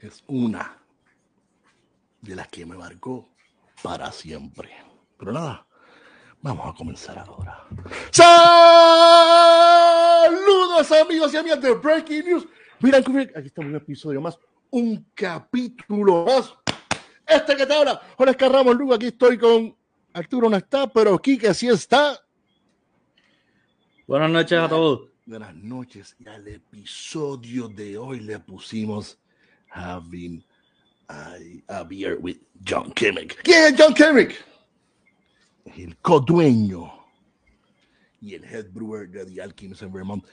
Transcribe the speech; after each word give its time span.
es 0.00 0.22
una 0.26 0.78
de 2.20 2.34
las 2.36 2.48
que 2.48 2.66
me 2.66 2.76
marcó 2.76 3.28
para 3.82 4.10
siempre. 4.12 4.70
Pero 5.18 5.32
nada, 5.32 5.66
vamos 6.42 6.66
a 6.66 6.74
comenzar 6.76 7.18
ahora. 7.18 7.66
Saludos 8.10 8.52
amigos 10.92 11.32
y 11.34 11.36
amigas 11.36 11.60
de 11.60 11.74
Breaking 11.74 12.24
News. 12.24 12.46
Mira, 12.80 12.98
aquí 12.98 13.10
estamos 13.46 13.68
en 13.68 13.68
un 13.68 13.76
episodio 13.76 14.20
más, 14.20 14.38
un 14.70 15.06
capítulo 15.14 16.24
más. 16.26 16.54
Este 17.26 17.56
que 17.56 17.66
te 17.66 17.74
habla, 17.74 18.00
Jorge 18.16 18.36
Carramos 18.36 18.76
Lugo, 18.76 18.94
aquí 18.94 19.06
estoy 19.06 19.38
con 19.38 19.76
Arturo 20.12 20.48
no 20.48 20.56
está, 20.56 20.86
pero 20.86 21.18
Kike 21.18 21.52
sí 21.52 21.68
está. 21.68 22.18
Buenas 24.06 24.30
noches 24.30 24.58
a 24.58 24.68
todos. 24.68 25.10
Buenas 25.26 25.54
noches. 25.54 26.16
Y 26.18 26.28
al 26.28 26.46
episodio 26.48 27.68
de 27.68 27.98
hoy 27.98 28.20
le 28.20 28.38
pusimos 28.38 29.18
Having 29.68 30.44
a, 31.08 31.84
Beer 31.84 32.18
with 32.20 32.38
John 32.64 32.92
Kimmick. 32.92 33.42
¿Quién 33.42 33.74
es 33.74 33.80
John 33.80 33.94
Kimmick? 33.94 34.44
El 35.76 35.96
co-dueño 35.98 36.92
y 38.20 38.34
el 38.34 38.44
head 38.44 38.66
brewer 38.70 39.08
de 39.08 39.26
The 39.26 39.42
Alchemist 39.42 39.82
en 39.82 39.92
Vermont, 39.92 40.24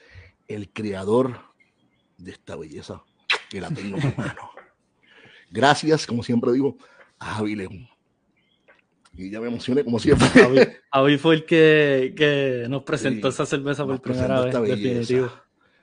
el 0.48 0.70
creador 0.70 1.38
de 2.16 2.32
esta 2.32 2.56
belleza 2.56 3.02
que 3.50 3.60
la 3.60 3.70
tengo 3.70 3.98
en 3.98 4.14
mano. 4.16 4.50
Gracias, 5.50 6.06
como 6.06 6.22
siempre 6.22 6.52
digo, 6.52 6.76
a 7.18 7.34
Javi 7.34 7.54
León. 7.54 7.88
Y 9.16 9.30
ya 9.30 9.40
me 9.40 9.46
emocioné 9.46 9.84
como 9.84 9.98
siempre. 9.98 10.26
Javi, 10.92 11.18
fue 11.18 11.36
el 11.36 11.44
que, 11.44 12.14
que 12.16 12.66
nos 12.68 12.82
presentó 12.82 13.28
esa 13.28 13.46
cerveza 13.46 13.86
por 13.86 14.00
primera 14.00 14.40
vez, 14.40 14.60
definitivo. 14.60 15.30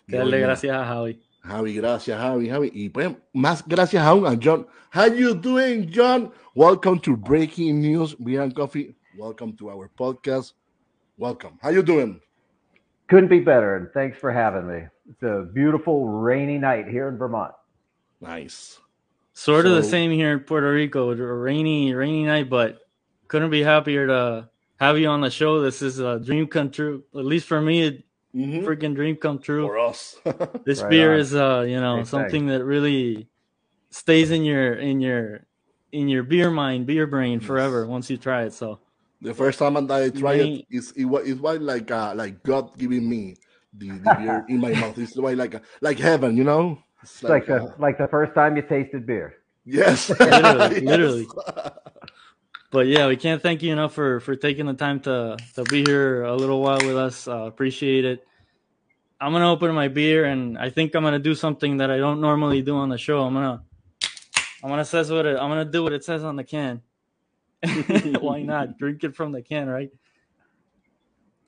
darle 0.08 0.40
gracias 0.40 0.76
a 0.76 0.86
Javi. 0.86 1.22
Javi, 1.44 1.74
gracias, 1.76 2.20
Javi, 2.20 2.50
Javi. 2.50 2.72
Y 2.74 2.90
pues, 2.90 3.16
más 3.34 3.64
gracias 3.68 4.04
aún 4.04 4.28
a 4.28 4.38
John. 4.40 4.68
How 4.92 5.08
you 5.08 5.34
doing, 5.34 5.90
John? 5.90 6.32
Welcome 6.54 7.00
to 7.00 7.18
Breaking 7.18 7.82
News 7.82 8.14
Beer 8.16 8.44
and 8.44 8.54
Coffee. 8.54 8.96
Welcome 9.18 9.58
to 9.58 9.72
our 9.72 9.90
podcast. 9.98 10.54
Welcome. 11.18 11.58
How 11.62 11.70
you 11.70 11.82
doing? 11.82 12.22
Couldn't 13.08 13.30
be 13.30 13.40
better, 13.40 13.76
and 13.76 13.90
thanks 13.92 14.20
for 14.20 14.32
having 14.32 14.68
me. 14.68 14.84
It's 15.10 15.24
a 15.24 15.48
beautiful 15.52 16.08
rainy 16.08 16.60
night 16.60 16.88
here 16.88 17.08
in 17.08 17.18
Vermont. 17.18 17.54
Nice. 18.22 18.80
Sort 19.34 19.66
of 19.66 19.72
the 19.72 19.84
same 19.84 20.12
here 20.12 20.34
in 20.34 20.42
Puerto 20.42 20.72
Rico. 20.72 21.10
A 21.10 21.16
rainy, 21.16 21.94
rainy 21.94 22.24
night, 22.24 22.50
but 22.50 22.78
couldn't 23.28 23.50
be 23.50 23.64
happier 23.64 24.06
to 24.06 24.50
have 24.80 25.00
you 25.00 25.08
on 25.08 25.22
the 25.22 25.32
show. 25.32 25.60
This 25.60 25.82
is 25.82 26.00
a 26.00 26.20
dream 26.20 26.46
come 26.46 26.70
true. 26.70 27.04
At 27.16 27.26
least 27.26 27.48
for 27.48 27.60
me, 27.60 27.88
a 27.88 28.04
mm-hmm. 28.36 28.66
freaking 28.66 28.96
dream 28.96 29.16
come 29.16 29.40
true. 29.40 29.66
For 29.68 29.80
us, 29.80 30.18
this 30.66 30.82
right 30.82 30.90
beer 30.90 31.14
on. 31.14 31.20
is 31.20 31.36
uh, 31.36 31.66
you 31.68 31.80
know, 31.80 32.04
something 32.04 32.48
that 32.48 32.64
really 32.64 33.28
stays 33.90 34.32
in 34.32 34.44
your 34.44 34.74
in 34.74 35.00
your 35.02 35.46
in 35.92 36.08
your 36.08 36.24
beer 36.24 36.50
mind, 36.50 36.86
beer 36.86 37.08
brain 37.08 37.40
yes. 37.40 37.48
forever 37.48 37.86
once 37.86 38.10
you 38.10 38.18
try 38.18 38.44
it. 38.44 38.54
So 38.54 38.80
the 39.22 39.34
first 39.34 39.60
time 39.60 39.78
I 39.78 40.10
tried 40.10 40.40
it, 40.40 40.66
is 40.70 40.92
it 40.96 41.06
was 41.06 41.28
it 41.28 41.40
was 41.40 41.60
like 41.60 41.92
uh, 41.92 42.14
like 42.16 42.44
God 42.44 42.78
giving 42.78 43.08
me 43.08 43.36
the, 43.74 43.90
the 43.90 44.16
beer 44.20 44.46
in 44.50 44.60
my 44.60 44.72
mouth. 44.72 44.98
It's 44.98 45.16
like 45.16 45.38
like 45.38 45.62
like 45.82 46.00
heaven, 46.00 46.38
you 46.38 46.44
know. 46.44 46.80
It's, 47.04 47.16
it's 47.16 47.24
like, 47.24 47.50
like, 47.50 47.62
uh, 47.62 47.68
like 47.80 47.98
the 47.98 48.08
first 48.08 48.34
time 48.34 48.56
you 48.56 48.62
tasted 48.64 49.06
beer. 49.06 49.36
Yes, 49.66 50.10
literally, 50.10 50.76
yes. 50.76 50.84
literally. 50.84 51.28
But 52.72 52.88
yeah, 52.88 53.08
we 53.08 53.18
can't 53.18 53.42
thank 53.42 53.62
you 53.62 53.72
enough 53.72 53.94
for 53.94 54.20
for 54.22 54.36
taking 54.36 54.66
the 54.66 54.74
time 54.74 55.02
to 55.02 55.38
to 55.56 55.64
be 55.64 55.84
here 55.86 56.24
a 56.24 56.36
little 56.36 56.62
while 56.62 56.80
with 56.80 56.98
us. 56.98 57.28
Uh, 57.28 57.44
appreciate 57.44 58.06
it. 58.06 58.26
I'm 59.20 59.34
gonna 59.34 59.52
open 59.52 59.76
my 59.76 59.90
beer, 59.90 60.26
and 60.26 60.58
I 60.58 60.70
think 60.70 60.96
I'm 60.96 61.04
gonna 61.04 61.20
do 61.20 61.36
something 61.36 61.78
that 61.78 61.92
I 61.92 61.98
don't 61.98 62.22
normally 62.22 62.62
do 62.62 62.78
on 62.78 62.90
the 62.90 62.98
show. 62.98 63.24
I'm 63.24 63.34
gonna 63.34 63.62
I'm 64.64 64.70
gonna 64.70 64.86
says 64.86 65.12
what 65.12 65.26
it, 65.26 65.38
I'm 65.38 65.50
gonna 65.50 65.66
do 65.66 65.84
what 65.84 65.94
it 65.94 66.04
says 66.04 66.24
on 66.24 66.38
the 66.38 66.44
can. 66.44 66.82
Why 68.20 68.42
not 68.42 68.78
drink 68.78 69.04
it 69.04 69.16
from 69.16 69.34
the 69.34 69.42
can, 69.42 69.68
right? 69.68 69.92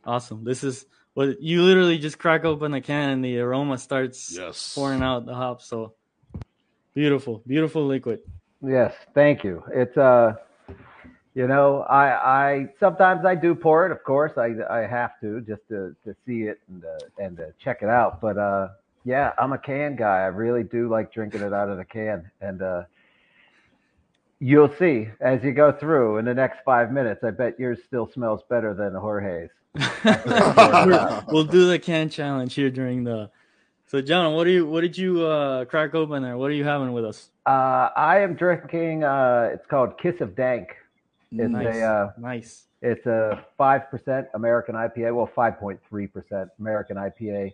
Awesome. 0.06 0.44
This 0.44 0.64
is 0.64 0.86
what 1.14 1.42
you 1.42 1.64
literally 1.64 1.98
just 1.98 2.20
crack 2.20 2.44
open 2.44 2.72
the 2.72 2.82
can, 2.82 3.10
and 3.10 3.26
the 3.26 3.40
aroma 3.40 3.78
starts 3.78 4.36
yes. 4.36 4.76
pouring 4.76 5.02
out 5.02 5.26
the 5.26 5.34
hops. 5.34 5.68
So 5.68 5.94
beautiful, 6.94 7.42
beautiful 7.48 7.88
liquid. 7.88 8.20
Yes, 8.62 8.94
thank 9.14 9.44
you. 9.44 9.64
It's 9.74 9.98
uh 9.98 10.36
you 11.36 11.48
know, 11.48 11.82
I 11.90 12.08
I 12.10 12.70
sometimes 12.80 13.26
I 13.26 13.36
do 13.36 13.56
pour 13.56 13.86
it. 13.86 13.92
Of 13.92 14.04
course, 14.04 14.34
I 14.38 14.54
I 14.70 14.86
have 14.86 15.20
to 15.22 15.42
just 15.42 15.68
to 15.70 15.96
to 16.06 16.16
see 16.26 16.44
it 16.44 16.60
and 16.70 16.86
uh, 16.86 17.24
and 17.24 17.38
to 17.38 17.54
check 17.64 17.80
it 17.82 17.90
out. 17.90 18.22
But 18.22 18.38
uh, 18.38 18.70
yeah, 19.04 19.34
I'm 19.40 19.54
a 19.54 19.58
can 19.58 19.96
guy. 19.96 20.20
I 20.20 20.28
really 20.28 20.64
do 20.64 20.90
like 20.90 21.12
drinking 21.12 21.42
it 21.42 21.54
out 21.54 21.70
of 21.70 21.78
the 21.78 21.86
can, 21.86 22.30
and 22.40 22.62
uh, 22.62 22.84
you'll 24.40 24.74
see 24.78 25.10
as 25.22 25.44
you 25.44 25.54
go 25.54 25.72
through 25.72 26.20
in 26.20 26.26
the 26.26 26.36
next 26.36 26.60
five 26.64 26.92
minutes. 26.92 27.24
I 27.24 27.32
bet 27.32 27.60
yours 27.60 27.80
still 27.86 28.10
smells 28.14 28.42
better 28.48 28.76
than 28.76 28.94
Jorge's. 28.94 29.50
we'll 31.32 31.46
do 31.46 31.68
the 31.68 31.80
can 31.82 32.10
challenge 32.10 32.54
here 32.54 32.70
during 32.70 33.04
the. 33.04 33.32
So, 33.88 34.02
John, 34.02 34.36
what 34.36 34.44
do 34.44 34.52
you 34.52 34.68
what 34.68 34.82
did 34.82 34.96
you 35.00 35.26
uh, 35.26 35.66
crack 35.66 35.96
open 35.96 36.22
there? 36.22 36.38
What 36.38 36.52
are 36.52 36.56
you 36.56 36.64
having 36.64 36.94
with 36.94 37.06
us? 37.06 37.32
Uh, 37.48 37.90
I 37.96 38.20
am 38.20 38.36
drinking. 38.36 39.04
Uh, 39.04 39.50
it's 39.52 39.66
called 39.66 39.98
Kiss 39.98 40.22
of 40.22 40.36
Dank 40.36 40.70
it's 41.40 41.52
nice. 41.52 41.76
a 41.76 41.82
uh, 41.82 42.12
nice. 42.18 42.66
It's 42.82 43.06
a 43.06 43.46
five 43.58 43.90
percent 43.90 44.28
American 44.34 44.76
IPA. 44.76 45.16
Well, 45.16 45.30
five 45.34 45.60
point 45.60 45.80
three 45.90 46.08
percent 46.08 46.50
American 46.60 46.98
IPA 46.98 47.54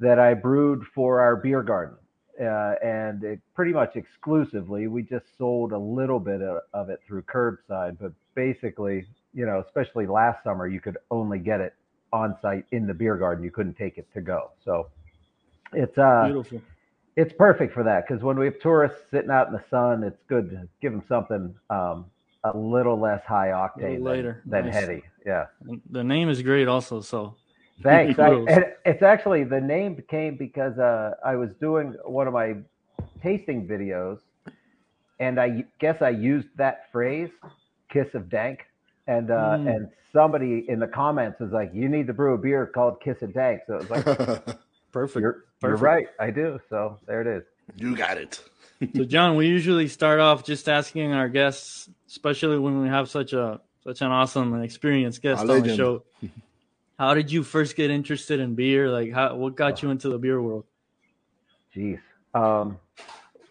that 0.00 0.18
I 0.18 0.34
brewed 0.34 0.84
for 0.94 1.20
our 1.20 1.36
beer 1.36 1.62
garden, 1.62 1.96
uh, 2.40 2.74
and 2.82 3.24
it 3.24 3.40
pretty 3.54 3.72
much 3.72 3.96
exclusively. 3.96 4.86
We 4.88 5.02
just 5.02 5.26
sold 5.38 5.72
a 5.72 5.78
little 5.78 6.20
bit 6.20 6.42
of, 6.42 6.62
of 6.74 6.90
it 6.90 7.00
through 7.06 7.22
curbside, 7.22 7.96
but 7.98 8.12
basically, 8.34 9.06
you 9.32 9.46
know, 9.46 9.62
especially 9.66 10.06
last 10.06 10.44
summer, 10.44 10.66
you 10.66 10.80
could 10.80 10.98
only 11.10 11.38
get 11.38 11.60
it 11.60 11.74
on 12.12 12.36
site 12.42 12.66
in 12.72 12.86
the 12.86 12.94
beer 12.94 13.16
garden. 13.16 13.42
You 13.42 13.50
couldn't 13.50 13.74
take 13.74 13.98
it 13.98 14.06
to 14.14 14.20
go. 14.20 14.50
So 14.64 14.88
it's 15.72 15.96
uh 15.98 16.24
beautiful. 16.26 16.62
It's 17.16 17.32
perfect 17.32 17.74
for 17.74 17.82
that 17.82 18.06
because 18.06 18.22
when 18.22 18.38
we 18.38 18.46
have 18.46 18.58
tourists 18.60 18.98
sitting 19.10 19.30
out 19.30 19.46
in 19.46 19.52
the 19.52 19.64
sun, 19.68 20.02
it's 20.02 20.22
good 20.28 20.50
to 20.50 20.68
give 20.80 20.92
them 20.92 21.02
something 21.08 21.54
um, 21.68 22.06
a 22.44 22.56
little 22.56 22.98
less 22.98 23.22
high 23.24 23.48
octane 23.48 24.02
later 24.02 24.42
than, 24.46 24.64
than 24.64 24.72
nice. 24.72 24.74
heady. 24.74 25.02
Yeah. 25.24 25.46
The 25.90 26.02
name 26.02 26.28
is 26.28 26.42
great 26.42 26.68
also. 26.68 27.00
So 27.00 27.36
thanks. 27.82 28.18
I, 28.18 28.44
it's 28.84 29.02
actually 29.02 29.44
the 29.44 29.60
name 29.60 30.02
came 30.10 30.36
because 30.36 30.78
uh, 30.78 31.14
I 31.24 31.36
was 31.36 31.50
doing 31.60 31.94
one 32.04 32.26
of 32.26 32.32
my 32.32 32.56
tasting 33.22 33.66
videos 33.66 34.18
and 35.20 35.38
I 35.38 35.64
guess 35.78 36.02
I 36.02 36.10
used 36.10 36.48
that 36.56 36.90
phrase, 36.90 37.30
kiss 37.88 38.08
of 38.14 38.28
dank. 38.28 38.60
And, 39.06 39.30
uh, 39.30 39.56
mm. 39.58 39.74
and 39.74 39.88
somebody 40.12 40.64
in 40.68 40.80
the 40.80 40.86
comments 40.86 41.38
was 41.40 41.52
like, 41.52 41.70
you 41.72 41.88
need 41.88 42.06
to 42.08 42.12
brew 42.12 42.34
a 42.34 42.38
beer 42.38 42.66
called 42.66 43.00
kiss 43.00 43.22
of 43.22 43.32
dank. 43.32 43.62
So 43.66 43.76
it 43.76 43.88
was 43.88 43.90
like, 43.90 44.04
perfect. 44.92 45.22
You're, 45.22 45.44
perfect. 45.60 45.62
you're 45.62 45.76
right. 45.76 46.06
I 46.18 46.30
do. 46.30 46.58
So 46.68 46.98
there 47.06 47.20
it 47.20 47.26
is. 47.28 47.44
You 47.76 47.96
got 47.96 48.18
it. 48.18 48.40
so 48.96 49.04
John, 49.04 49.36
we 49.36 49.46
usually 49.46 49.86
start 49.86 50.18
off 50.18 50.44
just 50.44 50.68
asking 50.68 51.12
our 51.12 51.28
guests 51.28 51.88
especially 52.12 52.58
when 52.58 52.82
we 52.82 52.88
have 52.88 53.08
such 53.08 53.32
a 53.32 53.58
such 53.82 54.02
an 54.02 54.08
awesome 54.08 54.52
and 54.52 54.62
experienced 54.62 55.22
guest 55.22 55.40
on 55.40 55.62
the 55.62 55.76
show. 55.76 56.04
How 56.98 57.14
did 57.14 57.32
you 57.32 57.42
first 57.42 57.74
get 57.74 57.90
interested 57.90 58.38
in 58.38 58.54
beer? 58.54 58.88
Like, 58.88 59.10
how 59.12 59.34
what 59.34 59.56
got 59.56 59.82
you 59.82 59.90
into 59.90 60.08
the 60.08 60.18
beer 60.18 60.40
world? 60.40 60.64
Jeez. 61.74 61.98
Um, 62.32 62.78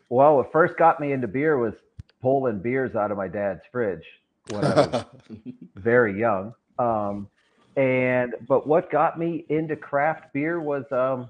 well, 0.07 0.37
what 0.37 0.51
first 0.53 0.77
got 0.77 1.01
me 1.01 1.11
into 1.11 1.27
beer 1.27 1.57
was 1.57 1.73
pulling 2.21 2.59
beers 2.59 2.95
out 2.95 3.11
of 3.11 3.17
my 3.17 3.27
dad's 3.27 3.61
fridge 3.69 4.05
when 4.51 4.63
I 4.63 4.87
was 4.87 5.05
very 5.75 6.17
young. 6.17 6.53
Um, 6.79 7.27
and 7.75 8.35
but 8.47 8.67
what 8.67 8.89
got 8.89 9.19
me 9.19 9.43
into 9.49 9.75
craft 9.75 10.31
beer 10.31 10.61
was 10.61 10.85
um, 10.91 11.27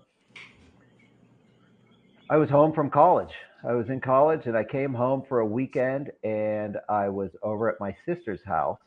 I 2.29 2.37
was 2.37 2.51
home 2.51 2.71
from 2.71 2.91
college 2.91 3.33
I 3.63 3.73
was 3.73 3.89
in 3.89 4.01
college 4.01 4.47
and 4.47 4.57
I 4.57 4.63
came 4.63 4.93
home 4.93 5.23
for 5.27 5.39
a 5.39 5.45
weekend 5.45 6.11
and 6.23 6.77
I 6.89 7.09
was 7.09 7.29
over 7.43 7.69
at 7.69 7.79
my 7.79 7.95
sister's 8.05 8.43
house 8.43 8.79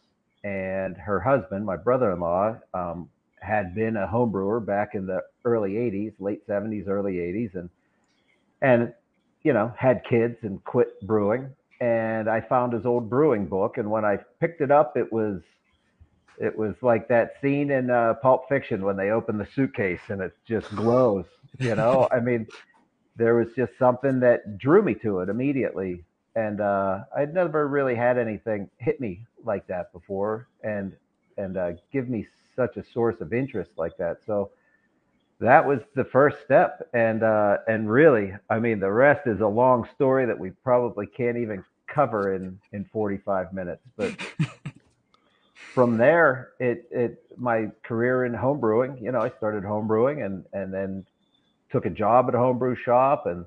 and 0.43 0.97
her 0.97 1.21
husband, 1.21 1.65
my 1.65 1.77
brother-in-law, 1.77 2.57
um, 2.75 3.09
had 3.41 3.75
been 3.75 3.97
a 3.97 4.07
home 4.07 4.33
brewer 4.33 4.59
back 4.59 4.95
in 4.95 5.07
the 5.07 5.23
early 5.45 5.73
80s, 5.73 6.15
late 6.19 6.47
70s, 6.49 6.89
early 6.89 7.15
80s 7.15 7.55
and 7.55 7.71
and 8.63 8.93
you 9.43 9.53
know, 9.53 9.73
had 9.77 10.03
kids 10.09 10.39
and 10.43 10.65
quit 10.65 11.01
brewing 11.07 11.51
and 11.81 12.29
I 12.29 12.41
found 12.41 12.73
his 12.73 12.87
old 12.87 13.09
brewing 13.09 13.47
book 13.47 13.79
and 13.79 13.91
when 13.91 14.05
I 14.05 14.19
picked 14.41 14.61
it 14.61 14.71
up 14.73 14.97
it 14.97 15.13
was 15.13 15.41
it 16.39 16.57
was 16.57 16.75
like 16.83 17.07
that 17.09 17.35
scene 17.41 17.71
in 17.71 17.91
uh, 17.91 18.15
Pulp 18.15 18.49
Fiction 18.49 18.83
when 18.85 18.97
they 18.97 19.11
open 19.11 19.39
the 19.39 19.47
suitcase 19.55 20.01
and 20.09 20.21
it 20.21 20.37
just 20.49 20.75
glows, 20.75 21.27
you 21.59 21.77
know? 21.77 22.09
I 22.13 22.19
mean, 22.19 22.49
there 23.17 23.35
was 23.35 23.49
just 23.55 23.73
something 23.79 24.21
that 24.21 24.59
drew 24.59 24.83
me 24.83 24.95
to 24.95 25.21
it 25.21 25.29
immediately. 25.29 26.05
And 26.37 26.61
uh, 26.61 27.01
I'd 27.17 27.33
never 27.33 27.69
really 27.69 27.95
had 27.95 28.19
anything 28.19 28.69
hit 28.79 29.01
me 29.01 29.25
like 29.45 29.67
that 29.69 29.93
before, 29.93 30.49
and 30.65 30.97
and 31.37 31.57
uh, 31.57 31.73
give 31.93 32.09
me 32.09 32.27
such 32.57 32.77
a 32.77 32.85
source 32.93 33.21
of 33.21 33.33
interest 33.33 33.71
like 33.77 33.97
that. 33.99 34.19
So 34.27 34.51
that 35.41 35.67
was 35.67 35.81
the 35.95 36.05
first 36.05 36.39
step, 36.45 36.89
and 36.93 37.23
uh, 37.23 37.59
and 37.69 37.91
really, 37.91 38.33
I 38.51 38.59
mean, 38.59 38.81
the 38.81 38.91
rest 38.91 39.27
is 39.27 39.41
a 39.41 39.47
long 39.47 39.87
story 39.95 40.27
that 40.27 40.39
we 40.39 40.51
probably 40.51 41.07
can't 41.07 41.37
even 41.37 41.65
cover 41.87 42.35
in 42.35 42.59
in 42.73 42.85
45 42.87 43.53
minutes. 43.53 43.83
But 43.97 44.13
from 45.55 45.97
there, 45.97 46.51
it 46.59 46.89
it 46.91 47.25
my 47.37 47.71
career 47.85 48.25
in 48.25 48.33
homebrewing. 48.33 49.01
You 49.01 49.13
know, 49.13 49.21
I 49.21 49.31
started 49.31 49.63
homebrewing, 49.63 50.25
and 50.25 50.45
and 50.53 50.73
then 50.73 51.07
took 51.75 51.87
a 51.87 51.91
job 51.91 52.27
at 52.29 52.37
a 52.37 52.39
homebrew 52.39 52.77
shop, 52.77 53.27
and 53.27 53.45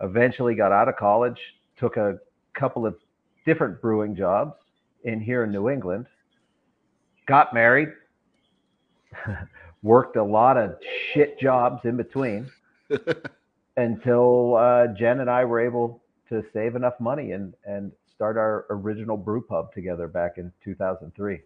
eventually 0.00 0.54
got 0.54 0.72
out 0.72 0.88
of 0.88 0.96
college. 0.96 1.38
Took 1.78 1.98
a 1.98 2.18
couple 2.54 2.86
of 2.86 2.96
different 3.44 3.82
brewing 3.82 4.16
jobs 4.16 4.54
in 5.04 5.20
here 5.20 5.44
in 5.44 5.52
New 5.52 5.68
England. 5.68 6.06
Got 7.26 7.52
married. 7.52 7.90
worked 9.82 10.16
a 10.16 10.22
lot 10.22 10.56
of 10.56 10.76
shit 11.12 11.38
jobs 11.38 11.84
in 11.84 11.98
between 11.98 12.50
until 13.76 14.56
uh, 14.56 14.86
Jen 14.98 15.20
and 15.20 15.28
I 15.28 15.44
were 15.44 15.60
able 15.60 16.02
to 16.30 16.42
save 16.54 16.74
enough 16.74 16.94
money 17.00 17.32
and 17.32 17.52
and 17.66 17.92
start 18.14 18.38
our 18.38 18.64
original 18.70 19.18
brew 19.18 19.42
pub 19.42 19.74
together 19.74 20.08
back 20.08 20.38
in 20.38 20.50
2003. 20.64 21.40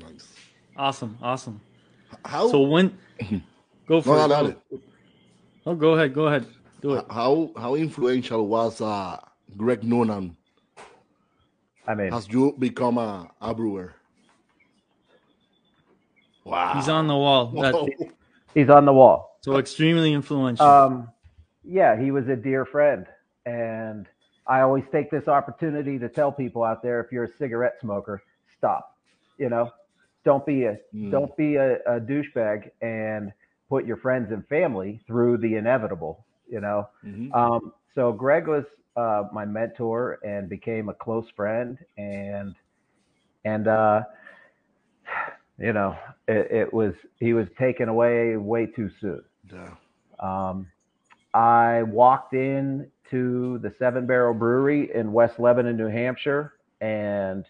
Nice. 0.00 0.28
Awesome, 0.78 1.18
awesome. 1.20 1.60
How? 2.24 2.48
So 2.48 2.60
when 2.60 2.96
go 3.86 4.00
for 4.00 4.16
no, 4.16 4.24
it. 4.24 4.28
no, 4.28 4.46
no. 4.48 4.80
Oh, 5.66 5.74
go 5.74 5.94
ahead, 5.94 6.14
go 6.14 6.26
ahead, 6.28 6.46
do 6.80 6.94
it. 6.94 7.04
How 7.10 7.50
how 7.56 7.74
influential 7.74 8.46
was 8.46 8.80
uh, 8.80 9.18
Greg 9.56 9.82
Noonan 9.84 10.36
I 11.88 11.94
mean, 11.94 12.12
as 12.12 12.28
you 12.28 12.54
become 12.58 12.98
a, 12.98 13.28
a 13.40 13.54
brewer? 13.54 13.94
Wow. 16.44 16.74
He's 16.74 16.88
on 16.88 17.06
the 17.08 17.16
wall. 17.16 17.46
That- 17.60 18.12
he's 18.54 18.70
on 18.70 18.84
the 18.84 18.92
wall. 18.92 19.38
so 19.40 19.58
extremely 19.58 20.12
influential. 20.12 20.66
Um, 20.66 21.08
yeah, 21.64 22.00
he 22.00 22.12
was 22.12 22.28
a 22.28 22.36
dear 22.36 22.64
friend, 22.64 23.06
and 23.44 24.06
I 24.46 24.60
always 24.60 24.84
take 24.92 25.10
this 25.10 25.26
opportunity 25.26 25.98
to 25.98 26.08
tell 26.08 26.30
people 26.30 26.62
out 26.62 26.82
there: 26.82 27.00
if 27.00 27.10
you're 27.10 27.24
a 27.24 27.36
cigarette 27.38 27.74
smoker, 27.80 28.22
stop. 28.56 28.96
You 29.38 29.48
know, 29.48 29.72
don't 30.24 30.46
be 30.46 30.64
a 30.64 30.78
Mm. 30.94 31.10
don't 31.10 31.36
be 31.36 31.56
a, 31.56 31.78
a 31.86 32.00
douchebag 32.00 32.70
and 32.80 33.32
put 33.68 33.84
your 33.86 33.96
friends 33.96 34.30
and 34.32 34.46
family 34.48 35.00
through 35.06 35.38
the 35.38 35.56
inevitable. 35.56 36.24
You 36.48 36.60
know, 36.60 36.88
Mhm. 37.04 37.34
Um, 37.34 37.72
so 37.94 38.12
Greg 38.12 38.46
was 38.46 38.64
uh, 38.96 39.24
my 39.32 39.44
mentor 39.44 40.18
and 40.24 40.48
became 40.48 40.88
a 40.88 40.94
close 40.94 41.28
friend, 41.36 41.78
and 41.98 42.54
and 43.44 43.68
uh, 43.68 44.02
you 45.58 45.72
know 45.72 45.96
it, 46.28 46.50
it 46.50 46.72
was 46.72 46.94
he 47.18 47.32
was 47.32 47.46
taken 47.58 47.88
away 47.88 48.36
way 48.36 48.66
too 48.66 48.90
soon. 49.00 49.22
Yeah. 49.52 49.74
Um, 50.18 50.66
I 51.34 51.82
walked 51.82 52.32
in 52.34 52.90
to 53.10 53.58
the 53.58 53.72
Seven 53.78 54.06
Barrel 54.06 54.34
Brewery 54.34 54.90
in 54.94 55.12
West 55.12 55.38
Lebanon, 55.38 55.76
New 55.76 55.88
Hampshire, 55.88 56.54
and 56.80 57.44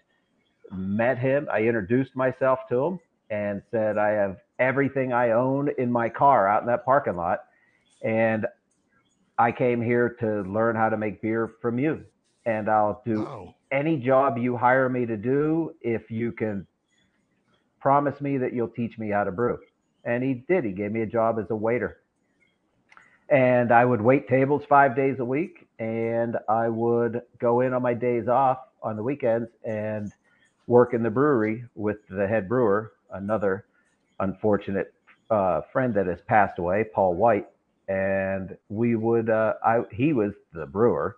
met 0.72 1.18
him. 1.18 1.48
I 1.52 1.60
introduced 1.60 2.16
myself 2.16 2.60
to 2.70 2.84
him 2.84 3.00
and 3.30 3.62
said, 3.70 3.98
I 3.98 4.10
have 4.10 4.38
everything 4.58 5.12
I 5.12 5.30
own 5.30 5.70
in 5.78 5.90
my 5.90 6.08
car 6.08 6.48
out 6.48 6.62
in 6.62 6.68
that 6.68 6.84
parking 6.84 7.16
lot. 7.16 7.40
And 8.02 8.46
I 9.38 9.52
came 9.52 9.82
here 9.82 10.10
to 10.20 10.42
learn 10.42 10.76
how 10.76 10.88
to 10.88 10.96
make 10.96 11.22
beer 11.22 11.50
from 11.60 11.78
you. 11.78 12.04
And 12.46 12.68
I'll 12.70 13.02
do 13.04 13.26
Wow. 13.26 13.54
any 13.72 13.96
job 13.98 14.38
you 14.38 14.56
hire 14.56 14.88
me 14.88 15.06
to 15.06 15.16
do 15.16 15.74
if 15.82 16.10
you 16.10 16.32
can 16.32 16.66
promise 17.80 18.20
me 18.20 18.38
that 18.38 18.52
you'll 18.52 18.68
teach 18.68 18.98
me 18.98 19.10
how 19.10 19.24
to 19.24 19.32
brew. 19.32 19.58
And 20.04 20.22
he 20.22 20.44
did. 20.48 20.64
He 20.64 20.72
gave 20.72 20.92
me 20.92 21.02
a 21.02 21.06
job 21.06 21.38
as 21.38 21.50
a 21.50 21.56
waiter. 21.56 21.98
And 23.30 23.72
I 23.72 23.84
would 23.84 24.00
wait 24.00 24.28
tables 24.28 24.64
five 24.68 24.96
days 24.96 25.18
a 25.20 25.24
week. 25.24 25.68
And 25.78 26.36
I 26.48 26.68
would 26.68 27.22
go 27.40 27.60
in 27.60 27.74
on 27.74 27.82
my 27.82 27.94
days 27.94 28.28
off 28.28 28.58
on 28.82 28.96
the 28.96 29.02
weekends 29.02 29.50
and 29.64 30.12
work 30.66 30.94
in 30.94 31.02
the 31.02 31.10
brewery 31.10 31.64
with 31.74 31.98
the 32.08 32.26
head 32.26 32.48
brewer, 32.48 32.92
another 33.16 33.64
unfortunate 34.20 34.92
uh, 35.30 35.62
friend 35.72 35.94
that 35.94 36.06
has 36.06 36.20
passed 36.22 36.58
away, 36.58 36.84
Paul 36.94 37.14
White. 37.14 37.46
And 37.88 38.56
we 38.68 38.96
would, 38.96 39.30
uh, 39.30 39.54
I, 39.64 39.82
he 39.92 40.12
was 40.12 40.32
the 40.52 40.66
brewer. 40.66 41.16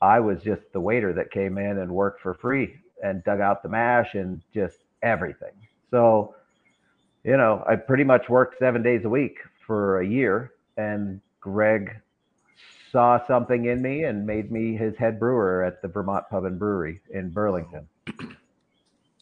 I 0.00 0.20
was 0.20 0.42
just 0.42 0.62
the 0.72 0.80
waiter 0.80 1.12
that 1.12 1.30
came 1.30 1.58
in 1.58 1.78
and 1.78 1.90
worked 1.90 2.22
for 2.22 2.34
free 2.34 2.76
and 3.02 3.22
dug 3.24 3.40
out 3.40 3.62
the 3.62 3.68
mash 3.68 4.14
and 4.14 4.40
just 4.54 4.78
everything. 5.02 5.52
So, 5.90 6.34
you 7.24 7.36
know, 7.36 7.64
I 7.68 7.76
pretty 7.76 8.04
much 8.04 8.28
worked 8.28 8.58
seven 8.58 8.82
days 8.82 9.04
a 9.04 9.08
week 9.08 9.38
for 9.66 10.00
a 10.00 10.06
year. 10.06 10.52
And 10.76 11.20
Greg 11.40 11.96
saw 12.90 13.24
something 13.26 13.66
in 13.66 13.82
me 13.82 14.04
and 14.04 14.26
made 14.26 14.50
me 14.50 14.74
his 14.74 14.96
head 14.96 15.20
brewer 15.20 15.64
at 15.64 15.82
the 15.82 15.88
Vermont 15.88 16.24
Pub 16.30 16.44
and 16.44 16.58
Brewery 16.58 17.00
in 17.10 17.30
Burlington. 17.30 17.86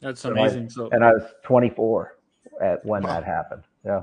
That's 0.01 0.21
so 0.21 0.31
I- 0.31 0.33
amazing. 0.33 0.71
So 0.71 0.89
And 0.93 1.05
I 1.05 1.13
was 1.13 1.23
24 1.45 2.17
at 2.61 2.85
when 2.85 3.03
that 3.05 3.25
happened. 3.25 3.63
Yeah. 3.85 4.03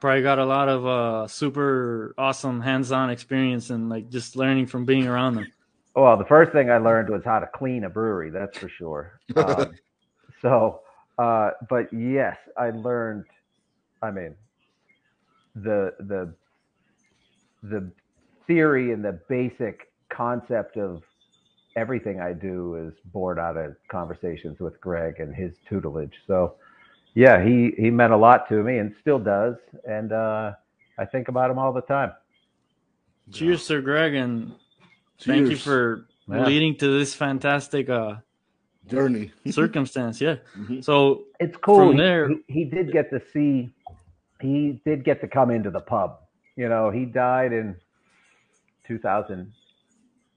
probably 0.00 0.22
got 0.22 0.38
a 0.38 0.44
lot 0.44 0.68
of 0.68 0.86
uh, 0.86 1.26
super 1.28 2.14
awesome 2.18 2.60
hands-on 2.60 3.10
experience 3.10 3.70
and 3.70 3.88
like 3.88 4.10
just 4.10 4.36
learning 4.36 4.66
from 4.66 4.84
being 4.84 5.06
around 5.06 5.36
them. 5.36 5.46
Well, 5.94 6.16
the 6.16 6.24
first 6.26 6.52
thing 6.52 6.70
I 6.70 6.76
learned 6.78 7.08
was 7.08 7.22
how 7.24 7.38
to 7.38 7.46
clean 7.54 7.84
a 7.84 7.88
brewery. 7.90 8.30
That's 8.30 8.58
for 8.58 8.68
sure. 8.68 9.20
Um, 9.36 9.74
so, 10.42 10.80
uh, 11.18 11.52
but 11.70 11.90
yes, 11.92 12.36
I 12.58 12.68
learned. 12.70 13.24
I 14.02 14.10
mean, 14.10 14.34
the 15.54 15.94
the 15.98 16.34
the 17.62 17.90
theory 18.46 18.92
and 18.92 19.02
the 19.02 19.18
basic 19.28 19.88
concept 20.10 20.76
of 20.76 21.02
everything 21.76 22.20
I 22.20 22.32
do 22.32 22.74
is 22.76 22.94
born 23.12 23.38
out 23.38 23.56
of 23.56 23.76
conversations 23.88 24.58
with 24.58 24.80
Greg 24.80 25.20
and 25.20 25.34
his 25.34 25.52
tutelage. 25.68 26.14
So, 26.26 26.54
yeah, 27.14 27.42
he 27.44 27.72
he 27.78 27.90
meant 27.90 28.12
a 28.12 28.16
lot 28.16 28.48
to 28.48 28.62
me 28.62 28.78
and 28.78 28.94
still 29.00 29.18
does, 29.18 29.56
and 29.88 30.12
uh, 30.12 30.52
I 30.98 31.04
think 31.04 31.28
about 31.28 31.50
him 31.50 31.58
all 31.58 31.72
the 31.72 31.82
time. 31.82 32.12
Cheers, 33.32 33.64
Sir 33.64 33.80
Greg, 33.80 34.14
and 34.14 34.52
thank 35.20 35.48
you 35.50 35.56
for 35.56 36.06
Yeah. 36.28 36.44
leading 36.46 36.76
to 36.78 36.98
this 36.98 37.14
fantastic 37.14 37.88
uh, 37.88 38.16
journey. 38.88 39.32
circumstance. 39.50 40.20
Yeah. 40.20 40.36
Mhm. 40.56 40.82
So 40.82 41.24
it's 41.40 41.56
cool. 41.56 41.78
From 41.88 41.92
He- 41.92 41.98
there- 41.98 42.28
he, 42.28 42.42
he 42.48 42.64
did 42.64 42.92
get 42.92 43.10
to 43.10 43.20
see, 43.32 43.70
he 44.40 44.80
did 44.84 45.04
get 45.04 45.20
to 45.20 45.28
come 45.28 45.50
into 45.50 45.70
the 45.70 45.80
pub. 45.80 46.18
You 46.56 46.68
know, 46.68 46.90
he 46.90 47.04
died 47.04 47.52
in 47.52 47.76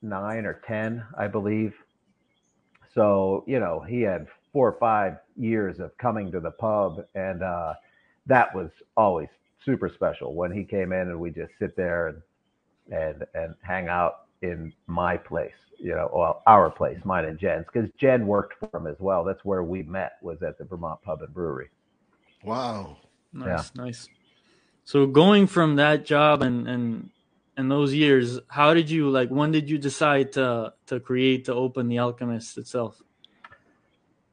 2009 0.02 0.46
or 0.46 0.62
10, 0.66 1.04
I 1.18 1.28
believe. 1.28 1.74
So, 2.94 3.44
you 3.48 3.60
know, 3.60 3.80
he 3.88 4.02
had 4.02 4.28
four 4.52 4.68
or 4.68 4.80
five 4.80 5.18
years 5.38 5.80
of 5.80 5.96
coming 5.98 6.32
to 6.32 6.40
the 6.40 6.52
pub, 6.52 7.06
and 7.16 7.44
uh, 7.44 7.74
that 8.26 8.54
was 8.56 8.70
always 8.98 9.28
super 9.66 9.90
special 9.90 10.34
when 10.34 10.52
he 10.52 10.64
came 10.64 10.92
in 10.92 11.10
and 11.10 11.20
we 11.20 11.30
just 11.30 11.52
sit 11.60 11.76
there 11.76 12.08
and 12.08 12.22
and 12.92 13.26
and 13.36 13.54
hang 13.62 13.88
out 13.88 14.26
in 14.42 14.74
my 14.88 15.18
place, 15.18 15.52
you 15.78 15.92
know, 15.92 16.10
well, 16.14 16.42
our 16.48 16.72
place, 16.72 16.98
mine 17.04 17.26
and 17.26 17.38
Jen's, 17.38 17.66
because 17.72 17.90
Jen 18.00 18.26
worked 18.26 18.56
for 18.58 18.80
him 18.80 18.88
as 18.88 18.96
well. 19.00 19.24
That's 19.24 19.44
where 19.44 19.64
we 19.64 19.84
met, 19.84 20.14
was 20.22 20.42
at 20.42 20.58
the 20.58 20.64
Vermont 20.64 21.02
Pub 21.02 21.22
and 21.22 21.34
Brewery. 21.34 21.70
Wow. 22.44 22.98
nice, 23.34 23.76
nice. 23.76 24.10
So 24.86 25.06
going 25.06 25.46
from 25.46 25.76
that 25.76 26.06
job 26.06 26.42
and 26.42 26.68
and 26.68 27.10
and 27.60 27.70
those 27.70 27.94
years, 27.94 28.40
how 28.48 28.74
did 28.74 28.90
you 28.90 29.10
like? 29.10 29.28
When 29.28 29.52
did 29.52 29.70
you 29.70 29.78
decide 29.78 30.32
to 30.34 30.74
to 30.86 31.00
create 31.02 31.44
to 31.46 31.54
open 31.54 31.90
the 31.90 32.00
Alchemist 32.00 32.58
itself? 32.58 33.02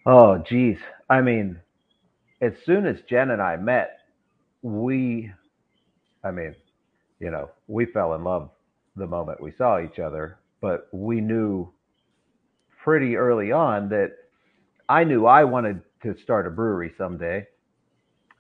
Oh, 0.07 0.39
geez. 0.39 0.79
I 1.11 1.21
mean, 1.23 1.61
as 2.41 2.53
soon 2.65 2.87
as 2.87 2.99
Jen 3.11 3.31
and 3.31 3.43
I 3.43 3.57
met, 3.57 3.99
we, 4.63 5.33
I 6.23 6.31
mean, 6.31 6.55
you 7.19 7.33
know, 7.33 7.51
we 7.67 7.87
fell 7.87 8.15
in 8.15 8.23
love 8.23 8.49
the 8.95 9.09
moment 9.09 9.41
we 9.41 9.53
saw 9.59 9.81
each 9.81 9.99
other, 9.99 10.39
but 10.61 10.87
we 10.93 11.21
knew 11.21 11.69
pretty 12.85 13.17
early 13.17 13.51
on 13.51 13.89
that 13.89 14.13
I 14.89 15.03
knew 15.03 15.27
I 15.27 15.43
wanted 15.43 15.83
to 16.05 16.15
start 16.23 16.47
a 16.47 16.51
brewery 16.51 16.93
someday. 16.97 17.45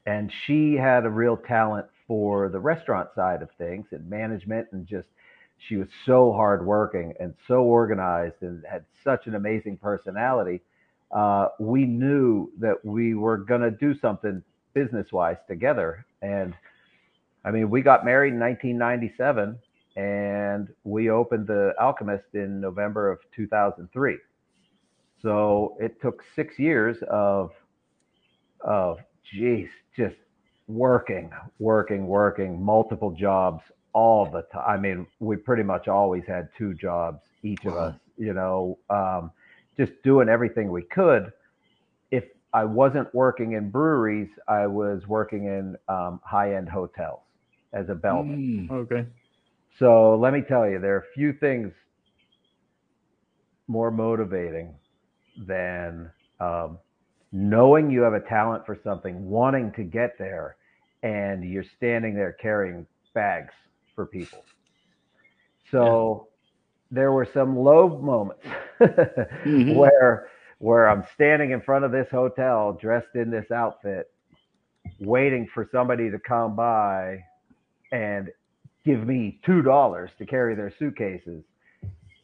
And 0.06 0.32
she 0.46 0.74
had 0.74 1.04
a 1.04 1.10
real 1.10 1.36
talent 1.36 1.88
for 2.06 2.48
the 2.48 2.58
restaurant 2.58 3.08
side 3.14 3.42
of 3.42 3.48
things 3.58 3.86
and 3.92 4.08
management 4.08 4.66
and 4.72 4.86
just 4.86 5.08
she 5.58 5.76
was 5.76 5.88
so 6.04 6.32
hardworking 6.32 7.14
and 7.18 7.34
so 7.48 7.62
organized 7.62 8.42
and 8.42 8.62
had 8.70 8.84
such 9.02 9.26
an 9.26 9.34
amazing 9.34 9.76
personality 9.76 10.60
uh, 11.12 11.48
we 11.58 11.84
knew 11.84 12.50
that 12.58 12.84
we 12.84 13.14
were 13.14 13.38
going 13.38 13.60
to 13.60 13.70
do 13.70 13.94
something 13.98 14.42
business 14.74 15.12
wise 15.12 15.36
together. 15.48 16.04
And 16.22 16.54
I 17.44 17.50
mean, 17.50 17.70
we 17.70 17.82
got 17.82 18.04
married 18.04 18.34
in 18.34 18.40
1997 18.40 19.58
and 19.96 20.68
we 20.84 21.10
opened 21.10 21.46
the 21.46 21.72
Alchemist 21.80 22.34
in 22.34 22.60
November 22.60 23.10
of 23.10 23.18
2003. 23.34 24.16
So 25.22 25.76
it 25.80 26.00
took 26.02 26.22
six 26.34 26.58
years 26.58 26.98
of, 27.08 27.50
of, 28.60 28.98
geez, 29.32 29.68
just 29.96 30.16
working, 30.68 31.30
working, 31.58 32.06
working, 32.06 32.62
multiple 32.62 33.10
jobs 33.10 33.62
all 33.92 34.30
the 34.30 34.42
time. 34.52 34.64
I 34.66 34.76
mean, 34.76 35.06
we 35.20 35.36
pretty 35.36 35.62
much 35.62 35.88
always 35.88 36.24
had 36.26 36.48
two 36.56 36.74
jobs, 36.74 37.22
each 37.42 37.64
of 37.64 37.76
us, 37.76 37.94
you 38.18 38.34
know, 38.34 38.78
um, 38.90 39.30
just 39.76 39.92
doing 40.02 40.28
everything 40.28 40.70
we 40.70 40.82
could. 40.82 41.32
If 42.10 42.24
I 42.52 42.64
wasn't 42.64 43.14
working 43.14 43.52
in 43.52 43.70
breweries, 43.70 44.28
I 44.48 44.66
was 44.66 45.06
working 45.06 45.44
in 45.44 45.76
um, 45.88 46.20
high 46.24 46.56
end 46.56 46.68
hotels 46.68 47.20
as 47.72 47.88
a 47.88 47.94
bellman. 47.94 48.68
Mm. 48.70 48.74
Okay. 48.74 49.06
So 49.78 50.16
let 50.16 50.32
me 50.32 50.42
tell 50.46 50.68
you, 50.68 50.78
there 50.78 50.96
are 50.96 51.04
few 51.14 51.32
things 51.32 51.72
more 53.68 53.90
motivating 53.90 54.74
than 55.46 56.10
um, 56.40 56.78
knowing 57.36 57.90
you 57.90 58.00
have 58.00 58.14
a 58.14 58.20
talent 58.20 58.64
for 58.64 58.78
something, 58.82 59.28
wanting 59.28 59.70
to 59.72 59.82
get 59.82 60.16
there, 60.18 60.56
and 61.02 61.44
you're 61.44 61.62
standing 61.76 62.14
there 62.14 62.32
carrying 62.32 62.86
bags 63.12 63.52
for 63.94 64.06
people. 64.06 64.42
So 65.70 66.28
there 66.90 67.12
were 67.12 67.26
some 67.26 67.56
low 67.58 67.88
moments 68.00 68.44
Mhm. 69.44 69.76
where 69.76 70.28
where 70.58 70.88
I'm 70.88 71.04
standing 71.14 71.50
in 71.50 71.60
front 71.60 71.84
of 71.84 71.92
this 71.92 72.08
hotel 72.10 72.72
dressed 72.72 73.14
in 73.14 73.30
this 73.30 73.50
outfit, 73.50 74.10
waiting 75.00 75.46
for 75.52 75.68
somebody 75.70 76.10
to 76.10 76.18
come 76.18 76.56
by 76.56 77.22
and 77.92 78.30
give 78.84 79.06
me 79.06 79.38
two 79.44 79.60
dollars 79.60 80.10
to 80.18 80.24
carry 80.24 80.54
their 80.54 80.70
suitcases. 80.70 81.44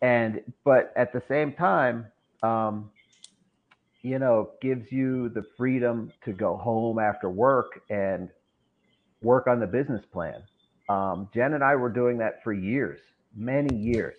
And 0.00 0.40
but 0.64 0.92
at 0.96 1.12
the 1.12 1.22
same 1.28 1.52
time, 1.52 2.06
um, 2.42 2.90
you 4.02 4.18
know, 4.18 4.50
gives 4.60 4.90
you 4.90 5.28
the 5.28 5.44
freedom 5.56 6.12
to 6.24 6.32
go 6.32 6.56
home 6.56 6.98
after 6.98 7.30
work 7.30 7.80
and 7.90 8.28
work 9.22 9.46
on 9.46 9.60
the 9.60 9.66
business 9.66 10.04
plan. 10.12 10.42
Um, 10.88 11.28
Jen 11.32 11.54
and 11.54 11.62
I 11.62 11.76
were 11.76 11.88
doing 11.90 12.18
that 12.18 12.42
for 12.42 12.52
years, 12.52 13.00
many 13.36 13.74
years. 13.76 14.16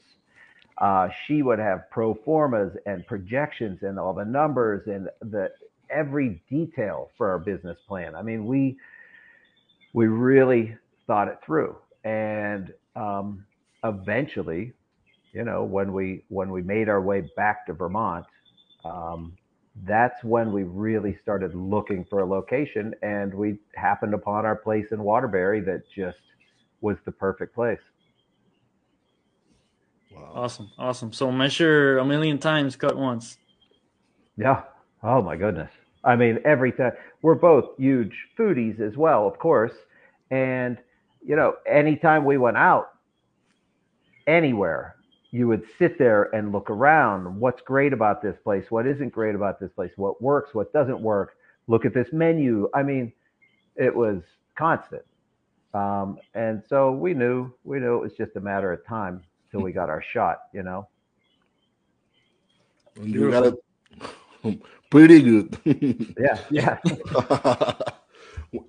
Uh, 0.78 1.10
she 1.28 1.42
would 1.44 1.60
have 1.60 1.90
pro 1.92 2.14
formas 2.14 2.76
and 2.86 3.06
projections 3.06 3.84
and 3.84 4.00
all 4.00 4.14
the 4.14 4.26
numbers 4.26 4.88
and 4.88 5.10
the 5.22 5.52
every 5.90 6.42
detail 6.50 7.12
for 7.18 7.30
our 7.30 7.38
business 7.40 7.78
plan. 7.88 8.16
I 8.16 8.24
mean, 8.24 8.46
we 8.46 8.78
we 9.94 10.08
really 10.08 10.76
thought 11.06 11.28
it 11.28 11.38
through, 11.46 11.76
and 12.04 12.74
um, 12.96 13.46
eventually, 13.84 14.74
you 15.34 15.44
know, 15.44 15.64
when 15.64 15.94
we 15.94 16.24
when 16.30 16.50
we 16.50 16.64
made 16.64 16.90
our 16.90 17.02
way 17.02 17.30
back 17.36 17.68
to 17.68 17.74
Vermont, 17.74 18.26
um, 18.84 19.34
that's 19.84 20.24
when 20.24 20.52
we 20.52 20.64
really 20.64 21.18
started 21.22 21.56
looking 21.56 22.06
for 22.06 22.20
a 22.20 22.26
location, 22.26 22.94
and 23.02 23.34
we 23.34 23.58
happened 23.76 24.14
upon 24.14 24.46
our 24.46 24.56
place 24.56 24.86
in 24.92 25.02
Waterbury 25.04 25.62
that 25.62 25.84
just 25.96 26.20
was 26.82 26.98
the 27.06 27.12
perfect 27.12 27.56
place. 27.56 27.80
Wow. 30.12 30.32
Awesome. 30.36 30.70
Awesome. 30.78 31.12
So 31.12 31.32
measure 31.32 31.98
a 31.98 32.06
million 32.06 32.38
times, 32.38 32.76
cut 32.76 32.96
once. 32.96 33.38
Yeah. 34.38 34.64
Oh 35.02 35.22
my 35.22 35.36
goodness. 35.36 35.72
I 36.04 36.16
mean, 36.16 36.40
every 36.46 36.72
time 36.72 36.92
we're 37.22 37.36
both 37.36 37.78
huge 37.78 38.14
foodies 38.38 38.80
as 38.80 38.96
well, 38.96 39.28
of 39.28 39.40
course. 39.40 39.74
And, 40.30 40.78
you 41.26 41.36
know, 41.36 41.56
anytime 41.66 42.26
we 42.26 42.38
went 42.38 42.58
out 42.58 42.90
anywhere, 44.28 44.98
you 45.34 45.48
would 45.48 45.64
sit 45.80 45.98
there 45.98 46.34
and 46.36 46.52
look 46.52 46.70
around. 46.70 47.40
What's 47.40 47.60
great 47.60 47.92
about 47.92 48.22
this 48.22 48.38
place? 48.44 48.70
What 48.70 48.86
isn't 48.86 49.10
great 49.10 49.34
about 49.34 49.60
this 49.60 49.72
place? 49.72 49.92
What 49.96 50.22
works? 50.22 50.54
What 50.54 50.72
doesn't 50.72 51.02
work? 51.02 51.38
Look 51.68 51.86
at 51.86 51.94
this 51.96 52.14
menu. 52.14 52.70
I 52.76 52.84
mean, 52.84 53.12
it 53.76 53.94
was 53.94 54.22
constant. 54.56 55.02
Um, 55.74 56.20
and 56.36 56.62
so 56.70 56.92
we 56.92 57.16
knew, 57.16 57.52
we 57.64 57.80
knew 57.80 57.96
it 57.98 58.02
was 58.02 58.14
just 58.14 58.36
a 58.36 58.40
matter 58.40 58.72
of 58.72 58.86
time 58.86 59.24
till 59.50 59.62
we 59.62 59.72
got 59.72 59.90
our 59.90 60.04
shot, 60.04 60.42
you 60.54 60.62
know? 60.62 60.88
You 63.02 63.32
got 63.32 63.48
it 63.48 64.62
pretty 64.92 65.20
good. 65.20 65.58
Yeah. 66.20 66.38
Yeah. 66.52 66.78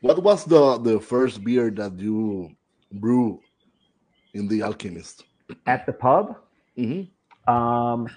what 0.00 0.20
was 0.20 0.44
the 0.44 0.78
the 0.78 0.98
first 0.98 1.44
beer 1.44 1.70
that 1.70 1.96
you 1.96 2.50
brew 2.90 3.40
in 4.34 4.48
the 4.48 4.62
Alchemist? 4.62 5.22
At 5.66 5.86
the 5.86 5.92
pub, 5.92 6.36
hmm 6.76 7.02
Um, 7.46 8.10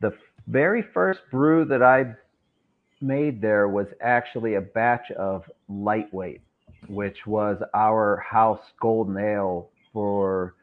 the 0.00 0.12
very 0.46 0.82
first 0.82 1.20
brew 1.30 1.64
that 1.66 1.82
I 1.82 2.14
made 3.00 3.40
there 3.40 3.68
was 3.68 3.86
actually 4.00 4.54
a 4.54 4.60
batch 4.60 5.10
of 5.12 5.50
lightweight, 5.68 6.42
which 6.86 7.26
was 7.26 7.62
our 7.74 8.18
house 8.18 8.72
golden 8.80 9.16
ale 9.18 9.70
for 9.92 10.54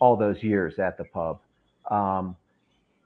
all 0.00 0.16
those 0.16 0.42
years 0.42 0.78
at 0.78 0.96
the 0.98 1.04
pub. 1.04 1.40
Um, 1.90 2.36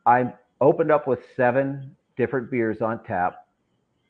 I 0.06 0.32
opened 0.60 0.90
up 0.90 1.06
with 1.06 1.20
seven 1.36 1.96
different 2.16 2.50
beers 2.50 2.80
on 2.80 3.02
tap. 3.04 3.36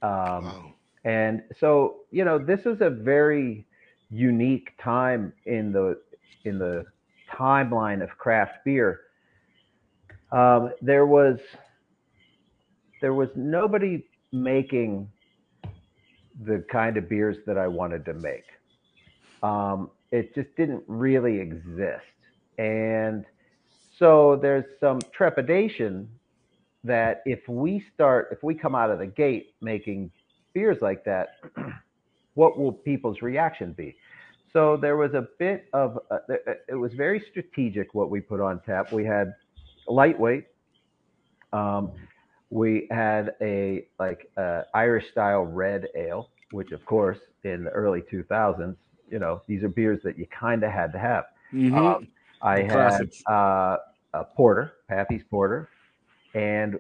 Um, 0.03 0.55
Wow. 0.55 0.75
and 1.05 1.43
so, 1.59 1.97
you 2.11 2.25
know, 2.25 2.39
this 2.39 2.67
is 2.67 2.81
a 2.81 2.91
very 2.91 3.67
unique 4.11 4.71
time 4.83 5.33
in 5.47 5.73
the 5.73 5.99
in 6.45 6.59
the 6.59 6.85
timeline 7.39 8.03
of 8.03 8.11
craft 8.19 8.65
beer. 8.65 9.01
Um, 10.33 10.73
there 10.83 11.07
was 11.07 11.39
there 13.01 13.15
was 13.15 13.29
nobody 13.37 14.05
making 14.33 15.09
the 16.45 16.65
kind 16.71 16.97
of 16.97 17.09
beers 17.09 17.37
that 17.47 17.57
I 17.59 17.67
wanted 17.69 18.05
to 18.07 18.15
make. 18.15 18.45
Um, 19.43 19.91
it 20.11 20.35
just 20.35 20.55
didn't 20.57 20.83
really 20.87 21.39
exist, 21.39 22.05
and 22.59 23.25
so 23.99 24.39
there's 24.41 24.65
some 24.81 24.99
trepidation 25.13 26.09
that 26.85 27.23
if 27.27 27.41
we 27.49 27.85
start, 27.95 28.29
if 28.33 28.43
we 28.43 28.55
come 28.55 28.75
out 28.75 28.91
of 28.91 28.99
the 28.99 29.07
gate 29.07 29.55
making 29.61 30.11
beers 30.55 30.79
like 30.81 31.05
that, 31.05 31.29
what 32.35 32.59
will 32.59 32.73
people's 32.73 33.23
reaction 33.23 33.73
be? 33.73 33.97
So 34.53 34.77
there 34.77 34.97
was 34.97 35.15
a 35.15 35.27
bit 35.39 35.69
of, 35.73 35.99
uh, 36.11 36.19
it 36.69 36.75
was 36.75 36.93
very 36.95 37.23
strategic 37.31 37.95
what 37.95 38.11
we 38.11 38.21
put 38.21 38.41
on 38.41 38.61
tap. 38.61 38.93
We 38.93 39.05
had 39.05 39.35
lightweight. 39.87 40.47
Um, 41.53 41.93
we 42.51 42.87
had 42.91 43.35
a 43.41 43.87
like 43.99 44.31
uh, 44.37 44.63
Irish 44.75 45.11
style 45.11 45.45
red 45.45 45.89
ale, 45.95 46.31
which 46.51 46.73
of 46.73 46.85
course 46.87 47.19
in 47.45 47.65
the 47.65 47.71
early 47.71 48.03
2000s, 48.03 48.77
you 49.11 49.19
know, 49.19 49.43
these 49.47 49.63
are 49.63 49.69
beers 49.69 50.01
that 50.05 50.19
you 50.19 50.27
kind 50.27 50.63
of 50.63 50.71
had 50.71 50.93
to 50.93 50.99
have. 50.99 51.25
Mhm. 51.53 51.97
Um, 51.97 52.09
I 52.41 52.63
had 52.63 53.11
uh, 53.27 53.77
a 54.15 54.25
porter, 54.25 54.75
Pappy's 54.89 55.25
porter, 55.29 55.69
and 56.35 56.79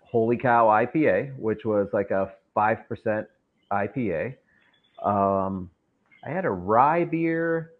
Holy 0.00 0.36
Cow 0.36 0.66
IPA, 0.66 1.36
which 1.38 1.64
was 1.64 1.88
like 1.92 2.10
a 2.10 2.32
five 2.54 2.86
percent 2.88 3.26
IPA. 3.72 4.36
Um, 5.02 5.70
I 6.26 6.30
had 6.30 6.44
a 6.44 6.50
rye 6.50 7.04
beer 7.04 7.72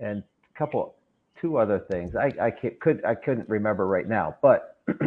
and 0.00 0.22
a 0.22 0.58
couple, 0.58 0.96
two 1.40 1.56
other 1.56 1.78
things. 1.90 2.14
I, 2.16 2.32
I 2.40 2.50
could 2.50 3.04
I 3.04 3.14
couldn't 3.14 3.48
remember 3.48 3.86
right 3.86 4.08
now, 4.08 4.36
but 4.42 4.78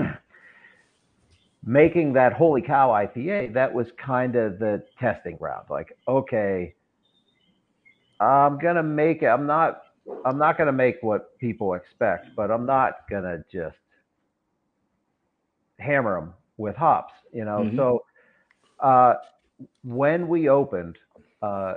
making 1.66 2.14
that 2.14 2.34
Holy 2.34 2.62
Cow 2.62 2.90
IPA, 2.90 3.54
that 3.54 3.74
was 3.74 3.88
kind 4.04 4.36
of 4.36 4.60
the 4.60 4.84
testing 5.00 5.38
ground. 5.38 5.66
Like, 5.70 5.98
okay, 6.08 6.76
I'm 8.20 8.58
gonna 8.60 8.84
make 8.84 9.22
it. 9.22 9.28
I'm 9.28 9.46
not. 9.48 9.84
I'm 10.26 10.38
not 10.38 10.58
gonna 10.58 10.74
make 10.74 10.98
what 11.02 11.38
people 11.40 11.74
expect, 11.76 12.28
but 12.36 12.52
I'm 12.52 12.66
not 12.66 13.10
gonna 13.10 13.44
just 13.52 13.78
hammer 15.80 16.20
them 16.20 16.34
with 16.58 16.76
hops. 16.76 17.14
You 17.34 17.46
know. 17.46 17.64
Mhm. 17.64 17.76
So 17.76 18.06
uh, 18.80 19.16
when 19.84 20.28
we 20.28 20.50
opened, 20.50 20.98
uh, 21.42 21.76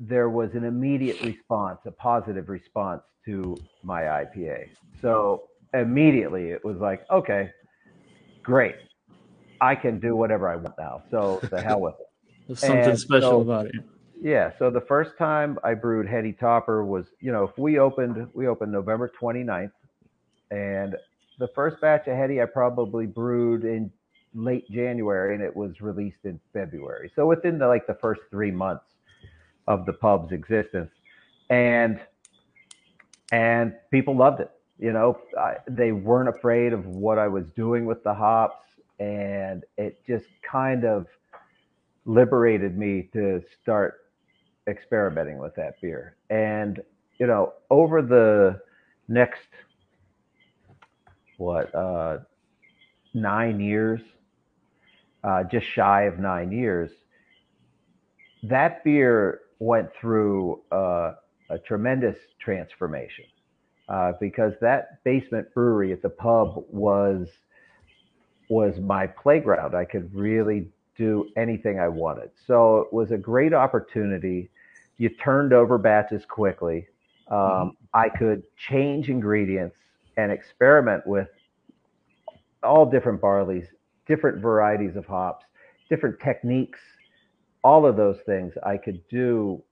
there 0.00 0.28
was 0.28 0.50
an 0.54 0.64
immediate 0.64 1.20
response, 1.22 1.78
a 1.86 1.90
positive 1.90 2.48
response 2.48 3.02
to 3.24 3.56
my 3.82 4.02
IPA. 4.02 4.68
So 5.00 5.44
immediately 5.72 6.50
it 6.50 6.64
was 6.64 6.76
like, 6.78 7.04
okay, 7.10 7.50
great. 8.42 8.76
I 9.60 9.74
can 9.74 10.00
do 10.00 10.16
whatever 10.16 10.48
I 10.48 10.56
want 10.56 10.74
now. 10.78 11.02
So 11.10 11.40
the 11.50 11.60
hell 11.60 11.80
with 11.80 11.94
it. 12.00 12.06
There's 12.46 12.60
something 12.60 12.78
And 12.90 12.98
special 12.98 13.30
so- 13.30 13.40
about 13.40 13.66
it. 13.66 13.74
Yeah. 14.20 14.52
So 14.58 14.70
the 14.70 14.80
first 14.80 15.18
time 15.18 15.58
I 15.64 15.74
brewed 15.74 16.06
Heady 16.08 16.32
Topper 16.32 16.84
was, 16.84 17.04
you 17.20 17.30
know, 17.30 17.44
if 17.44 17.58
we 17.58 17.78
opened, 17.78 18.26
we 18.32 18.46
opened 18.46 18.72
November 18.72 19.12
29th. 19.20 19.70
And 20.50 20.96
the 21.38 21.48
first 21.48 21.80
batch 21.80 22.06
of 22.08 22.16
Heady 22.16 22.40
I 22.40 22.46
probably 22.46 23.06
brewed 23.06 23.64
in 23.64 23.90
late 24.34 24.68
January 24.70 25.34
and 25.34 25.42
it 25.42 25.54
was 25.54 25.80
released 25.80 26.24
in 26.24 26.40
February. 26.52 27.12
So 27.14 27.26
within 27.26 27.58
the 27.58 27.68
like 27.68 27.86
the 27.86 27.94
first 27.94 28.22
three 28.30 28.50
months 28.50 28.84
of 29.66 29.86
the 29.86 29.92
pub's 29.92 30.32
existence. 30.32 30.90
And 31.50 32.00
and 33.32 33.74
people 33.90 34.16
loved 34.16 34.40
it. 34.40 34.50
You 34.78 34.92
know, 34.92 35.18
I, 35.38 35.56
they 35.68 35.92
weren't 35.92 36.28
afraid 36.28 36.72
of 36.72 36.86
what 36.86 37.18
I 37.18 37.28
was 37.28 37.44
doing 37.56 37.86
with 37.86 38.02
the 38.02 38.12
hops, 38.12 38.66
and 38.98 39.64
it 39.76 40.04
just 40.06 40.26
kind 40.42 40.84
of 40.84 41.06
liberated 42.04 42.76
me 42.76 43.08
to 43.12 43.42
start 43.62 44.00
experimenting 44.66 45.38
with 45.38 45.54
that 45.54 45.80
beer. 45.80 46.16
And, 46.28 46.82
you 47.18 47.26
know, 47.26 47.54
over 47.70 48.02
the 48.02 48.60
next, 49.08 49.48
what, 51.38 51.74
uh, 51.74 52.18
nine 53.14 53.60
years, 53.60 54.00
uh, 55.22 55.44
just 55.44 55.66
shy 55.66 56.02
of 56.02 56.18
nine 56.18 56.52
years, 56.52 56.90
that 58.42 58.84
beer 58.84 59.40
went 59.58 59.88
through 60.00 60.60
uh, 60.72 61.12
a 61.50 61.58
tremendous 61.58 62.16
transformation 62.40 63.24
uh, 63.88 64.12
because 64.20 64.52
that 64.60 65.02
basement 65.04 65.52
brewery 65.54 65.92
at 65.92 66.02
the 66.02 66.08
pub 66.08 66.64
was 66.70 67.28
was 68.50 68.78
my 68.78 69.06
playground. 69.06 69.74
I 69.74 69.84
could 69.84 70.14
really 70.14 70.68
do 70.96 71.28
anything 71.36 71.80
I 71.80 71.88
wanted. 71.88 72.30
So 72.46 72.80
it 72.80 72.92
was 72.92 73.10
a 73.10 73.16
great 73.16 73.54
opportunity. 73.54 74.50
You 74.98 75.08
turned 75.08 75.52
over 75.52 75.78
batches 75.78 76.24
quickly. 76.28 76.86
Um, 77.28 77.38
mm-hmm. 77.38 77.68
I 77.94 78.08
could 78.10 78.42
change 78.56 79.08
ingredients 79.08 79.76
and 80.16 80.30
experiment 80.30 81.06
with 81.06 81.28
all 82.62 82.86
different 82.86 83.20
barleys, 83.20 83.66
different 84.06 84.40
varieties 84.40 84.94
of 84.96 85.06
hops, 85.06 85.44
different 85.88 86.20
techniques 86.20 86.78
all 87.64 87.86
of 87.86 87.96
those 87.96 88.18
things 88.26 88.52
I 88.62 88.76
could 88.76 89.00
do 89.08 89.62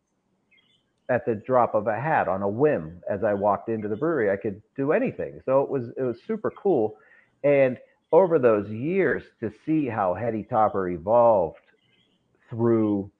at 1.08 1.26
the 1.26 1.34
drop 1.34 1.74
of 1.74 1.86
a 1.86 2.00
hat 2.00 2.26
on 2.26 2.42
a 2.42 2.48
whim 2.48 3.02
as 3.08 3.22
I 3.22 3.34
walked 3.34 3.68
into 3.68 3.86
the 3.86 3.96
brewery. 3.96 4.30
I 4.30 4.36
could 4.36 4.62
do 4.76 4.92
anything. 4.92 5.40
So 5.44 5.60
it 5.60 5.68
was 5.68 5.90
it 5.96 6.02
was 6.02 6.16
super 6.26 6.50
cool. 6.50 6.96
And 7.44 7.78
over 8.10 8.38
those 8.38 8.68
years 8.70 9.22
to 9.40 9.52
see 9.66 9.86
how 9.86 10.14
Heady 10.14 10.42
Topper 10.42 10.88
evolved 10.88 11.58
through 12.48 13.10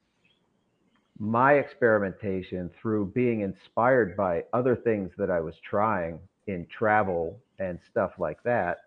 my 1.19 1.55
experimentation, 1.55 2.71
through 2.81 3.07
being 3.15 3.41
inspired 3.41 4.17
by 4.17 4.43
other 4.53 4.75
things 4.75 5.11
that 5.19 5.31
I 5.31 5.41
was 5.41 5.55
trying 5.69 6.19
in 6.47 6.67
travel 6.67 7.39
and 7.59 7.79
stuff 7.91 8.13
like 8.19 8.43
that, 8.43 8.79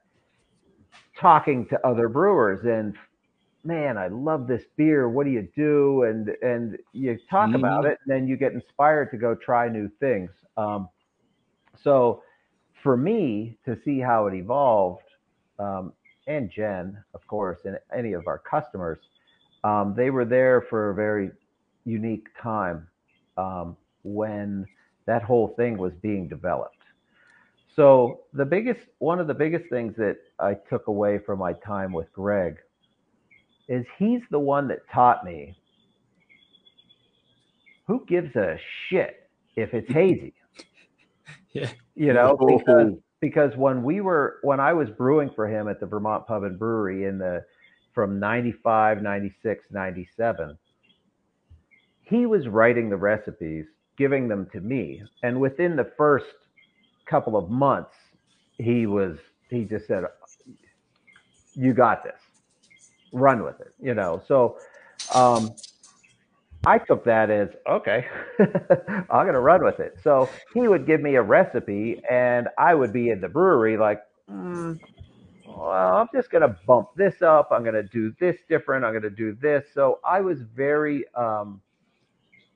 talking 1.19 1.65
to 1.67 1.87
other 1.87 2.09
brewers 2.09 2.65
and 2.65 2.95
man, 3.65 3.97
I 3.97 4.07
love 4.07 4.47
this 4.47 4.63
beer. 4.77 5.09
What 5.09 5.25
do 5.25 5.31
you 5.31 5.47
do? 5.55 6.03
And 6.03 6.29
and 6.41 6.77
you 6.93 7.17
talk 7.29 7.47
mm-hmm. 7.47 7.55
about 7.55 7.85
it, 7.85 7.97
and 8.05 8.15
then 8.15 8.27
you 8.27 8.37
get 8.37 8.53
inspired 8.53 9.11
to 9.11 9.17
go 9.17 9.35
try 9.35 9.67
new 9.67 9.89
things. 9.99 10.29
Um, 10.57 10.89
so 11.81 12.23
for 12.83 12.95
me 12.95 13.57
to 13.65 13.77
see 13.83 13.99
how 13.99 14.27
it 14.27 14.33
evolved, 14.33 15.03
um, 15.59 15.93
and 16.27 16.49
Jen, 16.49 17.03
of 17.13 17.25
course, 17.27 17.59
and 17.65 17.77
any 17.95 18.13
of 18.13 18.27
our 18.27 18.39
customers, 18.39 18.99
um, 19.63 19.93
they 19.95 20.09
were 20.09 20.25
there 20.25 20.61
for 20.69 20.91
a 20.91 20.95
very 20.95 21.31
unique 21.85 22.27
time 22.41 22.87
um, 23.37 23.75
when 24.03 24.65
that 25.05 25.23
whole 25.23 25.49
thing 25.49 25.77
was 25.77 25.93
being 26.01 26.27
developed. 26.27 26.75
So 27.75 28.21
the 28.33 28.45
biggest, 28.45 28.81
one 28.99 29.19
of 29.19 29.27
the 29.27 29.33
biggest 29.33 29.69
things 29.69 29.95
that 29.97 30.17
I 30.39 30.53
took 30.69 30.87
away 30.87 31.19
from 31.19 31.39
my 31.39 31.53
time 31.53 31.91
with 31.91 32.11
Greg 32.13 32.57
is 33.67 33.85
he's 33.97 34.21
the 34.31 34.39
one 34.39 34.67
that 34.67 34.79
taught 34.93 35.25
me 35.25 35.57
who 37.87 38.05
gives 38.07 38.35
a 38.35 38.57
shit 38.87 39.29
if 39.55 39.73
it's 39.73 39.91
hazy. 39.91 40.33
yeah. 41.53 41.69
You 41.95 42.13
know, 42.13 42.37
oh. 42.39 42.57
because 42.57 42.93
because 43.21 43.55
when 43.55 43.83
we 43.83 44.01
were 44.01 44.39
when 44.43 44.59
I 44.59 44.73
was 44.73 44.89
brewing 44.89 45.29
for 45.35 45.47
him 45.47 45.67
at 45.67 45.79
the 45.79 45.85
Vermont 45.85 46.27
Pub 46.27 46.43
and 46.43 46.59
Brewery 46.59 47.05
in 47.05 47.17
the 47.17 47.43
from 47.93 48.19
95, 48.19 49.01
96, 49.01 49.65
97, 49.71 50.57
he 52.01 52.25
was 52.25 52.47
writing 52.49 52.89
the 52.89 52.97
recipes, 52.97 53.65
giving 53.97 54.27
them 54.27 54.47
to 54.51 54.59
me. 54.59 55.01
And 55.23 55.39
within 55.39 55.77
the 55.77 55.89
first 55.95 56.25
couple 57.05 57.37
of 57.37 57.49
months, 57.49 57.93
he 58.57 58.85
was 58.85 59.17
he 59.49 59.63
just 59.63 59.87
said, 59.87 60.03
You 61.53 61.73
got 61.73 62.03
this 62.03 62.19
run 63.15 63.43
with 63.43 63.59
it, 63.61 63.73
you 63.81 63.93
know. 63.93 64.21
So 64.27 64.57
um, 65.13 65.55
I 66.65 66.77
took 66.79 67.05
that 67.05 67.29
as 67.29 67.49
okay, 67.69 68.05
I'm 68.39 69.25
gonna 69.25 69.39
run 69.39 69.63
with 69.63 69.79
it. 69.79 69.97
So 70.03 70.29
he 70.53 70.67
would 70.67 70.85
give 70.85 71.01
me 71.01 71.15
a 71.15 71.21
recipe, 71.21 72.01
and 72.09 72.49
I 72.57 72.75
would 72.75 72.93
be 72.93 73.09
in 73.09 73.21
the 73.21 73.29
brewery 73.29 73.77
like, 73.77 74.01
mm, 74.29 74.79
well, 75.45 75.97
I'm 75.97 76.07
just 76.13 76.29
gonna 76.31 76.57
bump 76.67 76.89
this 76.95 77.21
up. 77.21 77.49
I'm 77.51 77.63
gonna 77.63 77.83
do 77.83 78.13
this 78.19 78.37
different. 78.49 78.85
I'm 78.85 78.93
gonna 78.93 79.09
do 79.09 79.35
this. 79.41 79.65
So 79.73 79.99
I 80.07 80.21
was 80.21 80.41
very 80.41 81.05
um, 81.15 81.61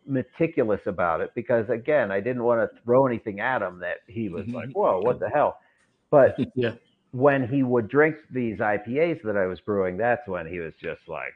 meticulous 0.06 0.82
about 0.88 1.22
it 1.22 1.32
because 1.36 1.70
again, 1.70 2.12
I 2.12 2.20
didn't 2.20 2.44
want 2.44 2.60
to 2.62 2.82
throw 2.84 3.08
anything 3.08 3.40
at 3.40 3.62
him 3.62 3.80
that 3.80 3.98
he 4.08 4.30
was 4.30 4.48
like, 4.54 4.70
whoa, 4.74 5.00
what 5.02 5.20
the 5.20 5.30
hell. 5.30 5.60
But 6.12 6.36
yeah 6.56 6.72
when 7.12 7.48
he 7.48 7.64
would 7.64 7.88
drink 7.88 8.16
these 8.32 8.60
IPAs 8.60 9.22
that 9.24 9.36
I 9.36 9.46
was 9.46 9.60
brewing, 9.60 9.98
that's 9.98 10.28
when 10.28 10.46
he 10.46 10.60
was 10.60 10.74
just 10.82 11.02
like, 11.08 11.34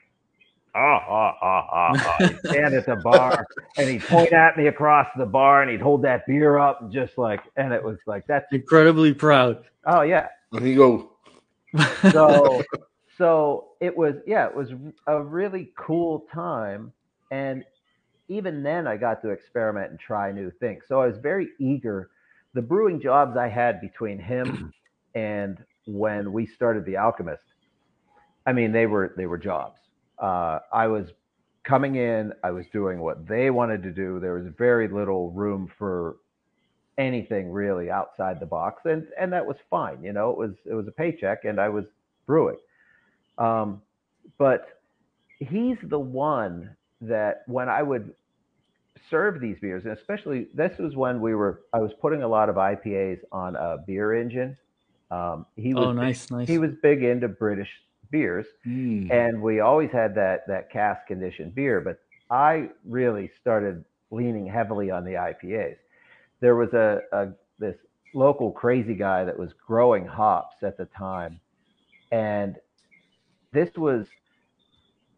ah, 0.76 1.04
ah, 1.08 1.38
ah, 1.42 1.68
ah, 1.72 1.92
ah. 1.96 2.18
He'd 2.20 2.40
stand 2.40 2.74
at 2.76 2.86
the 2.86 2.96
bar 3.04 3.46
and 3.78 3.90
he'd 3.90 4.04
point 4.04 4.34
at 4.34 4.58
me 4.58 4.68
across 4.68 5.08
the 5.18 5.26
bar 5.26 5.62
and 5.62 5.72
he'd 5.72 5.82
hold 5.82 6.04
that 6.04 6.26
beer 6.28 6.58
up 6.58 6.82
and 6.82 6.92
just 6.92 7.18
like, 7.18 7.42
and 7.56 7.74
it 7.74 7.84
was 7.84 7.98
like, 8.06 8.26
that's 8.28 8.52
incredibly 8.52 9.14
proud. 9.14 9.64
Oh, 9.86 10.02
yeah. 10.02 10.28
And 10.52 10.66
he 10.66 10.76
go. 10.76 11.12
So, 12.12 12.64
so 13.18 13.70
it 13.82 13.96
was, 13.96 14.16
yeah, 14.28 14.48
it 14.48 14.56
was 14.56 14.70
a 15.08 15.22
really 15.22 15.72
cool 15.76 16.26
time. 16.32 16.94
And 17.32 17.64
even 18.28 18.62
then, 18.62 18.88
I 18.88 18.98
got 18.98 19.22
to 19.24 19.30
experiment 19.30 19.92
and 19.92 20.00
try 20.00 20.32
new 20.32 20.52
things. 20.60 20.84
So 20.88 21.02
I 21.02 21.08
was 21.08 21.18
very 21.18 21.50
eager. 21.60 22.10
The 22.54 22.62
brewing 22.62 23.02
jobs 23.02 23.36
I 23.36 23.48
had 23.48 23.82
between 23.82 24.20
him 24.20 24.72
and 25.16 25.58
when 25.86 26.32
we 26.32 26.46
started 26.46 26.86
the 26.86 26.98
alchemist 26.98 27.44
i 28.46 28.54
mean 28.54 28.72
they 28.72 28.86
were 28.86 29.14
they 29.18 29.26
were 29.26 29.38
jobs. 29.38 29.80
Uh, 30.20 30.60
i 30.72 30.88
was 30.88 31.10
coming 31.64 31.96
in 31.96 32.32
i 32.44 32.52
was 32.52 32.66
doing 32.72 33.00
what 33.00 33.28
they 33.28 33.50
wanted 33.50 33.84
to 33.84 33.92
do. 33.92 34.20
There 34.20 34.34
was 34.36 34.48
very 34.58 34.88
little 34.88 35.32
room 35.32 35.72
for 35.78 36.18
anything 36.98 37.52
really 37.52 37.90
outside 37.90 38.40
the 38.40 38.46
box 38.46 38.84
and 38.86 39.08
and 39.20 39.34
that 39.34 39.46
was 39.46 39.58
fine 39.70 40.04
you 40.04 40.14
know 40.14 40.30
it 40.30 40.38
was 40.38 40.52
it 40.66 40.74
was 40.74 40.88
a 40.88 40.92
paycheck 40.92 41.44
and 41.44 41.60
i 41.60 41.68
was 41.68 41.86
brewing 42.28 42.58
um, 43.40 43.82
but 44.38 44.80
he's 45.40 45.78
the 45.84 46.00
one 46.00 46.76
that 47.02 47.44
when 47.48 47.68
i 47.68 47.82
would 47.82 48.14
serve 49.10 49.42
these 49.42 49.58
beers 49.60 49.86
and 49.86 49.98
especially 49.98 50.48
this 50.54 50.78
was 50.78 50.96
when 50.96 51.20
we 51.20 51.34
were 51.34 51.62
i 51.74 51.80
was 51.80 51.92
putting 52.00 52.22
a 52.22 52.28
lot 52.28 52.48
of 52.48 52.56
ipas 52.56 53.18
on 53.32 53.56
a 53.56 53.78
beer 53.88 54.14
engine 54.14 54.56
um, 55.12 55.46
he 55.56 55.74
was 55.74 55.86
oh, 55.86 55.92
nice, 55.92 56.28
big, 56.28 56.38
nice. 56.38 56.48
He 56.48 56.58
was 56.58 56.72
big 56.82 57.04
into 57.04 57.28
British 57.28 57.70
beers, 58.10 58.46
mm. 58.66 59.12
and 59.12 59.42
we 59.42 59.60
always 59.60 59.92
had 59.92 60.16
that 60.16 60.48
that 60.48 60.72
cask 60.72 61.06
conditioned 61.08 61.54
beer. 61.56 61.82
But 61.82 62.00
I 62.30 62.70
really 62.86 63.32
started 63.40 63.84
leaning 64.12 64.48
heavily 64.48 64.92
on 64.92 65.04
the 65.04 65.14
IPAs. 65.14 65.78
There 66.40 66.56
was 66.56 66.74
a, 66.74 67.02
a 67.12 67.28
this 67.60 67.76
local 68.14 68.52
crazy 68.52 68.96
guy 68.96 69.24
that 69.24 69.38
was 69.38 69.52
growing 69.66 70.06
hops 70.06 70.64
at 70.64 70.78
the 70.78 70.86
time, 70.86 71.40
and 72.12 72.56
this 73.52 73.70
was 73.76 74.08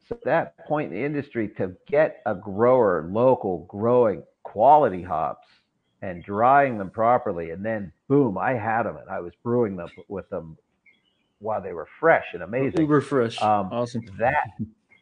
so 0.08 0.20
that 0.24 0.58
point 0.68 0.92
in 0.92 1.00
the 1.00 1.06
industry 1.06 1.50
to 1.58 1.76
get 1.88 2.22
a 2.26 2.36
grower 2.36 3.08
local 3.12 3.66
growing 3.70 4.24
quality 4.44 5.02
hops 5.02 5.48
and 6.06 6.24
drying 6.24 6.78
them 6.78 6.92
properly. 6.92 7.50
And 7.50 7.66
then, 7.66 7.92
boom, 8.08 8.38
I 8.38 8.54
had 8.54 8.84
them 8.84 8.98
and 8.98 9.10
I 9.10 9.20
was 9.22 9.34
brewing 9.44 9.76
them 9.76 9.90
with 10.08 10.30
them 10.30 10.56
while 11.40 11.62
they 11.62 11.74
were 11.74 11.88
fresh 12.00 12.26
and 12.34 12.44
amazing. 12.44 12.80
Uber 12.82 13.02
fresh. 13.02 13.42
Um, 13.42 13.70
awesome. 13.72 14.04
That, 14.20 14.50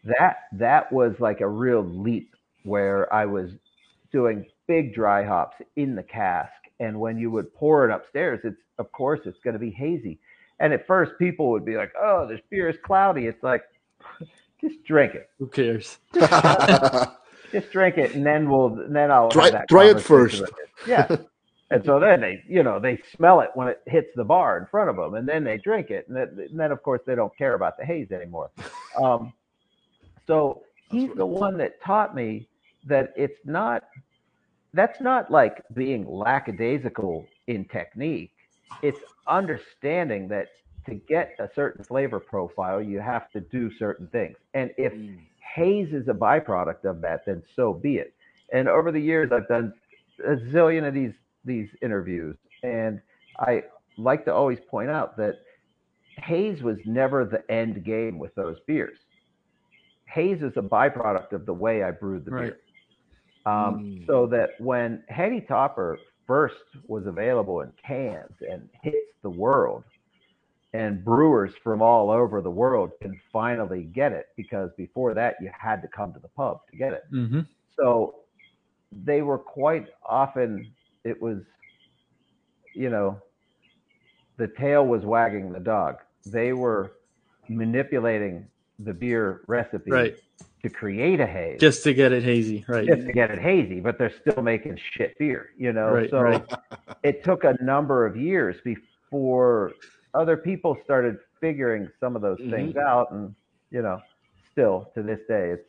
that, 0.06 0.38
that 0.54 0.92
was 0.94 1.16
like 1.20 1.42
a 1.42 1.48
real 1.48 1.84
leap 1.84 2.34
where 2.64 3.14
I 3.14 3.26
was 3.26 3.52
doing 4.14 4.46
big 4.66 4.96
dry 4.96 5.26
hops 5.26 5.58
in 5.76 5.96
the 5.96 6.04
cask. 6.04 6.54
And 6.80 6.98
when 6.98 7.18
you 7.18 7.30
would 7.32 7.54
pour 7.54 7.84
it 7.90 7.94
upstairs, 7.94 8.40
it's, 8.46 8.62
of 8.80 8.90
course, 8.94 9.20
it's 9.26 9.40
going 9.44 9.56
to 9.56 9.60
be 9.60 9.72
hazy. 9.72 10.20
And 10.62 10.72
at 10.72 10.88
first, 10.88 11.12
people 11.20 11.52
would 11.52 11.66
be 11.66 11.76
like, 11.76 11.92
oh, 12.02 12.26
this 12.28 12.40
beer 12.50 12.70
is 12.70 12.78
cloudy. 12.82 13.28
It's 13.28 13.44
like, 13.44 13.64
just 14.62 14.82
drink 14.86 15.16
it. 15.16 15.30
Who 15.38 15.48
cares? 15.48 15.98
just 17.54 17.72
drink 17.72 17.98
it, 17.98 18.16
and 18.16 18.26
then 18.26 18.50
we'll 18.50 18.70
then 18.90 19.12
I'll 19.12 19.30
try 19.30 19.52
try 19.70 19.86
it 19.86 20.02
first. 20.02 20.44
Yeah. 20.86 21.08
and 21.72 21.86
so 21.86 22.00
then 22.00 22.22
they, 22.22 22.44
you 22.48 22.64
know, 22.64 22.80
they 22.80 23.00
smell 23.16 23.40
it 23.42 23.52
when 23.54 23.70
it 23.70 23.82
hits 23.86 24.10
the 24.16 24.24
bar 24.24 24.58
in 24.58 24.66
front 24.66 24.90
of 24.90 24.96
them, 24.98 25.14
and 25.14 25.28
then 25.28 25.44
they 25.44 25.58
drink 25.60 25.90
it, 25.92 26.08
and 26.08 26.18
then, 26.18 26.48
and 26.50 26.60
then 26.60 26.72
of 26.72 26.84
course 26.84 27.02
they 27.06 27.16
don't 27.16 27.36
care 27.38 27.54
about 27.54 27.78
the 27.78 27.86
haze 27.86 28.12
anymore. 28.12 28.52
Um, 29.02 29.32
so 30.28 30.64
he's 30.90 31.14
the 31.16 31.26
one 31.26 31.58
that 31.60 31.82
taught 31.82 32.16
me 32.16 32.50
that 32.86 33.14
it's 33.16 33.40
not. 33.46 33.84
That's 34.76 35.00
not 35.00 35.30
like 35.30 35.62
being 35.76 36.04
lackadaisical 36.10 37.28
in 37.46 37.66
technique. 37.66 38.32
It's 38.82 39.00
understanding 39.28 40.28
that 40.30 40.48
to 40.88 40.96
get 40.96 41.36
a 41.40 41.48
certain 41.54 41.84
flavor 41.84 42.20
profile, 42.20 42.82
you 42.82 43.00
have 43.00 43.30
to 43.32 43.40
do 43.40 43.72
certain 43.78 44.08
things. 44.08 44.36
And 44.56 44.72
if 44.78 44.94
mm 44.94 45.20
haze 45.54 45.94
is 45.94 46.08
a 46.08 46.14
byproduct 46.14 46.86
of 46.86 47.02
that, 47.02 47.26
then 47.26 47.44
so 47.56 47.74
be 47.74 47.96
it. 47.98 48.14
And 48.52 48.68
over 48.68 48.92
the 48.92 49.00
years, 49.00 49.32
I've 49.32 49.48
done 49.48 49.74
a 50.26 50.36
zillion 50.54 50.88
of 50.88 50.94
these 50.94 51.14
these 51.46 51.70
interviews, 51.82 52.38
and 52.64 53.02
I 53.40 53.64
like 53.98 54.24
to 54.26 54.34
always 54.34 54.60
point 54.70 54.90
out 54.90 55.18
that 55.18 55.40
haze 56.18 56.62
was 56.62 56.78
never 56.86 57.26
the 57.26 57.44
end 57.52 57.84
game 57.84 58.18
with 58.20 58.34
those 58.36 58.58
beers. 58.68 58.98
Haze 60.06 60.42
is 60.42 60.54
a 60.56 60.62
byproduct 60.62 61.34
of 61.34 61.46
the 61.46 61.54
way 61.54 61.84
I 61.84 61.92
brewed 61.92 62.26
the 62.26 62.32
Right. 62.32 62.42
beer. 62.54 62.60
Um, 63.46 63.80
Mm. 63.80 64.06
So 64.08 64.26
that 64.28 64.52
when 64.60 65.04
Heady 65.10 65.42
Topper 65.42 65.98
first 66.26 66.56
was 66.88 67.06
available 67.08 67.62
in 67.62 67.72
cans 67.86 68.32
and 68.50 68.70
hits 68.82 69.12
the 69.22 69.30
world, 69.30 69.84
and 70.74 71.04
brewers 71.06 71.54
from 71.64 71.82
all 71.82 72.10
over 72.10 72.42
the 72.42 72.50
world 72.50 72.92
can 73.02 73.20
finally 73.32 73.84
get 73.84 74.12
it, 74.12 74.28
because 74.36 74.72
before 74.76 75.14
that 75.14 75.36
you 75.40 75.50
had 75.58 75.82
to 75.82 75.88
come 75.88 76.12
to 76.14 76.20
the 76.20 76.28
pub 76.30 76.60
to 76.72 76.78
get 76.78 76.94
it. 76.94 77.04
hmm 77.12 77.42
So 77.80 78.16
they 78.92 79.22
were 79.22 79.38
quite 79.38 79.88
often, 80.08 80.72
it 81.04 81.22
was, 81.22 81.40
you 82.76 82.90
know, 82.90 83.20
the 84.38 84.48
tail 84.48 84.86
was 84.86 85.04
wagging 85.04 85.52
the 85.52 85.60
dog. 85.60 85.98
They 86.26 86.54
were 86.54 86.94
manipulating 87.50 88.48
the 88.80 88.94
beer 88.94 89.42
recipe 89.48 89.92
Right. 89.92 90.16
to 90.64 90.70
create 90.70 91.20
a 91.20 91.28
haze 91.28 91.60
Just 91.60 91.84
to 91.84 91.94
get 91.94 92.12
it 92.12 92.24
hazy. 92.24 92.66
Right. 92.68 92.88
just 92.88 93.06
to 93.06 93.14
get 93.14 93.30
it 93.30 93.40
hazy, 93.40 93.80
but 93.80 94.00
they're 94.00 94.14
still 94.22 94.42
making 94.42 94.80
shit 94.94 95.16
beer, 95.20 95.50
you 95.58 95.72
know. 95.72 95.90
Right, 95.90 96.10
so 96.10 96.20
right. 96.20 96.44
it 97.04 97.24
took 97.24 97.44
a 97.44 97.56
number 97.62 98.06
of 98.08 98.18
years 98.18 98.58
before 98.64 99.74
other 100.14 100.38
people 100.38 100.78
started 100.84 101.18
figuring 101.42 101.90
some 102.00 102.16
of 102.16 102.22
those 102.22 102.40
things 102.50 102.76
out, 102.78 103.12
and 103.12 103.36
you 103.72 103.82
know, 103.82 104.02
still 104.52 104.92
to 104.96 105.04
this 105.04 105.20
day, 105.28 105.52
it's 105.52 105.68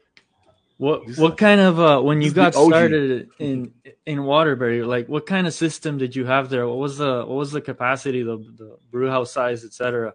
What 0.78 1.08
what 1.16 1.38
kind 1.38 1.60
of 1.60 1.80
uh 1.80 2.00
when 2.02 2.22
you 2.22 2.30
this 2.30 2.36
is 2.36 2.38
the 2.38 2.46
got 2.46 2.54
started 2.56 3.30
in 3.38 3.72
in 4.06 4.24
Waterbury, 4.24 4.82
like 4.84 5.08
what 5.08 5.26
kind 5.26 5.46
of 5.46 5.54
system 5.54 5.98
did 5.98 6.16
you 6.16 6.26
have 6.26 6.50
there? 6.50 6.68
What 6.68 6.78
was 6.78 6.98
the 6.98 7.24
what 7.26 7.36
was 7.36 7.52
the 7.52 7.62
capacity, 7.62 8.22
the 8.24 8.38
the 8.58 8.78
brew 8.90 9.08
house 9.10 9.32
size, 9.32 9.64
etc., 9.64 10.14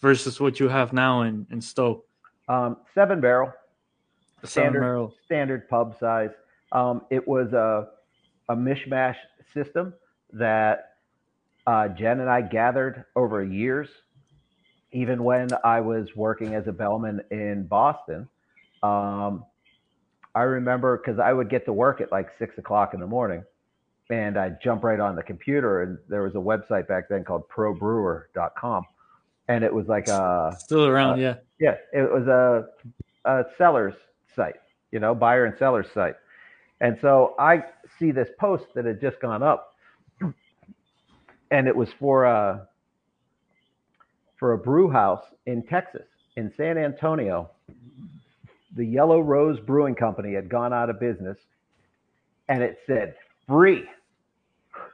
versus 0.00 0.40
what 0.40 0.60
you 0.60 0.68
have 0.68 0.92
now 0.94 1.22
in 1.22 1.46
in 1.50 1.60
Stowe? 1.60 2.04
um, 2.48 2.78
seven 2.94 3.20
barrel, 3.20 3.52
Seven 4.44 4.74
Standard. 4.74 4.80
barrel. 4.80 5.14
standard 5.26 5.68
pub 5.68 5.96
size. 6.00 6.30
Um, 6.72 7.02
it 7.10 7.26
was 7.28 7.52
a 7.52 7.88
a 8.48 8.56
mishmash 8.56 9.16
system 9.54 9.94
that 10.32 10.87
uh, 11.68 11.88
Jen 11.88 12.20
and 12.20 12.30
I 12.30 12.40
gathered 12.40 13.04
over 13.14 13.44
years. 13.44 13.88
Even 14.92 15.22
when 15.22 15.50
I 15.64 15.80
was 15.82 16.08
working 16.16 16.54
as 16.54 16.66
a 16.66 16.72
bellman 16.72 17.20
in 17.30 17.66
Boston, 17.66 18.26
um, 18.82 19.44
I 20.34 20.42
remember 20.44 20.96
because 20.96 21.18
I 21.18 21.30
would 21.34 21.50
get 21.50 21.66
to 21.66 21.74
work 21.74 22.00
at 22.00 22.10
like 22.10 22.30
six 22.38 22.56
o'clock 22.56 22.94
in 22.94 23.00
the 23.00 23.06
morning, 23.06 23.44
and 24.08 24.38
I'd 24.38 24.62
jump 24.62 24.82
right 24.82 24.98
on 24.98 25.14
the 25.14 25.22
computer, 25.22 25.82
and 25.82 25.98
there 26.08 26.22
was 26.22 26.34
a 26.36 26.38
website 26.38 26.88
back 26.88 27.10
then 27.10 27.22
called 27.22 27.46
ProBrewer.com, 27.50 28.84
and 29.48 29.62
it 29.62 29.74
was 29.74 29.88
like 29.88 30.08
a 30.08 30.56
Still 30.58 30.86
around, 30.86 31.18
Uh, 31.18 31.22
yeah. 31.22 31.34
yeah, 31.60 31.74
it 31.92 32.10
was 32.10 32.26
a, 32.28 32.68
a 33.26 33.44
seller's 33.58 33.94
site, 34.34 34.60
you 34.90 35.00
know, 35.00 35.14
buyer 35.14 35.44
and 35.44 35.54
seller's 35.58 35.90
site. 35.92 36.16
And 36.80 36.96
so 37.02 37.34
I 37.38 37.64
see 37.98 38.10
this 38.10 38.30
post 38.38 38.64
that 38.74 38.86
had 38.86 39.02
just 39.02 39.20
gone 39.20 39.42
up, 39.42 39.67
and 41.50 41.66
it 41.68 41.76
was 41.76 41.88
for 41.98 42.24
a 42.24 42.68
for 44.36 44.52
a 44.52 44.58
brew 44.58 44.90
house 44.90 45.24
in 45.46 45.62
Texas, 45.64 46.06
in 46.36 46.52
San 46.56 46.78
Antonio. 46.78 47.50
The 48.76 48.84
Yellow 48.84 49.20
Rose 49.20 49.58
Brewing 49.60 49.94
Company 49.94 50.34
had 50.34 50.48
gone 50.48 50.72
out 50.72 50.90
of 50.90 51.00
business, 51.00 51.38
and 52.48 52.62
it 52.62 52.78
said 52.86 53.14
free, 53.48 53.84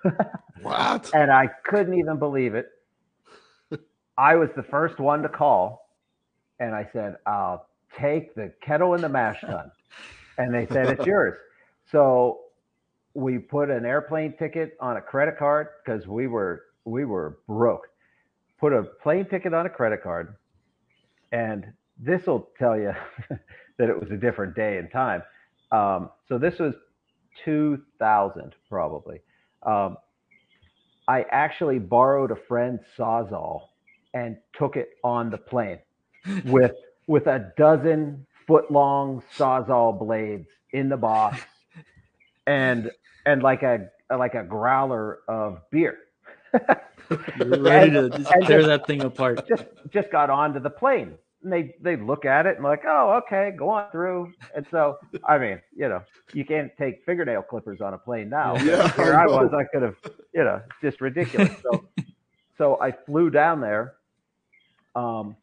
What? 0.63 1.11
and 1.15 1.31
I 1.31 1.49
couldn't 1.65 1.99
even 1.99 2.19
believe 2.19 2.55
it. 2.55 2.71
I 4.17 4.37
was 4.37 4.49
the 4.57 4.63
first 4.63 5.01
one 5.01 5.23
to 5.23 5.29
call, 5.29 5.91
and 6.61 6.75
I 6.75 6.89
said, 6.93 7.17
"I'll 7.27 7.67
take 7.99 8.35
the 8.35 8.53
kettle 8.63 8.95
and 8.95 9.03
the 9.03 9.09
mash 9.09 9.41
tun," 9.41 9.71
and 10.39 10.55
they 10.55 10.67
said, 10.67 10.89
"It's 10.89 11.07
yours." 11.07 11.35
So 11.91 12.44
we 13.15 13.39
put 13.39 13.71
an 13.71 13.85
airplane 13.85 14.35
ticket 14.37 14.77
on 14.81 14.97
a 14.97 15.01
credit 15.01 15.39
card 15.39 15.69
because 15.85 16.07
we 16.07 16.27
were 16.27 16.63
we 16.85 17.05
were 17.05 17.39
broke. 17.47 17.89
Put 18.61 18.73
a 18.73 18.83
plane 19.03 19.27
ticket 19.27 19.55
on 19.55 19.67
a 19.67 19.71
credit 19.71 20.03
card, 20.03 20.35
and 21.33 21.67
this 21.99 22.27
will 22.27 22.51
tell 22.59 22.77
you 22.77 22.93
that 23.79 23.89
it 23.89 23.99
was 23.99 24.11
a 24.11 24.17
different 24.17 24.55
day 24.55 24.79
and 24.79 24.91
time. 24.91 25.23
Um, 25.71 26.11
so 26.29 26.39
this 26.39 26.59
was 26.59 26.75
2000 27.45 28.55
probably. 28.69 29.21
Um, 29.63 29.97
I 31.07 31.25
actually 31.31 31.79
borrowed 31.79 32.31
a 32.31 32.37
friend's 32.37 32.83
sawzall 32.99 33.69
and 34.13 34.37
took 34.57 34.77
it 34.77 34.91
on 35.03 35.31
the 35.31 35.39
plane 35.39 35.79
with 36.47 36.73
with 37.07 37.27
a 37.27 37.53
dozen 37.57 38.27
foot 38.47 38.71
long 38.71 39.23
sawzall 39.37 39.99
blades 39.99 40.49
in 40.73 40.89
the 40.89 40.97
box 40.97 41.41
and 42.47 42.91
and 43.27 43.43
like 43.43 43.63
a 43.63 43.89
like 44.17 44.35
a 44.35 44.43
growler 44.43 45.21
of 45.29 45.59
beer. 45.71 45.99
You're 47.39 47.59
ready 47.61 47.91
to 47.93 48.11
just 48.11 48.31
tear 48.43 48.59
just- 48.61 48.67
that 48.69 48.87
thing 48.87 49.03
apart. 49.03 49.47
just 49.49 49.65
just 49.93 50.11
got 50.11 50.31
onto 50.31 50.61
the 50.61 50.71
plane. 50.71 51.15
And 51.43 51.53
they 51.53 51.75
they 51.83 51.97
look 51.97 52.25
at 52.25 52.47
it 52.47 52.57
and 52.57 52.65
like, 52.65 52.83
oh, 52.87 53.21
okay, 53.27 53.53
go 53.57 53.69
on 53.69 53.91
through. 53.91 54.33
And 54.57 54.65
so, 54.71 54.97
I 55.29 55.37
mean, 55.37 55.61
you 55.77 55.89
know, 55.91 56.03
you 56.33 56.45
can't 56.45 56.71
take 56.79 57.05
fingernail 57.05 57.43
clippers 57.43 57.83
on 57.83 57.93
a 57.93 57.99
plane 57.99 58.31
now. 58.31 58.57
Yeah, 58.57 58.91
Here 58.95 59.15
I 59.15 59.25
I 59.25 59.27
was. 59.27 59.53
I 59.53 59.65
could 59.65 59.83
have, 59.83 59.97
you 60.35 60.43
know, 60.43 60.63
it's 60.67 60.77
just 60.81 61.01
ridiculous. 61.03 61.51
So, 61.63 61.85
so 62.59 62.81
I 62.81 62.93
flew 62.93 63.29
down 63.29 63.61
there, 63.61 63.95
um, 64.95 65.37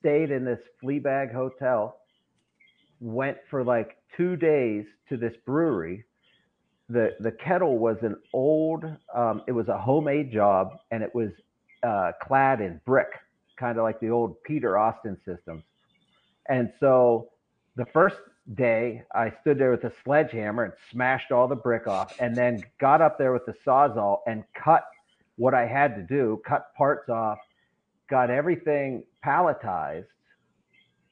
stayed 0.00 0.30
in 0.30 0.44
this 0.44 0.60
flea 0.82 0.98
bag 0.98 1.32
hotel, 1.32 1.96
went 3.00 3.38
for 3.48 3.64
like 3.64 3.96
two 4.18 4.36
days 4.36 4.84
to 5.08 5.16
this 5.16 5.32
brewery. 5.46 6.04
The 6.90 7.16
the 7.20 7.32
kettle 7.32 7.78
was 7.78 7.98
an 8.02 8.16
old, 8.32 8.84
um, 9.14 9.42
it 9.46 9.52
was 9.52 9.68
a 9.68 9.76
homemade 9.76 10.32
job, 10.32 10.78
and 10.90 11.02
it 11.02 11.14
was 11.14 11.30
uh, 11.82 12.12
clad 12.22 12.60
in 12.60 12.80
brick, 12.86 13.08
kind 13.58 13.76
of 13.78 13.84
like 13.84 14.00
the 14.00 14.10
old 14.10 14.42
Peter 14.42 14.78
Austin 14.78 15.16
systems. 15.24 15.64
And 16.48 16.72
so 16.80 17.28
the 17.76 17.84
first 17.86 18.16
day, 18.54 19.02
I 19.14 19.30
stood 19.42 19.58
there 19.58 19.70
with 19.70 19.84
a 19.84 19.92
sledgehammer 20.02 20.64
and 20.64 20.72
smashed 20.90 21.30
all 21.30 21.46
the 21.46 21.56
brick 21.56 21.86
off, 21.86 22.18
and 22.20 22.34
then 22.34 22.64
got 22.80 23.02
up 23.02 23.18
there 23.18 23.32
with 23.34 23.44
the 23.44 23.54
sawzall 23.66 24.20
and 24.26 24.44
cut 24.54 24.84
what 25.36 25.52
I 25.54 25.66
had 25.66 25.94
to 25.96 26.02
do, 26.02 26.40
cut 26.46 26.74
parts 26.74 27.10
off, 27.10 27.38
got 28.08 28.30
everything 28.30 29.04
palletized, 29.24 30.06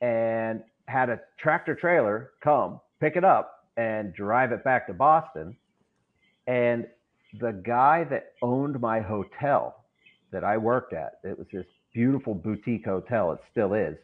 and 0.00 0.62
had 0.86 1.10
a 1.10 1.20
tractor 1.38 1.74
trailer 1.74 2.30
come 2.42 2.80
pick 3.00 3.16
it 3.16 3.24
up 3.24 3.66
and 3.76 4.14
drive 4.14 4.52
it 4.52 4.64
back 4.64 4.86
to 4.86 4.94
Boston. 4.94 5.56
And 6.46 6.86
the 7.40 7.52
guy 7.52 8.04
that 8.04 8.32
owned 8.42 8.80
my 8.80 9.00
hotel 9.00 9.84
that 10.32 10.44
I 10.44 10.56
worked 10.56 10.92
at, 10.92 11.18
it 11.24 11.38
was 11.38 11.46
this 11.52 11.66
beautiful 11.92 12.34
boutique 12.34 12.84
hotel, 12.84 13.32
it 13.32 13.40
still 13.50 13.74
is. 13.74 13.96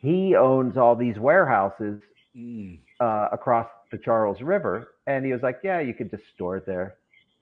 He 0.00 0.34
owns 0.36 0.76
all 0.76 0.94
these 0.96 1.18
warehouses 1.18 2.00
Mm. 2.36 2.80
uh, 2.98 3.28
across 3.30 3.68
the 3.92 3.98
Charles 3.98 4.40
River. 4.42 4.94
And 5.06 5.24
he 5.24 5.32
was 5.32 5.42
like, 5.42 5.60
Yeah, 5.62 5.78
you 5.78 5.94
could 5.94 6.10
just 6.10 6.24
store 6.34 6.56
it 6.56 6.66
there. 6.66 6.96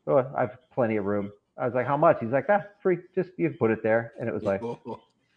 Oh, 0.07 0.19
I 0.37 0.43
have 0.43 0.59
plenty 0.75 0.97
of 0.97 1.07
room. 1.07 1.33
I 1.57 1.65
was 1.65 1.75
like, 1.75 1.87
How 1.87 1.97
much? 1.97 2.19
He's 2.21 2.31
like, 2.31 2.45
Ah, 2.51 2.63
free. 2.83 2.99
Just 3.15 3.31
you 3.39 3.49
can 3.49 3.59
put 3.59 3.71
it 3.71 3.83
there. 3.83 4.13
And 4.21 4.29
it 4.29 4.35
was 4.35 4.43
like, 4.43 4.61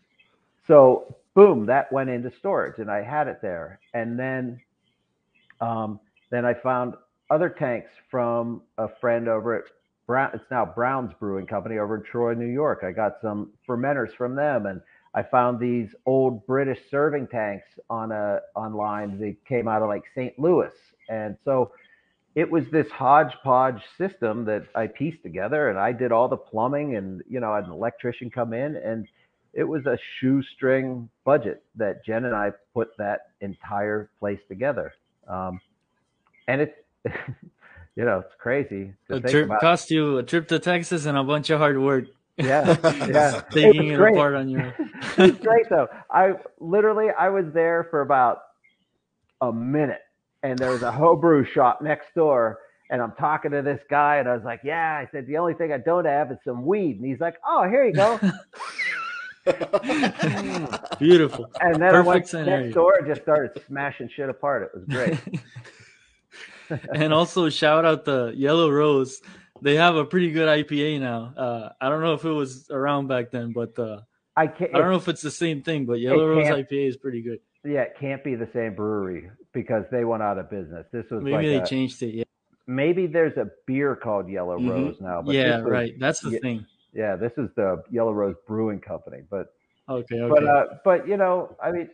so 0.68 1.16
boom, 1.36 1.66
that 1.68 1.90
went 1.92 2.10
into 2.10 2.32
storage 2.38 2.80
and 2.80 2.92
I 2.92 3.02
had 3.02 3.28
it 3.30 3.42
there. 3.42 3.80
And 3.94 4.20
then 4.20 4.60
um, 5.62 6.00
then 6.32 6.46
I 6.46 6.54
found 6.54 6.96
other 7.30 7.50
tanks 7.50 7.90
from 8.10 8.62
a 8.78 8.88
friend 9.00 9.28
over 9.28 9.56
at 9.56 9.64
Brown 10.08 10.32
it's 10.34 10.44
now 10.52 10.66
Brown's 10.66 11.14
Brewing 11.20 11.48
Company 11.48 11.80
over 11.80 11.98
in 11.98 12.04
Troy, 12.04 12.34
New 12.34 12.46
York. 12.46 12.84
I 12.84 12.92
got 12.92 13.14
some 13.22 13.52
fermenters 13.68 14.16
from 14.16 14.36
them 14.36 14.68
and 14.68 14.82
I 15.16 15.24
found 15.24 15.60
these 15.60 15.96
old 16.06 16.46
British 16.46 16.78
serving 16.92 17.28
tanks 17.28 17.66
on 17.90 18.12
a 18.12 18.42
online. 18.56 19.20
They 19.20 19.38
came 19.48 19.68
out 19.68 19.82
of 19.82 19.88
like 19.88 20.04
St. 20.14 20.38
Louis. 20.38 20.74
And 21.10 21.38
so 21.44 21.72
it 22.36 22.52
was 22.52 22.66
this 22.72 22.92
hodgepodge 22.92 23.82
system 23.98 24.46
that 24.46 24.68
I 24.76 24.88
pieced 24.88 25.24
together 25.24 25.70
and 25.70 25.80
I 25.80 25.92
did 25.94 26.12
all 26.12 26.28
the 26.28 26.38
plumbing 26.38 26.98
and 26.98 27.24
you 27.28 27.40
know, 27.40 27.54
I 27.54 27.56
had 27.56 27.66
an 27.66 27.72
electrician 27.72 28.30
come 28.30 28.54
in 28.54 28.76
and 28.76 29.08
it 29.54 29.64
was 29.64 29.86
a 29.86 29.98
shoestring 30.20 31.10
budget 31.24 31.64
that 31.78 32.06
Jen 32.06 32.26
and 32.26 32.36
I 32.36 32.52
put 32.74 32.96
that 32.98 33.32
entire 33.40 34.10
place 34.20 34.42
together. 34.50 34.94
Um, 35.28 35.62
and 36.48 36.62
it's, 36.62 36.76
you 37.96 38.04
know, 38.06 38.20
it's 38.20 38.36
crazy 38.40 38.94
A 39.10 39.20
trip 39.20 39.46
about. 39.46 39.62
cost 39.62 39.92
you 39.92 40.18
a 40.18 40.24
trip 40.24 40.48
to 40.50 40.60
Texas 40.60 41.06
and 41.06 41.18
a 41.18 41.24
bunch 41.24 41.50
of 41.50 41.60
hard 41.60 41.80
work 41.80 42.06
Yeah, 42.38 42.76
yeah. 43.08 43.42
taking 43.52 43.92
was 43.92 44.00
it 44.00 44.12
apart 44.14 44.36
on 44.36 44.50
your. 44.50 44.74
it's 45.18 45.40
great 45.40 45.70
though. 45.70 45.88
I 46.12 46.34
literally 46.60 47.08
I 47.18 47.30
was 47.30 47.46
there 47.54 47.88
for 47.90 48.02
about 48.02 48.40
a 49.42 49.52
minute 49.54 50.02
and 50.44 50.58
there 50.60 50.72
was 50.72 50.82
a 50.84 50.92
homebrew 50.92 51.46
shop 51.46 51.82
next 51.82 52.14
door. 52.16 52.60
And 52.92 53.02
I'm 53.02 53.14
talking 53.14 53.50
to 53.50 53.64
this 53.64 53.80
guy, 53.90 54.18
and 54.18 54.30
I 54.30 54.36
was 54.36 54.44
like, 54.44 54.60
"Yeah," 54.64 54.96
I 55.02 55.10
said, 55.12 55.26
"The 55.26 55.38
only 55.38 55.56
thing 55.56 55.74
I 55.74 55.80
don't 55.80 56.06
have 56.06 56.30
is 56.32 56.38
some 56.46 56.64
weed." 56.68 56.98
And 56.98 57.06
he's 57.08 57.20
like, 57.20 57.34
"Oh, 57.44 57.68
here 57.68 57.84
you 57.84 57.94
go." 57.94 58.20
Beautiful. 61.00 61.50
And 61.62 61.82
then 61.82 61.96
I 61.96 62.02
went 62.02 62.28
scenario. 62.28 62.64
next 62.66 62.76
door 62.76 62.96
and 63.00 63.08
just 63.08 63.22
started 63.24 63.60
smashing 63.66 64.10
shit 64.16 64.30
apart. 64.30 64.64
It 64.64 64.72
was 64.78 64.86
great. 64.86 65.18
and 66.94 67.14
also 67.14 67.50
shout 67.50 67.86
out 67.86 68.06
the 68.06 68.34
Yellow 68.36 68.70
Rose. 68.70 69.22
They 69.62 69.76
have 69.76 69.96
a 69.96 70.06
pretty 70.06 70.32
good 70.32 70.48
IPA 70.48 71.00
now. 71.00 71.34
Uh, 71.36 71.70
I 71.80 71.90
don't 71.90 72.02
know 72.02 72.14
if 72.14 72.26
it 72.26 72.30
was 72.32 72.70
around 72.70 73.08
back 73.08 73.32
then, 73.32 73.54
but 73.54 73.78
uh, 73.80 74.02
I 74.36 74.48
can't. 74.48 74.76
I 74.76 74.80
don't 74.80 74.92
know 74.92 74.98
if 74.98 75.08
it's 75.08 75.22
the 75.22 75.32
same 75.32 75.62
thing. 75.62 75.86
But 75.86 76.00
Yellow 76.00 76.28
Rose 76.28 76.48
IPA 76.48 76.90
is 76.90 76.98
pretty 76.98 77.22
good. 77.22 77.40
Yeah, 77.64 77.82
it 77.82 77.96
can't 78.00 78.24
be 78.24 78.36
the 78.36 78.50
same 78.54 78.76
brewery 78.76 79.30
because 79.54 79.86
they 79.92 80.04
went 80.06 80.22
out 80.22 80.38
of 80.38 80.50
business. 80.50 80.86
This 80.92 81.06
was 81.10 81.24
Maybe 81.24 81.36
like 81.36 81.46
they 81.46 81.56
a- 81.58 81.66
changed 81.66 82.04
it. 82.04 82.14
Yeah, 82.14 82.24
maybe 82.68 83.08
there's 83.08 83.38
a 83.38 83.48
beer 83.66 83.96
called 83.96 84.30
Yellow 84.30 84.60
Mhm. 84.60 84.70
Rose 84.70 85.02
now. 85.02 85.22
But 85.22 85.36
yeah, 85.36 85.62
was- 85.62 85.72
right. 85.72 85.94
That's 86.00 86.20
the 86.20 86.32
yeah, 86.32 86.40
thing. 86.40 86.66
Yeah, 86.94 87.16
this 87.16 87.32
is 87.38 87.50
the 87.56 87.82
Yellow 87.90 88.12
Rose 88.14 88.36
Brewing 88.48 88.80
Company. 88.82 89.24
But 89.30 89.48
Okay, 89.90 90.20
okay. 90.20 90.30
but 90.30 90.44
uh, 90.48 90.66
but 90.84 91.08
you 91.08 91.18
know, 91.18 91.56
I 91.64 91.72
mean, 91.72 91.90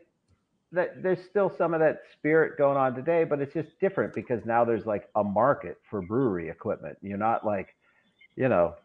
that 0.72 1.04
there's 1.04 1.24
still 1.30 1.50
some 1.58 1.74
of 1.74 1.80
that 1.82 2.04
spirit 2.14 2.58
going 2.58 2.78
on 2.78 2.96
today, 2.96 3.24
but 3.24 3.42
it's 3.42 3.54
just 3.54 3.78
different 3.80 4.14
because 4.14 4.46
now 4.46 4.64
there's 4.64 4.86
like 4.86 5.10
a 5.16 5.24
market 5.24 5.78
for 5.90 6.02
brewery 6.02 6.50
equipment. 6.50 6.98
You're 7.02 7.18
not 7.18 7.46
like, 7.46 7.76
you 8.36 8.48
know, 8.48 8.76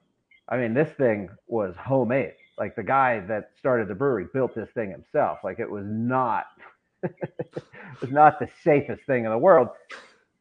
I 0.49 0.57
mean, 0.57 0.75
this 0.75 0.93
thing 0.97 1.29
was 1.47 1.75
homemade. 1.77 2.35
Like 2.59 2.75
the 2.75 2.83
guy 2.83 3.21
that 3.21 3.51
started 3.59 3.89
the 3.89 3.95
brewery 3.95 4.27
built 4.33 4.55
this 4.55 4.71
thing 4.75 4.91
himself. 4.91 5.39
Like 5.45 5.61
it 5.61 5.71
was 5.71 5.85
not, 5.87 6.47
it 7.03 7.63
was 8.01 8.11
not 8.11 8.39
the 8.41 8.49
safest 8.65 9.03
thing 9.07 9.25
in 9.25 9.31
the 9.31 9.39
world, 9.39 9.69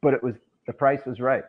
but 0.02 0.14
it 0.14 0.24
was 0.24 0.36
the 0.66 0.74
price 0.74 1.06
was 1.06 1.20
right. 1.20 1.44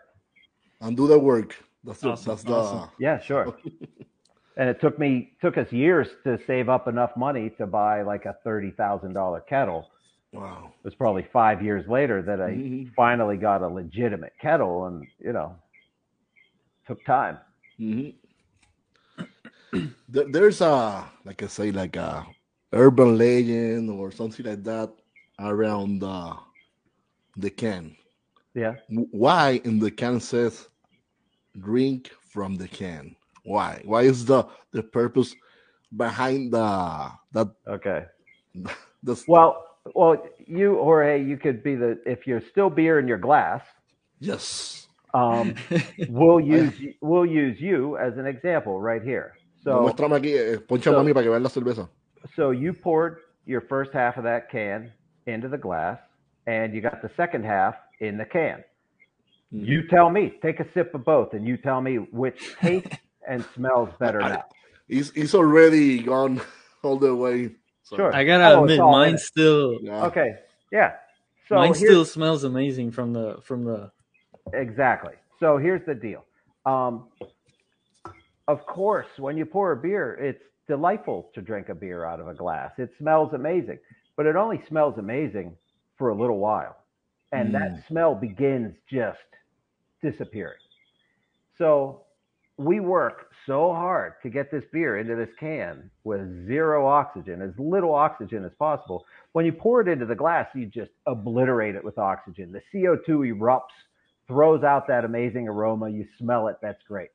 and 0.81 0.97
do 0.97 1.07
the 1.07 1.19
work. 1.19 1.57
That's 1.85 2.01
the, 2.01 2.11
Awesome, 2.11 2.31
that's 2.31 2.43
the. 2.43 2.89
Yeah, 2.99 3.21
sure. 3.21 3.57
and 4.57 4.69
it 4.69 4.81
took 4.81 4.99
me 4.99 5.33
took 5.41 5.59
us 5.59 5.71
years 5.73 6.09
to 6.25 6.39
save 6.47 6.69
up 6.69 6.89
enough 6.89 7.17
money 7.17 7.51
to 7.59 7.67
buy 7.67 8.03
like 8.03 8.25
a 8.27 8.37
thirty 8.45 8.71
thousand 8.73 9.13
dollar 9.15 9.41
kettle. 9.41 9.89
wow. 10.33 10.73
It 10.79 10.85
was 10.85 10.95
probably 10.95 11.27
five 11.33 11.63
years 11.63 11.87
later 11.89 12.21
that 12.23 12.41
I 12.41 12.51
Mhm. 12.51 12.95
finally 12.95 13.37
got 13.37 13.63
a 13.63 13.69
legitimate 13.69 14.33
kettle, 14.41 14.87
and 14.87 15.07
you 15.19 15.33
know, 15.33 15.57
took 16.87 17.03
time. 17.05 17.39
Mhm. 17.79 18.15
There's 20.09 20.61
a 20.61 21.05
like 21.25 21.43
I 21.43 21.47
say 21.47 21.71
like 21.71 21.97
a 21.97 22.27
urban 22.73 23.19
legend 23.19 23.91
or 23.91 24.11
something 24.11 24.47
like 24.47 24.63
that 24.65 24.91
around 25.39 25.99
the 26.01 26.37
the 27.37 27.51
can. 27.51 27.97
Yeah. 28.55 28.77
Why 28.89 29.61
in 29.65 29.79
the 29.79 29.91
can 29.91 30.21
says 30.21 30.69
drink 31.59 32.11
from 32.33 32.57
the 32.57 32.69
can? 32.69 33.15
Why? 33.47 33.81
Why 33.85 34.03
is 34.03 34.25
the 34.27 34.45
the 34.73 34.83
purpose 34.83 35.35
behind 35.97 36.53
the 36.53 37.11
that 37.33 37.49
Okay. 37.67 38.05
the 39.03 39.25
Well, 39.29 39.65
well, 39.95 40.17
you 40.47 40.75
Jorge, 40.77 41.23
you 41.23 41.37
could 41.37 41.63
be 41.63 41.75
the 41.77 41.99
if 42.05 42.27
you're 42.27 42.43
still 42.51 42.71
beer 42.71 42.99
in 42.99 43.07
your 43.09 43.19
glass. 43.19 43.63
yes. 44.21 44.83
Um, 45.15 45.55
we'll 46.11 46.41
use 46.41 46.75
we'll 47.01 47.25
use 47.25 47.59
you 47.61 47.97
as 47.97 48.19
an 48.19 48.27
example 48.27 48.81
right 48.81 49.03
here. 49.03 49.33
So 49.65 49.87
eh, 49.87 49.91
so- 49.97 50.09
para 50.09 50.21
que 50.21 51.31
vean 51.31 51.43
la 51.43 51.49
cerveza. 51.49 51.89
so 52.35 52.51
you 52.51 52.73
poured 52.73 53.19
your 53.47 53.63
first 53.63 53.93
half 53.95 54.17
of 54.19 54.25
that 54.25 54.51
can 54.51 54.93
into 55.27 55.49
the 55.49 55.57
glass, 55.59 55.99
and 56.47 56.75
you 56.75 56.81
got 56.83 57.01
the 57.01 57.11
second 57.17 57.45
half 57.45 57.75
in 58.01 58.19
the 58.19 58.25
can. 58.27 58.63
Mm-hmm. 59.55 59.65
You 59.65 59.87
tell 59.89 60.11
me, 60.11 60.35
take 60.43 60.59
a 60.61 60.67
sip 60.75 60.93
of 60.95 61.05
both, 61.05 61.33
and 61.33 61.47
you 61.47 61.57
tell 61.57 61.81
me 61.81 61.97
which 62.13 62.55
tastes 62.61 62.97
and 63.27 63.45
smells 63.55 63.91
better 63.99 64.23
I- 64.23 64.29
now. 64.31 64.45
He's 64.89 65.11
he's 65.13 65.35
already 65.35 65.99
gone 66.03 66.41
all 66.83 66.97
the 66.97 67.15
way. 67.15 67.51
So, 67.83 67.97
Sure. 67.97 68.15
I 68.15 68.25
gotta 68.25 68.55
Oh, 68.57 68.63
admit, 68.63 68.81
all 68.81 68.89
in 68.89 68.93
mine 69.13 69.19
still 69.19 69.79
yeah. 69.83 70.07
Okay, 70.07 70.35
yeah. 70.73 70.95
So 71.49 71.57
mine 71.57 71.75
still 71.75 72.05
smells 72.05 72.45
amazing 72.45 72.91
from 72.93 73.13
the 73.13 73.39
from 73.43 73.65
the. 73.65 73.91
Exactly. 74.53 75.15
So 75.41 75.59
here's 75.59 75.85
the 75.87 75.95
deal. 75.95 76.25
Um, 76.65 77.09
of 78.49 78.65
course, 78.67 79.07
when 79.19 79.37
you 79.37 79.45
pour 79.45 79.73
a 79.73 79.77
beer, 79.77 80.15
it's 80.15 80.43
delightful 80.69 81.31
to 81.35 81.41
drink 81.43 81.69
a 81.69 81.75
beer 81.75 82.05
out 82.05 82.21
of 82.21 82.29
a 82.29 82.35
glass. 82.35 82.73
It 82.79 82.91
smells 82.99 83.33
amazing, 83.35 83.79
but 84.17 84.27
it 84.27 84.37
only 84.37 84.63
smells 84.69 84.99
amazing 84.99 85.57
for 85.99 86.11
a 86.11 86.15
little 86.15 86.39
while. 86.39 86.77
And 87.33 87.53
that 87.55 87.85
smell 87.89 88.15
begins 88.15 88.75
just 88.89 89.19
disappearing. 90.01 90.59
So 91.59 92.03
we 92.59 92.81
work 92.81 93.31
so 93.45 93.73
hard 93.73 94.15
to 94.23 94.31
get 94.31 94.51
this 94.51 94.65
beer 94.73 94.99
into 94.99 95.15
this 95.15 95.29
can 95.39 95.91
with 96.05 96.47
zero 96.47 96.87
oxygen, 96.87 97.43
as 97.43 97.51
little 97.59 97.95
oxygen 97.95 98.45
as 98.45 98.53
possible. 98.59 99.05
When 99.33 99.45
you 99.45 99.53
pour 99.53 99.83
it 99.83 99.89
into 99.89 100.07
the 100.07 100.15
glass, 100.15 100.49
you 100.55 100.67
just 100.67 100.91
obliterate 101.07 101.75
it 101.75 101.85
with 101.85 101.99
oxygen. 101.99 102.53
The 102.53 102.63
CO2 102.73 103.33
erupts 103.35 103.77
throws 104.27 104.65
out 104.65 104.87
that 104.89 105.05
amazing 105.05 105.47
aroma. 105.49 105.91
You 105.91 106.07
smell 106.19 106.49
it, 106.49 106.57
that's 106.63 106.83
great. 106.89 107.11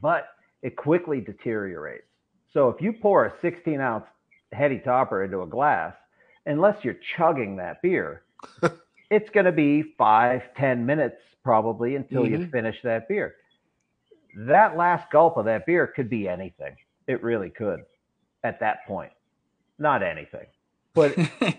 But 0.00 0.28
it 0.62 0.76
quickly 0.76 1.20
deteriorates. 1.20 2.04
So 2.52 2.68
if 2.68 2.80
you 2.80 2.92
pour 2.92 3.26
a 3.26 3.32
16 3.42 3.80
ounce 3.80 4.06
heady 4.52 4.78
topper 4.78 5.24
into 5.24 5.42
a 5.42 5.46
glass, 5.46 5.94
unless 6.46 6.84
you're 6.84 6.96
chugging 7.16 7.56
that 7.56 7.82
beer, 7.82 8.22
it's 9.10 9.30
going 9.30 9.46
to 9.46 9.52
be 9.52 9.82
five, 9.98 10.42
10 10.56 10.86
minutes 10.86 11.16
probably 11.42 11.96
until 11.96 12.26
you 12.26 12.38
Mhm. 12.38 12.50
finish 12.52 12.76
that 12.82 13.08
beer. 13.08 13.34
That 14.36 14.76
last 14.76 15.10
gulp 15.10 15.36
of 15.36 15.44
that 15.46 15.66
beer 15.66 15.86
could 15.86 16.08
be 16.08 16.28
anything. 16.28 16.76
It 17.06 17.22
really 17.22 17.50
could 17.50 17.80
at 18.44 18.60
that 18.60 18.86
point. 18.86 19.12
Not 19.78 20.02
anything. 20.02 20.46
But 20.94 21.14
it- 21.40 21.58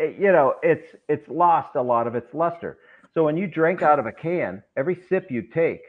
you 0.00 0.30
know, 0.32 0.54
it's 0.62 0.94
it's 1.08 1.28
lost 1.28 1.74
a 1.74 1.82
lot 1.82 2.06
of 2.06 2.14
its 2.14 2.32
luster. 2.32 2.78
So 3.14 3.24
when 3.24 3.36
you 3.36 3.46
drink 3.46 3.82
out 3.82 3.98
of 3.98 4.06
a 4.06 4.12
can, 4.12 4.62
every 4.76 4.94
sip 5.08 5.30
you 5.30 5.42
take, 5.42 5.82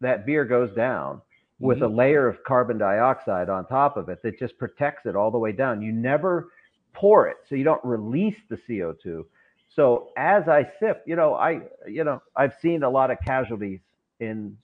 that 0.00 0.24
beer 0.24 0.44
goes 0.44 0.72
down 0.74 1.20
with 1.58 1.78
mm-hmm. 1.78 1.92
a 1.92 1.96
layer 1.96 2.26
of 2.26 2.42
carbon 2.44 2.78
dioxide 2.78 3.50
on 3.50 3.66
top 3.66 3.96
of 3.96 4.08
it 4.08 4.22
that 4.22 4.38
just 4.38 4.56
protects 4.58 5.06
it 5.06 5.16
all 5.16 5.30
the 5.30 5.38
way 5.38 5.52
down. 5.52 5.82
You 5.82 5.92
never 5.92 6.48
pour 6.94 7.28
it, 7.28 7.36
so 7.48 7.54
you 7.54 7.64
don't 7.64 7.84
release 7.84 8.36
the 8.48 8.56
CO2. 8.56 9.24
So 9.68 10.10
as 10.16 10.48
I 10.48 10.68
sip, 10.78 11.02
you 11.06 11.16
know, 11.16 11.34
I 11.34 11.60
you 11.86 12.04
know, 12.04 12.22
I've 12.36 12.54
seen 12.60 12.82
a 12.82 12.90
lot 12.90 13.10
of 13.10 13.18
casualties 13.24 13.80
in 14.20 14.56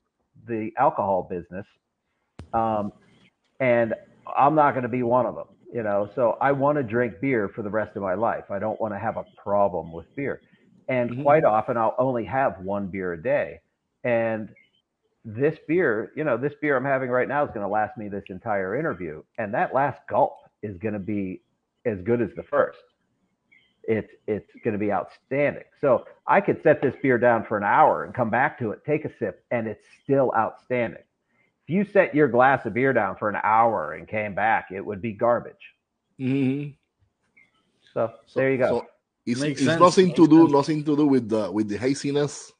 the 0.46 0.70
alcohol 0.78 1.26
business. 1.28 1.66
Um, 2.52 2.92
and 3.60 3.94
I'm 4.36 4.54
not 4.54 4.72
going 4.72 4.82
to 4.84 4.88
be 4.88 5.02
one 5.02 5.26
of 5.26 5.34
them, 5.34 5.46
you 5.72 5.82
know. 5.82 6.10
So 6.14 6.36
I 6.40 6.52
want 6.52 6.76
to 6.78 6.82
drink 6.82 7.20
beer 7.20 7.48
for 7.48 7.62
the 7.62 7.70
rest 7.70 7.96
of 7.96 8.02
my 8.02 8.14
life. 8.14 8.50
I 8.50 8.58
don't 8.58 8.80
want 8.80 8.94
to 8.94 8.98
have 8.98 9.16
a 9.16 9.24
problem 9.36 9.92
with 9.92 10.06
beer. 10.14 10.42
And 10.88 11.10
Mhm. 11.10 11.16
quite 11.16 11.44
often 11.44 11.76
I'll 11.76 11.96
only 11.98 12.24
have 12.24 12.60
one 12.60 12.88
beer 12.88 13.14
a 13.14 13.22
day. 13.22 13.60
And 14.04 14.54
this 15.24 15.58
beer, 15.68 16.12
you 16.16 16.24
know, 16.24 16.36
this 16.36 16.54
beer 16.60 16.76
I'm 16.76 16.84
having 16.84 17.10
right 17.10 17.28
now 17.28 17.44
is 17.44 17.50
going 17.50 17.62
to 17.66 17.68
last 17.68 17.96
me 17.98 18.08
this 18.08 18.24
entire 18.30 18.76
interview. 18.76 19.22
And 19.38 19.52
that 19.54 19.74
last 19.74 20.00
gulp 20.08 20.38
is 20.62 20.78
going 20.78 20.94
to 20.94 21.00
be 21.00 21.42
as 21.86 21.98
good 22.02 22.22
as 22.22 22.30
the 22.36 22.44
first. 22.44 22.78
It's 23.88 24.12
it's 24.26 24.50
going 24.62 24.72
to 24.74 24.78
be 24.78 24.92
outstanding. 24.92 25.64
So 25.80 26.06
I 26.26 26.42
could 26.42 26.62
set 26.62 26.82
this 26.82 26.94
beer 27.02 27.16
down 27.18 27.44
for 27.46 27.56
an 27.56 27.64
hour 27.64 28.04
and 28.04 28.12
come 28.14 28.28
back 28.28 28.58
to 28.60 28.70
it, 28.72 28.84
take 28.84 29.06
a 29.06 29.10
sip, 29.18 29.42
and 29.50 29.66
it's 29.66 29.82
still 30.04 30.30
outstanding. 30.36 31.00
If 31.66 31.70
you 31.74 31.84
set 31.84 32.14
your 32.14 32.28
glass 32.28 32.66
of 32.66 32.74
beer 32.74 32.92
down 32.92 33.16
for 33.16 33.30
an 33.30 33.40
hour 33.42 33.94
and 33.94 34.06
came 34.06 34.34
back, 34.34 34.66
it 34.70 34.84
would 34.84 35.00
be 35.00 35.12
garbage. 35.14 35.74
Mhm. 36.20 36.74
So, 37.94 38.12
So- 38.26 38.38
there 38.40 38.52
you 38.52 38.58
go. 38.58 38.68
So 38.80 38.86
it's, 39.24 39.40
Makes 39.40 39.60
it's 39.62 39.68
sense, 39.70 39.80
nothing 39.80 40.12
to 40.14 40.28
do, 40.28 40.40
sense. 40.42 40.52
nothing 40.52 40.84
to 40.84 40.94
do 40.96 41.06
with 41.06 41.28
the 41.30 41.50
with 41.50 41.68
the 41.70 41.78
haziness. 41.78 42.52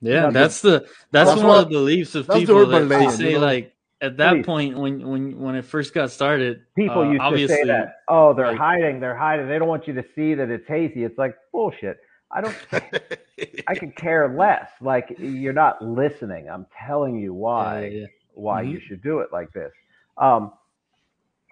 Yeah, 0.00 0.30
That's 0.30 0.34
that's 0.34 0.60
the 0.62 0.70
that's, 1.10 1.28
that's 1.30 1.36
one 1.40 1.46
what- 1.46 1.58
of 1.58 1.64
the 1.68 1.74
beliefs 1.74 2.14
of 2.14 2.26
that's 2.26 2.40
the 2.40 2.46
people 2.46 2.56
urban 2.62 2.88
that 2.88 2.98
they 3.00 3.10
say 3.10 3.30
you 3.32 3.38
know? 3.38 3.44
like 3.44 3.74
at 4.02 4.16
that 4.16 4.32
Please. 4.34 4.46
point 4.46 4.78
when 4.78 5.06
when 5.06 5.38
when 5.38 5.54
it 5.54 5.64
first 5.64 5.92
got 5.94 6.10
started. 6.10 6.62
People 6.74 7.00
uh, 7.02 7.04
used 7.10 7.20
to 7.20 7.24
obviously, 7.24 7.56
say 7.56 7.64
that, 7.64 7.96
oh, 8.08 8.32
they're 8.34 8.46
Right. 8.46 8.56
hiding, 8.58 9.00
they're 9.00 9.16
hiding. 9.16 9.48
They 9.48 9.58
don't 9.58 9.68
want 9.68 9.86
you 9.86 9.94
to 9.94 10.04
see 10.14 10.34
that 10.34 10.48
it's 10.50 10.66
hazy. 10.66 11.04
It's 11.04 11.18
like 11.18 11.36
bullshit. 11.52 11.98
I 12.30 12.40
don't. 12.40 12.56
I 13.66 13.74
could 13.74 13.96
care 13.96 14.28
less. 14.36 14.70
Like 14.80 15.14
you're 15.18 15.52
not 15.52 15.82
listening. 15.84 16.48
I'm 16.48 16.66
telling 16.86 17.16
you 17.16 17.34
why. 17.34 17.86
yeah, 17.86 18.00
yeah. 18.00 18.06
why 18.34 18.64
Mhm. 18.64 18.70
you 18.72 18.80
should 18.80 19.02
do 19.02 19.18
it 19.20 19.30
like 19.32 19.52
this. 19.52 19.72
Um, 20.16 20.52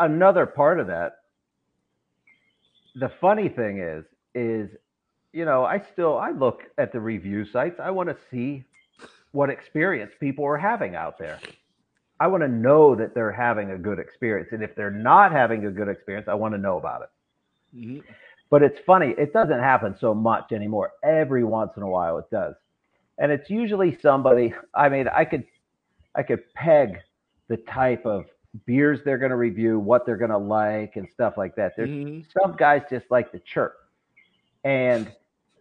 another 0.00 0.46
part 0.46 0.78
of 0.80 0.86
that, 0.86 1.16
the 2.94 3.08
funny 3.20 3.48
thing 3.48 3.78
is, 3.80 4.04
is 4.34 4.70
you 5.32 5.44
know, 5.44 5.64
I 5.64 5.80
still 5.92 6.16
I 6.16 6.30
look 6.30 6.62
at 6.78 6.92
the 6.92 7.00
review 7.00 7.44
sites. 7.44 7.78
I 7.80 7.90
want 7.90 8.08
to 8.08 8.16
see 8.30 8.64
what 9.32 9.50
experience 9.50 10.12
people 10.18 10.44
are 10.46 10.56
having 10.56 10.94
out 10.96 11.18
there. 11.18 11.38
I 12.20 12.26
want 12.26 12.42
to 12.42 12.48
know 12.48 12.94
that 12.96 13.14
they're 13.14 13.32
having 13.32 13.70
a 13.70 13.78
good 13.78 13.98
experience, 13.98 14.50
and 14.52 14.62
if 14.62 14.74
they're 14.74 14.90
not 14.90 15.32
having 15.32 15.64
a 15.66 15.70
good 15.70 15.88
experience, 15.88 16.28
I 16.28 16.34
want 16.34 16.54
to 16.54 16.58
know 16.58 16.78
about 16.78 17.02
it. 17.02 17.10
Mhm. 17.76 18.02
But 18.50 18.62
it's 18.62 18.78
funny, 18.86 19.10
it 19.18 19.32
doesn't 19.32 19.58
happen 19.60 19.94
so 20.00 20.14
much 20.14 20.52
anymore. 20.52 20.92
Every 21.04 21.44
once 21.44 21.76
in 21.76 21.82
a 21.82 21.88
while 21.88 22.18
it 22.18 22.30
does. 22.30 22.54
And 23.18 23.30
it's 23.32 23.50
usually 23.50 23.98
somebody, 24.00 24.54
I 24.74 24.88
mean, 24.88 25.08
I 25.08 25.24
could 25.24 25.44
I 26.14 26.22
could 26.24 26.42
peg 26.54 26.98
the 27.48 27.58
type 27.58 28.04
of 28.06 28.26
beers 28.66 29.00
they're 29.04 29.18
going 29.18 29.30
to 29.30 29.36
review, 29.36 29.78
what 29.78 30.06
they're 30.06 30.16
going 30.16 30.30
to 30.32 30.38
like 30.38 30.96
and 30.96 31.08
stuff 31.10 31.36
like 31.36 31.54
that. 31.56 31.74
There's 31.76 31.90
Mhm. 31.90 32.24
some 32.42 32.56
guys 32.56 32.82
just 32.90 33.10
like 33.10 33.30
to 33.32 33.38
chirp. 33.40 33.76
And 34.64 35.12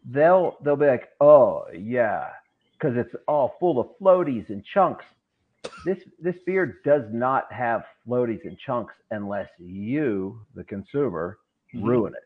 they'll 0.06 0.58
they'll 0.64 0.76
be 0.78 0.88
like, 0.88 1.10
"Oh, 1.22 1.68
yeah, 1.74 2.32
cuz 2.80 2.96
it's 2.98 3.16
all 3.28 3.50
full 3.60 3.80
of 3.80 3.88
floaties 4.00 4.50
and 4.50 4.64
chunks." 4.66 5.06
This 5.86 6.00
this 6.20 6.36
beer 6.46 6.80
does 6.86 7.04
not 7.12 7.52
have 7.52 7.86
floaties 8.08 8.44
and 8.46 8.58
chunks 8.60 8.94
unless 9.12 9.50
you, 9.60 10.46
the 10.56 10.64
consumer, 10.64 11.40
Mhm. 11.76 11.84
ruin 11.86 12.14
it 12.14 12.24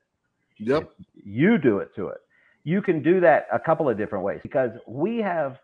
Yep. 0.60 0.92
you 1.14 1.58
do 1.58 1.80
it 1.80 1.94
to 1.96 2.08
it. 2.10 2.20
You 2.64 2.82
can 2.82 3.02
do 3.02 3.20
that 3.22 3.48
a 3.52 3.60
couple 3.60 3.90
of 3.90 3.98
different 3.98 4.24
ways 4.24 4.40
because 4.44 4.72
we 4.88 5.18
have 5.20 5.58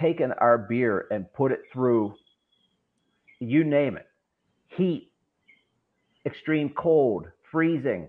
taken 0.00 0.32
our 0.34 0.58
beer 0.58 1.06
and 1.10 1.32
put 1.34 1.52
it 1.52 1.60
through 1.72 2.14
you 3.40 3.64
name 3.64 3.96
it 3.96 4.06
heat, 4.68 5.12
extreme 6.26 6.70
cold, 6.70 7.26
freezing, 7.50 8.08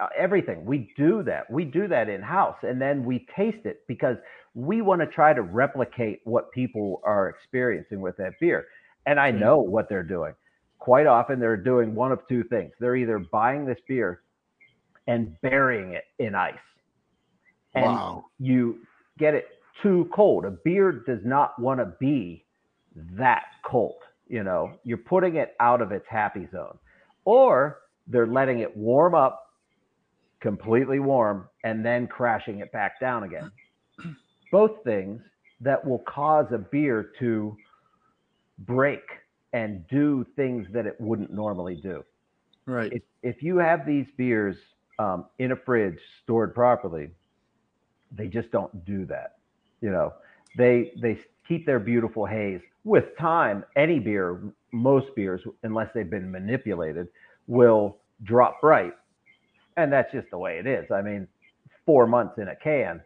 uh, 0.00 0.08
everything. 0.16 0.64
We 0.64 0.92
do 0.96 1.22
that. 1.24 1.50
We 1.50 1.64
do 1.64 1.88
that 1.88 2.08
in 2.08 2.22
house 2.22 2.56
and 2.62 2.80
then 2.80 3.04
we 3.04 3.26
taste 3.36 3.66
it 3.66 3.82
because 3.86 4.16
we 4.54 4.82
want 4.82 5.00
to 5.00 5.06
try 5.06 5.32
to 5.32 5.42
replicate 5.42 6.20
what 6.24 6.50
people 6.52 7.00
are 7.04 7.28
experiencing 7.28 8.00
with 8.00 8.16
that 8.16 8.32
beer. 8.40 8.66
And 9.06 9.18
I 9.18 9.32
mm. 9.32 9.38
know 9.38 9.58
what 9.58 9.88
they're 9.88 10.02
doing. 10.02 10.34
Quite 10.78 11.06
often 11.06 11.38
they're 11.38 11.56
doing 11.56 11.94
one 11.94 12.10
of 12.12 12.26
two 12.28 12.42
things. 12.44 12.72
They're 12.80 12.96
either 12.96 13.18
buying 13.18 13.66
this 13.66 13.78
beer 13.86 14.22
and 15.06 15.40
burying 15.40 15.92
it 15.92 16.04
in 16.18 16.34
ice. 16.34 16.54
And 17.74 17.84
Wow. 17.84 18.24
you 18.38 18.78
get 19.18 19.34
it 19.34 19.46
too 19.82 20.08
cold. 20.12 20.44
A 20.44 20.50
beer 20.50 20.92
does 20.92 21.24
not 21.24 21.58
want 21.58 21.80
to 21.80 21.86
be 22.00 22.44
that 23.12 23.44
cold. 23.64 24.02
You 24.28 24.42
know, 24.44 24.72
you're 24.84 24.98
putting 24.98 25.36
it 25.36 25.54
out 25.60 25.80
of 25.80 25.92
its 25.92 26.06
happy 26.08 26.48
zone, 26.52 26.78
or 27.24 27.80
they're 28.06 28.26
letting 28.26 28.60
it 28.60 28.76
warm 28.76 29.14
up 29.14 29.50
completely 30.40 30.98
warm 31.00 31.48
and 31.64 31.84
then 31.84 32.06
crashing 32.06 32.60
it 32.60 32.72
back 32.72 32.98
down 32.98 33.24
again. 33.24 33.50
Both 34.50 34.82
things 34.84 35.22
that 35.60 35.84
will 35.86 36.00
cause 36.00 36.46
a 36.52 36.58
beer 36.58 37.12
to 37.20 37.56
break 38.58 39.02
and 39.52 39.86
do 39.88 40.26
things 40.36 40.66
that 40.72 40.86
it 40.86 40.96
wouldn't 41.00 41.32
normally 41.32 41.76
do 41.76 42.04
Right. 42.66 42.92
if 42.92 43.02
if 43.22 43.42
you 43.42 43.58
have 43.58 43.86
these 43.86 44.06
beers 44.16 44.56
um, 44.98 45.26
in 45.38 45.52
a 45.52 45.56
fridge 45.56 45.98
stored 46.22 46.54
properly, 46.54 47.10
they 48.12 48.28
just 48.28 48.50
don't 48.50 48.84
do 48.84 49.04
that. 49.06 49.38
You 49.80 49.90
know, 49.90 50.14
they 50.56 50.92
they 51.00 51.18
keep 51.46 51.66
their 51.66 51.80
beautiful 51.80 52.26
haze. 52.26 52.60
With 52.84 53.16
time, 53.18 53.64
any 53.76 53.98
beer, 53.98 54.40
most 54.72 55.14
beers, 55.14 55.42
unless 55.62 55.88
they've 55.94 56.10
been 56.10 56.30
manipulated, 56.30 57.08
will 57.46 57.98
drop 58.24 58.60
bright, 58.60 58.94
and 59.76 59.92
that's 59.92 60.12
just 60.12 60.30
the 60.30 60.38
way 60.38 60.58
it 60.58 60.66
is. 60.66 60.90
I 60.90 61.02
mean, 61.02 61.28
four 61.86 62.06
months 62.06 62.38
in 62.38 62.48
a 62.48 62.56
can, 62.56 63.02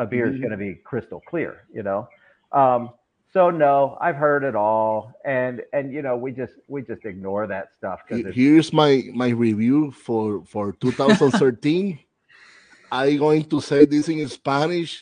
a 0.00 0.06
beer 0.06 0.26
is 0.26 0.36
Mhm. 0.36 0.40
going 0.40 0.50
to 0.52 0.56
be 0.56 0.74
crystal 0.74 1.20
clear. 1.30 1.52
You 1.72 1.82
know. 1.82 2.08
Um, 2.52 2.90
so 3.32 3.50
no, 3.50 3.96
I've 4.00 4.16
heard 4.16 4.42
it 4.42 4.56
all, 4.56 5.12
and 5.24 5.62
and 5.72 5.92
you 5.92 6.02
know 6.02 6.16
we 6.16 6.32
just 6.32 6.54
we 6.66 6.82
just 6.82 7.04
ignore 7.04 7.46
that 7.46 7.72
stuff 7.78 8.00
Here's 8.08 8.72
my 8.72 9.04
my 9.14 9.28
review 9.28 9.92
for 9.92 10.42
for 10.44 10.72
2013. 10.72 11.98
I'm 12.92 13.18
going 13.18 13.44
to 13.44 13.60
say 13.60 13.84
this 13.86 14.08
in 14.08 14.26
Spanish. 14.28 15.00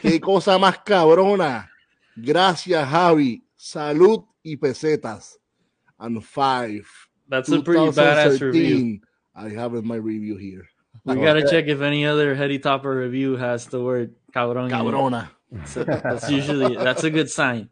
Qué 0.00 0.20
cosa 0.20 0.58
más 0.58 0.78
cabrona. 0.84 1.68
Gracias, 2.14 2.86
Javi. 2.88 3.42
Salud 3.58 4.24
y 4.44 4.54
pesetas. 4.56 5.36
And 5.98 6.22
five. 6.22 6.86
That's 7.28 7.50
a 7.50 7.60
pretty 7.62 7.90
badass 7.90 8.40
review. 8.40 9.00
I 9.34 9.48
have 9.48 9.74
in 9.74 9.84
my 9.86 9.96
review 9.96 10.36
here. 10.36 10.66
We 11.06 11.22
gotta 11.22 11.48
check 11.48 11.66
if 11.66 11.80
any 11.80 12.04
other 12.04 12.34
Heady 12.34 12.58
Topper 12.58 12.94
review 12.94 13.36
has 13.36 13.66
the 13.66 13.82
word 13.82 14.14
cabron. 14.32 14.70
Cabrona. 14.70 15.28
So 15.64 15.84
that's 15.84 16.28
usually 16.28 16.76
that's 16.76 17.04
a 17.04 17.10
good 17.10 17.30
sign. 17.30 17.70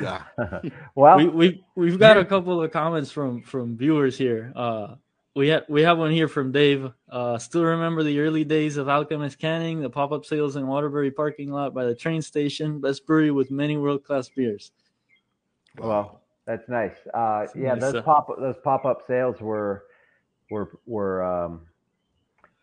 Yeah. 0.00 0.22
well, 0.94 1.18
we 1.18 1.28
we 1.28 1.64
we've 1.74 1.98
got 1.98 2.16
a 2.16 2.24
couple 2.24 2.62
of 2.62 2.70
comments 2.70 3.10
from 3.10 3.42
from 3.42 3.76
viewers 3.76 4.16
here. 4.16 4.52
Uh, 4.56 4.94
we 5.36 5.48
had 5.48 5.64
we 5.68 5.82
have 5.82 5.98
one 5.98 6.10
here 6.10 6.28
from 6.28 6.52
Dave. 6.52 6.90
Uh, 7.08 7.38
still 7.38 7.64
remember 7.64 8.02
the 8.02 8.18
early 8.20 8.44
days 8.44 8.76
of 8.76 8.88
Alchemist 8.88 9.38
Canning, 9.38 9.80
the 9.80 9.90
pop 9.90 10.12
up 10.12 10.24
sales 10.24 10.56
in 10.56 10.66
Waterbury 10.66 11.10
parking 11.10 11.50
lot 11.50 11.74
by 11.74 11.84
the 11.84 11.94
train 11.94 12.22
station. 12.22 12.80
Best 12.80 13.06
brewery 13.06 13.30
with 13.30 13.50
many 13.50 13.76
world 13.76 14.04
class 14.04 14.28
beers. 14.28 14.72
Well, 15.78 16.22
that's 16.46 16.68
nice. 16.68 16.96
Uh, 17.12 17.46
yeah, 17.54 17.74
Nice, 17.74 17.80
those 17.80 17.94
uh, 17.96 18.02
pop 18.02 18.28
those 18.38 18.56
pop 18.64 18.84
up 18.84 19.02
sales 19.06 19.40
were 19.40 19.84
were 20.50 20.78
were 20.86 21.22
um, 21.22 21.66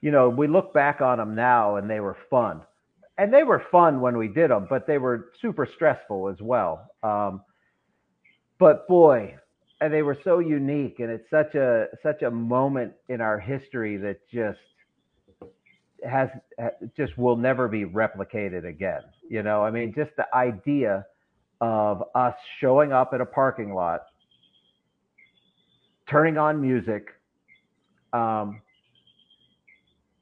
you 0.02 0.12
know 0.12 0.30
we 0.30 0.48
look 0.48 0.74
back 0.74 1.02
on 1.02 1.18
them 1.18 1.36
now 1.36 1.76
and 1.78 1.90
they 1.90 2.00
were 2.00 2.18
fun, 2.30 2.62
and 3.18 3.34
they 3.34 3.44
were 3.44 3.64
fun 3.72 4.02
when 4.02 4.18
we 4.18 4.28
did 4.28 4.52
them, 4.52 4.68
but 4.70 4.88
they 4.88 4.98
were 4.98 5.32
super 5.42 5.68
stressful 5.76 6.30
as 6.30 6.42
well. 6.42 6.88
Um, 7.04 7.42
but 8.60 8.88
boy, 8.88 9.36
and 9.82 9.94
they 9.94 10.02
were 10.02 10.18
so 10.24 10.40
unique, 10.40 11.00
and 11.00 11.10
it's 11.10 11.30
such 11.30 11.56
a 11.56 11.88
such 12.04 12.22
a 12.22 12.32
moment 12.32 12.94
in 13.10 13.22
our 13.22 13.40
history 13.40 13.98
that 13.98 14.20
just 14.32 14.60
has 16.04 16.30
just 16.96 17.18
will 17.18 17.36
never 17.36 17.68
be 17.68 17.86
replicated 17.86 18.68
again. 18.68 19.02
You 19.30 19.44
know, 19.44 19.64
I 19.64 19.72
mean, 19.72 19.94
just 19.96 20.12
the 20.18 20.26
idea 20.36 21.06
of 21.62 22.04
us 22.16 22.36
showing 22.60 22.94
up 22.94 23.12
at 23.14 23.22
a 23.22 23.26
parking 23.26 23.74
lot, 23.74 24.02
turning 26.10 26.38
on 26.38 26.62
music, 26.62 27.08
um, 28.14 28.62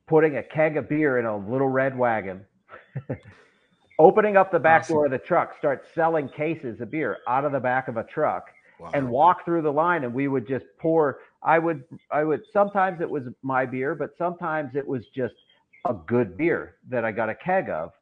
putting 0.08 0.38
a 0.38 0.44
keg 0.44 0.78
of 0.78 0.88
beer 0.90 1.18
in 1.20 1.26
a 1.26 1.36
little 1.38 1.68
red 1.70 1.98
wagon, 1.98 2.46
opening 4.00 4.38
up 4.38 4.52
the 4.52 4.60
back 4.60 4.82
Awesome. 4.84 4.96
door 4.96 5.06
of 5.06 5.12
the 5.12 5.18
truck, 5.18 5.58
start 5.58 5.86
selling 5.94 6.30
cases 6.30 6.82
of 6.82 6.92
beer 6.92 7.18
out 7.28 7.46
of 7.46 7.52
the 7.52 7.60
back 7.60 7.88
of 7.88 7.98
a 7.98 8.04
truck, 8.04 8.50
Wow. 8.80 8.92
and 8.94 9.10
walk 9.10 9.46
through 9.46 9.62
the 9.62 9.72
line, 9.72 10.04
and 10.04 10.14
we 10.14 10.28
would 10.28 10.46
just 10.46 10.66
pour. 10.80 11.20
I 11.42 11.60
would, 11.60 11.86
I 12.12 12.26
would. 12.26 12.42
Sometimes 12.52 13.00
it 13.00 13.10
was 13.10 13.24
my 13.42 13.66
beer, 13.66 13.96
but 13.96 14.10
sometimes 14.18 14.76
it 14.76 14.86
was 14.86 15.08
just 15.08 15.34
a 15.86 15.94
good 15.94 16.36
beer 16.36 16.76
that 16.90 17.06
I 17.06 17.14
got 17.14 17.30
a 17.30 17.36
keg 17.36 17.70
of. 17.70 17.94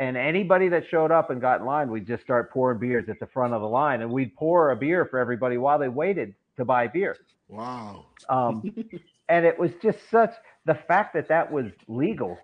And 0.00 0.16
anybody 0.16 0.68
that 0.70 0.82
showed 0.90 1.12
up 1.12 1.30
and 1.30 1.40
got 1.40 1.60
in 1.60 1.66
line, 1.66 1.90
we'd 1.92 2.06
just 2.08 2.24
start 2.24 2.50
pouring 2.50 2.78
beers 2.80 3.08
at 3.08 3.20
the 3.20 3.26
front 3.28 3.54
of 3.54 3.60
the 3.62 3.68
line, 3.68 4.02
and 4.02 4.10
we'd 4.10 4.34
pour 4.34 4.72
a 4.72 4.76
beer 4.76 5.04
for 5.06 5.20
everybody 5.20 5.58
while 5.58 5.78
they 5.78 5.88
waited 5.88 6.34
to 6.56 6.64
buy 6.64 6.88
beer. 6.88 7.16
Wow. 7.48 8.06
Um, 8.28 8.62
and 9.28 9.44
it 9.44 9.58
was 9.58 9.70
just 9.82 9.98
such 10.10 10.32
the 10.64 10.74
fact 10.74 11.14
that 11.14 11.28
that 11.28 11.50
was 11.50 11.66
legal, 11.88 12.38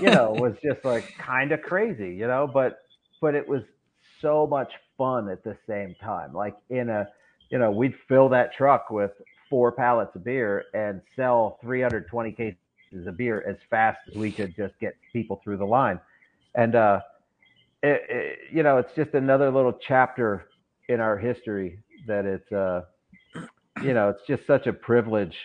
you 0.00 0.10
know, 0.10 0.32
was 0.38 0.54
just 0.62 0.84
like 0.84 1.16
kind 1.18 1.52
of 1.52 1.62
crazy, 1.62 2.14
you 2.14 2.26
know. 2.26 2.48
But 2.52 2.78
but 3.20 3.34
it 3.34 3.46
was 3.46 3.62
so 4.20 4.46
much 4.46 4.72
fun 4.96 5.28
at 5.28 5.44
the 5.44 5.56
same 5.66 5.94
time. 6.00 6.32
Like 6.32 6.56
in 6.70 6.88
a, 6.88 7.08
you 7.50 7.58
know, 7.58 7.70
we'd 7.70 7.94
fill 8.08 8.28
that 8.30 8.54
truck 8.54 8.90
with 8.90 9.12
four 9.48 9.72
pallets 9.72 10.14
of 10.16 10.24
beer 10.24 10.64
and 10.74 11.00
sell 11.14 11.58
320 11.62 12.32
cases 12.32 13.06
of 13.06 13.16
beer 13.16 13.44
as 13.48 13.56
fast 13.70 13.98
as 14.08 14.14
we 14.14 14.32
could 14.32 14.54
just 14.56 14.78
get 14.80 14.96
people 15.12 15.40
through 15.44 15.56
the 15.56 15.66
line. 15.66 16.00
And 16.54 16.74
uh, 16.74 17.00
it, 17.82 18.02
it, 18.08 18.38
you 18.52 18.62
know, 18.62 18.78
it's 18.78 18.92
just 18.94 19.14
another 19.14 19.50
little 19.50 19.72
chapter 19.72 20.46
in 20.88 21.00
our 21.00 21.18
history 21.18 21.78
that 22.06 22.24
it's, 22.24 22.50
uh, 22.52 22.82
you 23.82 23.92
know, 23.92 24.08
it's 24.08 24.22
just 24.26 24.46
such 24.46 24.66
a 24.66 24.72
privilege 24.72 25.36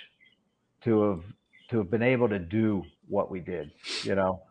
to 0.84 1.02
have 1.10 1.24
to 1.70 1.78
have 1.80 1.90
been 1.92 2.04
able 2.04 2.28
to 2.30 2.40
do 2.40 2.84
what 3.08 3.32
we 3.32 3.40
did. 3.40 3.72
You 4.04 4.16
know, 4.16 4.42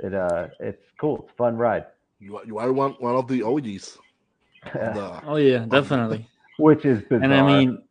it 0.00 0.14
uh, 0.14 0.48
it's 0.60 0.82
cool. 1.00 1.20
It's 1.22 1.32
a 1.32 1.36
fun 1.36 1.56
ride. 1.56 1.86
You 2.18 2.38
are, 2.38 2.44
you 2.46 2.58
are 2.58 2.72
one, 2.72 2.92
one 2.92 3.14
of 3.14 3.28
the 3.28 3.42
OGs. 3.42 3.98
the- 4.72 5.20
Oh 5.26 5.36
yeah, 5.36 5.66
definitely. 5.66 6.28
Which 6.58 6.84
is 6.84 7.02
bizarre. 7.02 7.22
And 7.22 7.34
I 7.34 7.46
mean, 7.46 7.82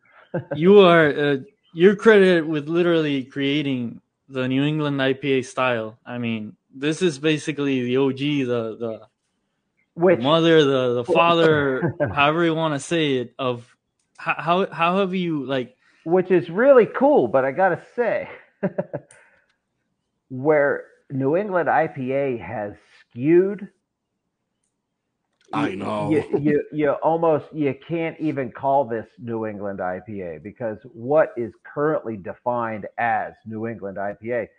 you 0.55 0.79
are 0.79 1.07
uh, 1.07 1.37
you're 1.73 1.95
credited 1.95 2.45
with 2.47 2.67
literally 2.67 3.23
creating 3.23 4.01
the 4.27 4.47
New 4.47 4.63
England 4.63 4.99
IPA 4.99 5.45
style. 5.45 5.99
I 6.05 6.17
mean, 6.17 6.55
this 6.73 7.01
is 7.03 7.19
basically 7.19 7.83
the 7.83 7.97
OG, 7.97 8.17
the 8.17 8.77
the 8.79 9.01
which 9.93 10.19
mother, 10.19 10.63
the 10.63 10.95
the 10.95 11.05
father, 11.13 11.93
however 12.13 12.43
you 12.43 12.55
want 12.55 12.73
to 12.73 12.79
say 12.79 13.17
it. 13.17 13.33
Of 13.37 13.63
how 14.17 14.33
how 14.39 14.65
how 14.73 14.97
have 14.97 15.13
you 15.13 15.45
like? 15.45 15.77
Which 16.05 16.31
is 16.31 16.49
really 16.49 16.85
cool. 16.85 17.27
But 17.27 17.45
I 17.45 17.51
gotta 17.51 17.81
say, 17.95 18.29
where 20.29 20.85
New 21.11 21.35
England 21.35 21.69
IPA 21.69 22.39
has 22.41 22.73
skewed 23.01 23.67
I 25.53 25.75
know. 25.75 26.09
You, 26.11 26.39
you 26.39 26.63
you 26.71 26.91
almost 27.03 27.45
you 27.53 27.73
can't 27.87 28.19
even 28.19 28.51
call 28.51 28.83
this 28.85 29.05
New 29.19 29.45
England 29.45 29.79
IPA 29.79 30.43
because 30.43 30.77
what 30.93 31.33
is 31.37 31.53
currently 31.63 32.17
defined 32.17 32.87
as 32.97 33.33
New 33.45 33.67
England 33.67 33.97
IPA, 33.97 34.49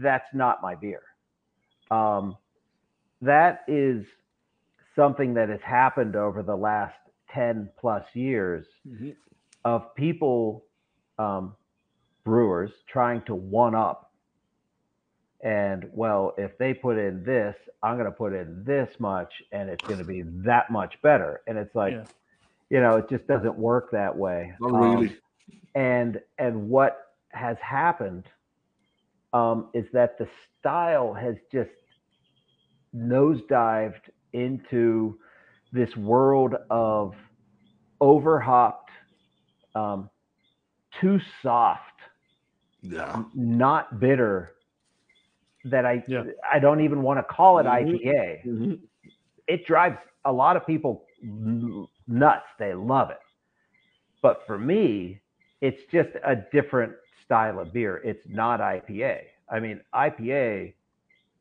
that's 0.00 0.28
not 0.34 0.62
my 0.62 0.74
beer. 0.74 1.02
Um, 1.90 2.36
that 3.20 3.64
is 3.68 4.04
something 4.94 5.34
that 5.34 5.48
has 5.48 5.60
happened 5.62 6.16
over 6.16 6.42
the 6.42 6.56
last 6.56 6.94
10 7.30 7.70
plus 7.78 8.04
years 8.14 8.66
Mhm. 8.86 9.16
Of 9.64 9.94
people 9.94 10.64
um, 11.18 11.54
brewers 12.24 12.70
trying 12.88 13.22
to 13.22 13.34
one 13.34 13.74
up 13.74 14.10
and 15.42 15.86
well 15.92 16.34
if 16.38 16.56
they 16.58 16.72
put 16.72 16.96
in 16.96 17.22
this 17.24 17.54
i'm 17.82 17.96
going 17.96 18.06
to 18.06 18.12
put 18.12 18.32
in 18.32 18.62
this 18.64 18.88
much 19.00 19.32
and 19.52 19.68
it's 19.68 19.84
going 19.84 19.98
to 19.98 20.04
be 20.04 20.22
that 20.22 20.70
much 20.70 20.94
better 21.02 21.40
and 21.48 21.58
it's 21.58 21.74
like 21.74 21.92
Yeah. 21.94 22.04
you 22.70 22.80
know 22.80 22.96
it 22.96 23.08
just 23.10 23.26
doesn't 23.26 23.56
work 23.56 23.90
that 23.90 24.16
way 24.16 24.52
Not 24.60 24.72
Um, 24.72 24.96
really. 25.00 25.16
and 25.74 26.20
and 26.38 26.68
what 26.68 26.98
has 27.32 27.56
happened 27.60 28.24
um, 29.32 29.68
is 29.74 29.84
that 29.92 30.16
the 30.18 30.28
style 30.60 31.12
has 31.14 31.34
just 31.50 31.70
nosedived 32.94 34.00
into 34.32 35.18
this 35.72 35.94
world 35.96 36.54
of 36.70 37.14
overhopped, 38.00 38.81
um, 39.74 40.10
too 41.00 41.18
soft, 41.42 41.80
yeah. 42.82 43.22
not 43.34 43.98
bitter. 44.00 44.52
That 45.64 45.86
I 45.86 46.02
Yeah. 46.08 46.24
I 46.50 46.58
don't 46.58 46.80
even 46.80 47.02
want 47.02 47.18
to 47.20 47.22
call 47.34 47.58
it 47.58 47.66
Mhm. 47.66 47.70
IPA. 48.02 48.42
Mhm. 48.44 48.80
It 49.46 49.64
drives 49.66 49.98
a 50.24 50.32
lot 50.32 50.56
of 50.56 50.66
people 50.66 51.06
nuts. 52.08 52.46
They 52.58 52.74
love 52.74 53.10
it, 53.10 53.20
but 54.22 54.44
for 54.46 54.58
me, 54.58 55.20
it's 55.60 55.80
just 55.92 56.10
a 56.24 56.34
different 56.52 56.92
style 57.24 57.60
of 57.60 57.72
beer. 57.72 57.98
It's 58.04 58.26
not 58.28 58.60
IPA. 58.60 59.20
I 59.48 59.60
mean, 59.60 59.80
IPA, 59.94 60.74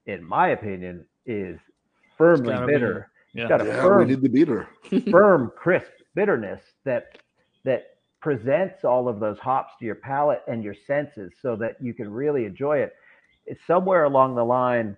in 0.05 0.23
my 0.23 0.49
opinion, 0.49 1.05
is 1.25 1.59
firmly 2.17 2.53
gotta 2.53 2.67
be- 2.67 2.73
bitter. 2.73 3.09
Yeah. 3.33 3.43
It's 3.43 3.49
got 3.49 3.61
a 3.61 3.65
Yeah, 3.65 3.81
firm 3.81 3.99
we 3.99 4.05
need 4.13 4.21
the 4.21 4.29
bitter. 4.29 4.67
firm, 5.09 5.51
crisp 5.55 5.91
bitterness 6.13 6.61
that 6.83 7.17
that 7.63 7.97
presents 8.21 8.83
all 8.83 9.07
of 9.07 9.19
those 9.19 9.37
hops 9.39 9.73
to 9.79 9.85
your 9.85 9.95
palate 9.95 10.41
and 10.47 10.63
your 10.63 10.75
senses 10.87 11.31
so 11.41 11.55
that 11.57 11.75
you 11.81 11.93
can 11.93 12.11
really 12.11 12.45
enjoy 12.45 12.77
it. 12.77 12.93
It's 13.45 13.59
somewhere 13.67 14.03
along 14.05 14.35
the 14.35 14.43
line, 14.45 14.95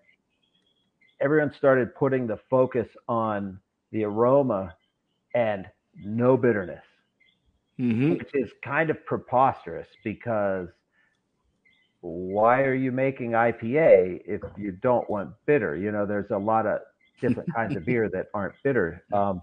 everyone 1.22 1.54
started 1.58 1.96
putting 1.96 2.28
the 2.28 2.38
focus 2.50 2.88
on 3.08 3.60
the 3.92 4.04
aroma 4.04 4.76
and 5.36 5.66
no 6.04 6.38
bitterness, 6.38 6.84
hmm 7.78 8.14
which 8.14 8.30
is 8.34 8.50
kind 8.64 8.90
of 8.90 9.04
preposterous 9.06 9.88
because 10.04 10.70
why 12.02 12.62
are 12.62 12.74
you 12.74 12.92
making 12.92 13.32
IPA 13.32 14.22
if 14.26 14.42
you 14.58 14.72
don't 14.72 15.10
want 15.10 15.30
bitter? 15.46 15.76
You 15.76 15.92
know, 15.92 16.06
there's 16.06 16.32
a 16.32 16.38
lot 16.38 16.66
of 16.68 16.80
different 17.22 17.50
kinds 17.54 17.76
of 17.76 17.86
beer 17.86 18.10
that 18.14 18.28
aren't 18.34 18.56
bitter. 18.64 19.04
Um, 19.14 19.42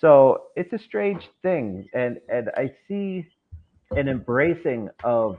so 0.00 0.44
it's 0.56 0.72
a 0.72 0.78
strange 0.78 1.28
thing, 1.42 1.88
and 1.94 2.18
and 2.28 2.50
I 2.56 2.72
see 2.88 3.26
an 3.92 4.08
embracing 4.08 4.88
of 5.02 5.38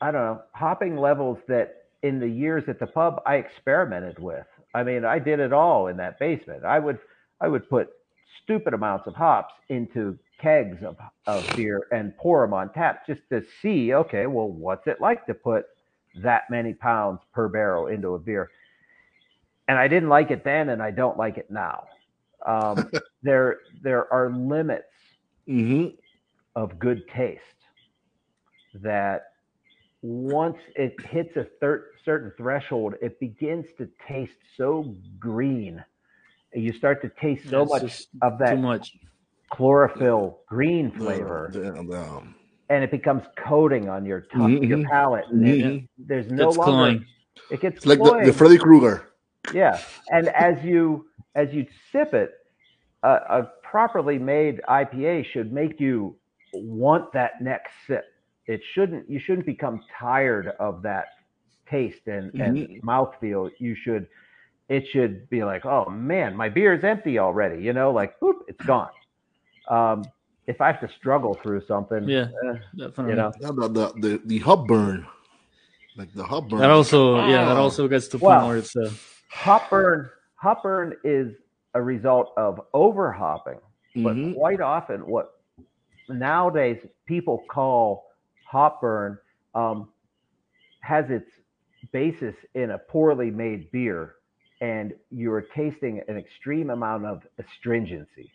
I 0.00 0.10
don't 0.10 0.22
know 0.22 0.42
hopping 0.54 0.96
levels 0.96 1.38
that 1.48 1.84
in 2.02 2.18
the 2.18 2.28
years 2.28 2.64
at 2.68 2.78
the 2.78 2.86
pub 2.86 3.22
I 3.26 3.36
experimented 3.36 4.18
with. 4.18 4.46
I 4.74 4.82
mean, 4.82 5.04
I 5.04 5.18
did 5.18 5.40
it 5.40 5.52
all 5.52 5.88
in 5.88 5.96
that 5.98 6.18
basement. 6.18 6.64
I 6.64 6.78
would 6.78 6.98
I 7.40 7.48
would 7.48 7.68
put 7.68 7.90
stupid 8.42 8.74
amounts 8.74 9.06
of 9.06 9.14
hops 9.14 9.54
into 9.68 10.18
kegs 10.40 10.82
of, 10.82 10.96
of 11.26 11.56
beer 11.56 11.86
and 11.92 12.16
pour 12.16 12.44
them 12.44 12.54
on 12.54 12.72
tap 12.72 13.06
just 13.06 13.20
to 13.30 13.42
see, 13.60 13.92
okay, 13.92 14.26
well, 14.26 14.48
what's 14.48 14.86
it 14.86 15.00
like 15.00 15.26
to 15.26 15.34
put 15.34 15.66
that 16.22 16.42
many 16.50 16.72
pounds 16.72 17.20
per 17.32 17.48
barrel 17.48 17.86
into 17.88 18.14
a 18.14 18.18
beer? 18.18 18.50
And 19.68 19.78
I 19.78 19.86
didn't 19.88 20.08
like 20.08 20.30
it 20.30 20.42
then, 20.44 20.70
and 20.70 20.82
I 20.82 20.90
don't 20.90 21.16
like 21.16 21.36
it 21.38 21.50
now. 21.50 21.84
Um, 22.46 22.90
there, 23.22 23.58
there 23.82 24.12
are 24.12 24.30
limits 24.30 24.84
hmm 25.46 25.86
of 26.56 26.78
good 26.78 27.06
taste 27.08 27.42
that 28.74 29.22
once 30.02 30.56
it 30.76 30.94
hits 31.04 31.36
a 31.36 31.44
thir- 31.60 31.86
certain 32.04 32.32
threshold, 32.36 32.94
it 33.02 33.18
begins 33.20 33.66
to 33.78 33.88
taste 34.08 34.36
so 34.56 34.94
green. 35.18 35.82
You 36.54 36.72
start 36.72 37.02
to 37.02 37.10
taste 37.20 37.48
so 37.50 37.58
Yeah, 37.58 37.62
it's 37.62 37.70
much 37.70 38.06
of 38.22 38.38
that 38.38 38.56
Too 38.56 38.62
much. 38.62 38.96
chlorophyll 39.52 40.40
green 40.48 40.90
flavor, 40.92 41.50
The, 41.52 41.60
the, 41.60 42.02
um, 42.02 42.34
and 42.68 42.82
it 42.84 42.90
becomes 42.90 43.22
coating 43.36 43.88
on 43.88 44.04
your 44.06 44.22
tongue, 44.22 44.62
your 44.62 44.78
Mhm. 44.78 44.88
palate. 44.88 45.26
And 45.28 45.44
it- 45.44 45.60
mhm. 45.60 45.88
there's 45.98 46.30
no 46.30 46.48
It's 46.48 46.56
longer 46.56 46.72
cloying. 46.76 47.06
it 47.50 47.60
gets 47.60 47.76
It's 47.76 47.86
like 47.86 47.98
the, 47.98 48.04
cloying. 48.04 48.26
the 48.26 48.32
Freddy 48.32 48.58
Krueger. 48.58 49.08
yeah, 49.52 49.82
and 50.12 50.28
as 50.30 50.62
you 50.64 51.09
as 51.34 51.52
you 51.52 51.66
sip 51.92 52.14
it, 52.14 52.32
a, 53.02 53.08
a 53.08 53.50
properly 53.62 54.18
made 54.18 54.60
IPA 54.68 55.24
should 55.26 55.52
make 55.52 55.80
you 55.80 56.16
want 56.52 57.12
that 57.12 57.40
next 57.40 57.72
sip. 57.86 58.04
It 58.46 58.60
shouldn't. 58.72 59.08
You 59.08 59.20
shouldn't 59.20 59.46
become 59.46 59.84
tired 59.98 60.48
of 60.58 60.82
that 60.82 61.06
taste 61.68 62.06
and, 62.06 62.32
and 62.34 62.56
Mhm. 62.58 62.80
mouthfeel. 62.82 63.50
You 63.58 63.74
should. 63.74 64.08
It 64.68 64.86
should 64.88 65.28
be 65.30 65.42
like, 65.44 65.66
oh 65.66 65.88
man, 65.90 66.36
my 66.36 66.48
beer 66.48 66.74
is 66.74 66.84
empty 66.84 67.18
already. 67.18 67.62
You 67.62 67.72
know, 67.72 67.90
like, 67.90 68.18
boop, 68.20 68.40
it's 68.48 68.62
gone. 68.64 68.90
Um, 69.68 70.08
if 70.46 70.60
I 70.60 70.66
have 70.70 70.80
to 70.80 70.88
struggle 70.96 71.34
through 71.42 71.62
something, 71.66 72.08
Yeah. 72.08 72.28
eh, 72.44 72.54
Definitely. 72.76 73.10
you 73.10 73.16
know, 73.16 73.32
Yeah, 73.40 73.50
the, 73.52 73.68
the, 73.68 73.92
the, 74.00 74.22
the 74.26 74.38
hop 74.38 74.66
burn. 74.66 75.06
Like 75.96 76.12
the 76.14 76.24
hop 76.24 76.48
burn. 76.48 76.60
That 76.60 76.70
also, 76.70 77.26
yeah, 77.26 77.44
that 77.44 77.56
also 77.56 77.88
gets 77.88 78.08
to 78.08 78.18
the 78.18 78.24
Wow. 78.24 78.38
point 78.38 78.48
where 78.48 78.56
it's 78.58 78.76
uh, 78.76 78.90
hop 79.28 79.70
burn. 79.70 80.10
Hop 80.40 80.62
burn 80.62 80.94
is 81.04 81.34
a 81.74 81.82
result 81.82 82.32
of 82.36 82.60
over 82.74 83.12
hopping. 83.12 83.58
but 83.96 84.14
Mhm. 84.14 84.34
quite 84.36 84.60
often 84.60 85.04
what 85.04 85.40
nowadays 86.08 86.78
people 87.06 87.38
call 87.50 88.06
hop 88.46 88.80
burn 88.80 89.18
um, 89.56 89.88
has 90.80 91.10
its 91.10 91.28
basis 91.90 92.36
in 92.54 92.70
a 92.70 92.78
poorly 92.78 93.32
made 93.32 93.68
beer 93.72 94.14
and 94.60 94.94
you're 95.10 95.40
tasting 95.40 96.00
an 96.06 96.16
extreme 96.16 96.70
amount 96.70 97.04
of 97.04 97.26
astringency 97.38 98.30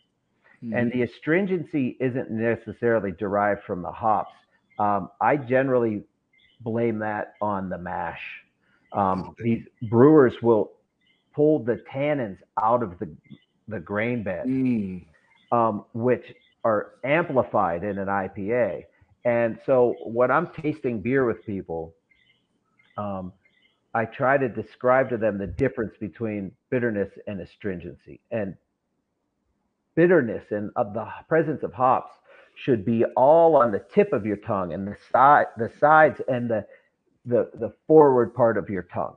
and 0.73 0.91
the 0.91 1.03
astringency 1.03 1.95
isn't 2.01 2.29
necessarily 2.31 3.13
derived 3.13 3.63
from 3.63 3.81
the 3.81 3.91
hops 3.91 4.35
um, 4.77 5.09
i 5.21 5.37
generally 5.37 6.03
blame 6.61 6.99
that 6.99 7.35
on 7.41 7.69
the 7.69 7.77
mash 7.77 8.43
um, 8.91 9.33
these 9.39 9.63
brewers 9.89 10.33
will 10.41 10.73
pull 11.35 11.59
the 11.59 11.83
tannins 11.93 12.39
out 12.61 12.83
of 12.83 12.99
the 12.99 13.09
the 13.67 13.79
grain 13.81 14.23
bed 14.23 14.45
Mm. 14.47 15.05
um, 15.51 15.85
which 15.93 16.33
are 16.65 16.93
amplified 17.03 17.83
in 17.83 17.99
an 17.99 18.07
IPA. 18.09 18.85
And 19.25 19.59
so 19.65 19.95
when 20.05 20.31
I'm 20.31 20.47
tasting 20.49 21.01
beer 21.01 21.25
with 21.25 21.45
people, 21.45 21.95
um, 22.97 23.33
I 23.93 24.05
try 24.05 24.37
to 24.37 24.49
describe 24.49 25.09
to 25.11 25.17
them 25.17 25.37
the 25.39 25.47
difference 25.47 25.95
between 25.99 26.51
bitterness 26.71 27.11
and 27.27 27.41
astringency. 27.41 28.21
And 28.31 28.55
bitterness 29.95 30.45
and 30.51 30.71
of 30.75 30.93
the 30.93 31.07
presence 31.29 31.63
of 31.63 31.73
hops 31.73 32.11
should 32.55 32.85
be 32.85 33.05
all 33.17 33.55
on 33.57 33.71
the 33.71 33.83
tip 33.93 34.13
of 34.13 34.25
your 34.25 34.37
tongue 34.37 34.73
and 34.73 34.87
the 34.87 34.97
side, 35.11 35.47
the 35.57 35.71
sides, 35.79 36.21
and 36.27 36.49
the 36.49 36.65
the 37.25 37.49
the 37.55 37.73
forward 37.87 38.33
part 38.35 38.57
of 38.57 38.69
your 38.69 38.83
tongue. 38.83 39.15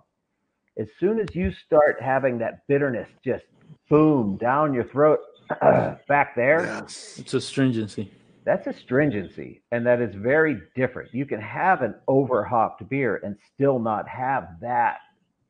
As 0.78 0.86
soon 1.00 1.18
as 1.20 1.34
you 1.34 1.52
start 1.66 2.00
having 2.00 2.38
that 2.38 2.66
bitterness 2.68 3.08
just 3.24 3.44
boom 3.90 4.36
down 4.36 4.72
your 4.72 4.84
throat 4.84 5.18
back 6.08 6.36
there, 6.36 6.64
Yes. 6.66 7.16
it's 7.18 7.34
astringency. 7.34 8.10
that's 8.44 8.66
a 8.66 8.70
astringency, 8.70 9.62
and 9.72 9.84
that 9.86 10.00
is 10.00 10.14
very 10.14 10.60
different. 10.76 11.12
You 11.12 11.26
can 11.26 11.40
have 11.40 11.82
an 11.82 11.94
overhopped 12.06 12.88
beer 12.88 13.20
and 13.24 13.36
still 13.54 13.78
not 13.78 14.08
have 14.08 14.48
that. 14.60 14.98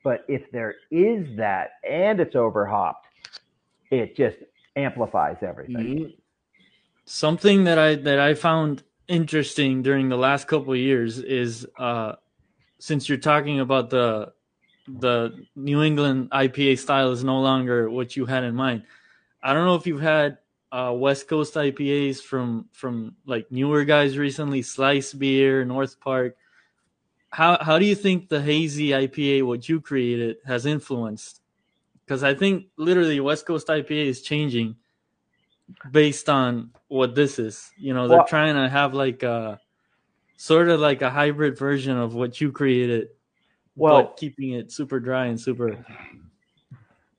But 0.05 0.25
if 0.29 0.51
there 0.53 0.77
is 0.91 1.37
that 1.37 1.71
and 1.89 2.21
it's 2.21 2.37
overhopped, 2.37 3.07
it 3.91 4.17
just 4.17 4.37
amplifies 4.77 5.37
everything. 5.43 6.13
Something 7.05 7.65
that 7.65 7.79
I 7.79 7.97
that 7.97 8.19
I 8.21 8.35
found 8.35 8.83
interesting 9.09 9.83
during 9.83 10.09
the 10.09 10.17
last 10.17 10.47
couple 10.47 10.73
of 10.73 10.79
years 10.79 11.19
is 11.19 11.67
uh, 11.79 12.13
since 12.79 13.09
you're 13.09 13.19
talking 13.19 13.61
about 13.61 13.91
the 13.91 14.33
the 14.89 15.45
New 15.55 15.83
England 15.83 16.31
IPA 16.31 16.79
style 16.79 17.13
is 17.13 17.23
no 17.23 17.41
longer 17.41 17.91
what 17.91 18.17
you 18.17 18.27
had 18.27 18.45
in 18.45 18.55
mind. 18.55 18.85
I 19.43 19.53
don't 19.53 19.67
know 19.67 19.75
if 19.75 19.87
you've 19.87 20.01
had 20.01 20.39
uh, 20.73 20.93
West 20.97 21.29
Coast 21.29 21.55
IPAs 21.55 22.21
from 22.23 22.67
from 22.73 23.15
like 23.27 23.51
newer 23.51 23.85
guys 23.85 24.19
recently, 24.19 24.63
Slice 24.63 25.13
Beer, 25.13 25.65
North 25.65 26.01
Park. 26.01 26.37
How 27.31 27.63
how 27.63 27.79
do 27.79 27.85
you 27.85 27.95
think 27.95 28.29
the 28.29 28.41
hazy 28.41 28.89
IPA, 28.89 29.47
what 29.47 29.69
you 29.69 29.81
created, 29.81 30.39
has 30.47 30.67
influenced 30.67 31.41
because 32.09 32.25
I 32.25 32.33
think 32.35 32.69
literally 32.79 33.21
West 33.21 33.45
Coast 33.45 33.69
IPA 33.69 34.07
is 34.07 34.23
changing 34.23 34.77
based 35.91 36.31
on 36.31 36.71
what 36.89 37.15
this 37.15 37.39
is. 37.39 37.71
You 37.77 37.93
know, 37.93 38.09
they're 38.09 38.19
Well- 38.19 38.27
trying 38.27 38.55
to 38.55 38.67
have 38.69 38.95
like 38.95 39.23
a 39.23 39.61
sort 40.39 40.71
of 40.71 40.81
like 40.81 41.03
a 41.03 41.11
hybrid 41.11 41.59
version 41.59 41.99
of 41.99 42.15
what 42.15 42.41
you 42.41 42.51
created, 42.51 43.09
Well- 43.79 44.03
but 44.03 44.17
keeping 44.17 44.53
it 44.53 44.73
super 44.73 45.01
dry 45.01 45.27
and 45.27 45.41
super. 45.41 45.85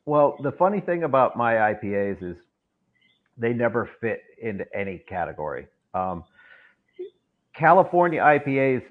Well, 0.05 0.37
the 0.41 0.51
funny 0.51 0.79
thing 0.79 1.03
about 1.03 1.37
my 1.37 1.53
IPAs 1.73 2.23
is 2.23 2.37
they 3.37 3.53
never 3.53 3.85
fit 4.01 4.23
into 4.41 4.65
any 4.75 4.97
category. 4.99 5.67
Um, 5.93 6.23
California 7.53 8.21
IPAs 8.21 8.83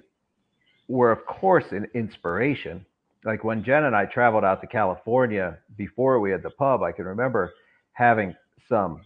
were, 0.88 1.10
of 1.10 1.24
course, 1.26 1.72
an 1.72 1.86
inspiration. 1.94 2.84
Like 3.24 3.44
when 3.44 3.62
Jen 3.64 3.84
and 3.84 3.96
I 3.96 4.06
traveled 4.06 4.44
out 4.44 4.60
to 4.60 4.66
California 4.66 5.58
before 5.76 6.20
we 6.20 6.30
had 6.30 6.42
the 6.42 6.50
pub, 6.50 6.82
I 6.82 6.92
can 6.92 7.04
remember 7.04 7.52
having 7.92 8.34
some 8.68 9.02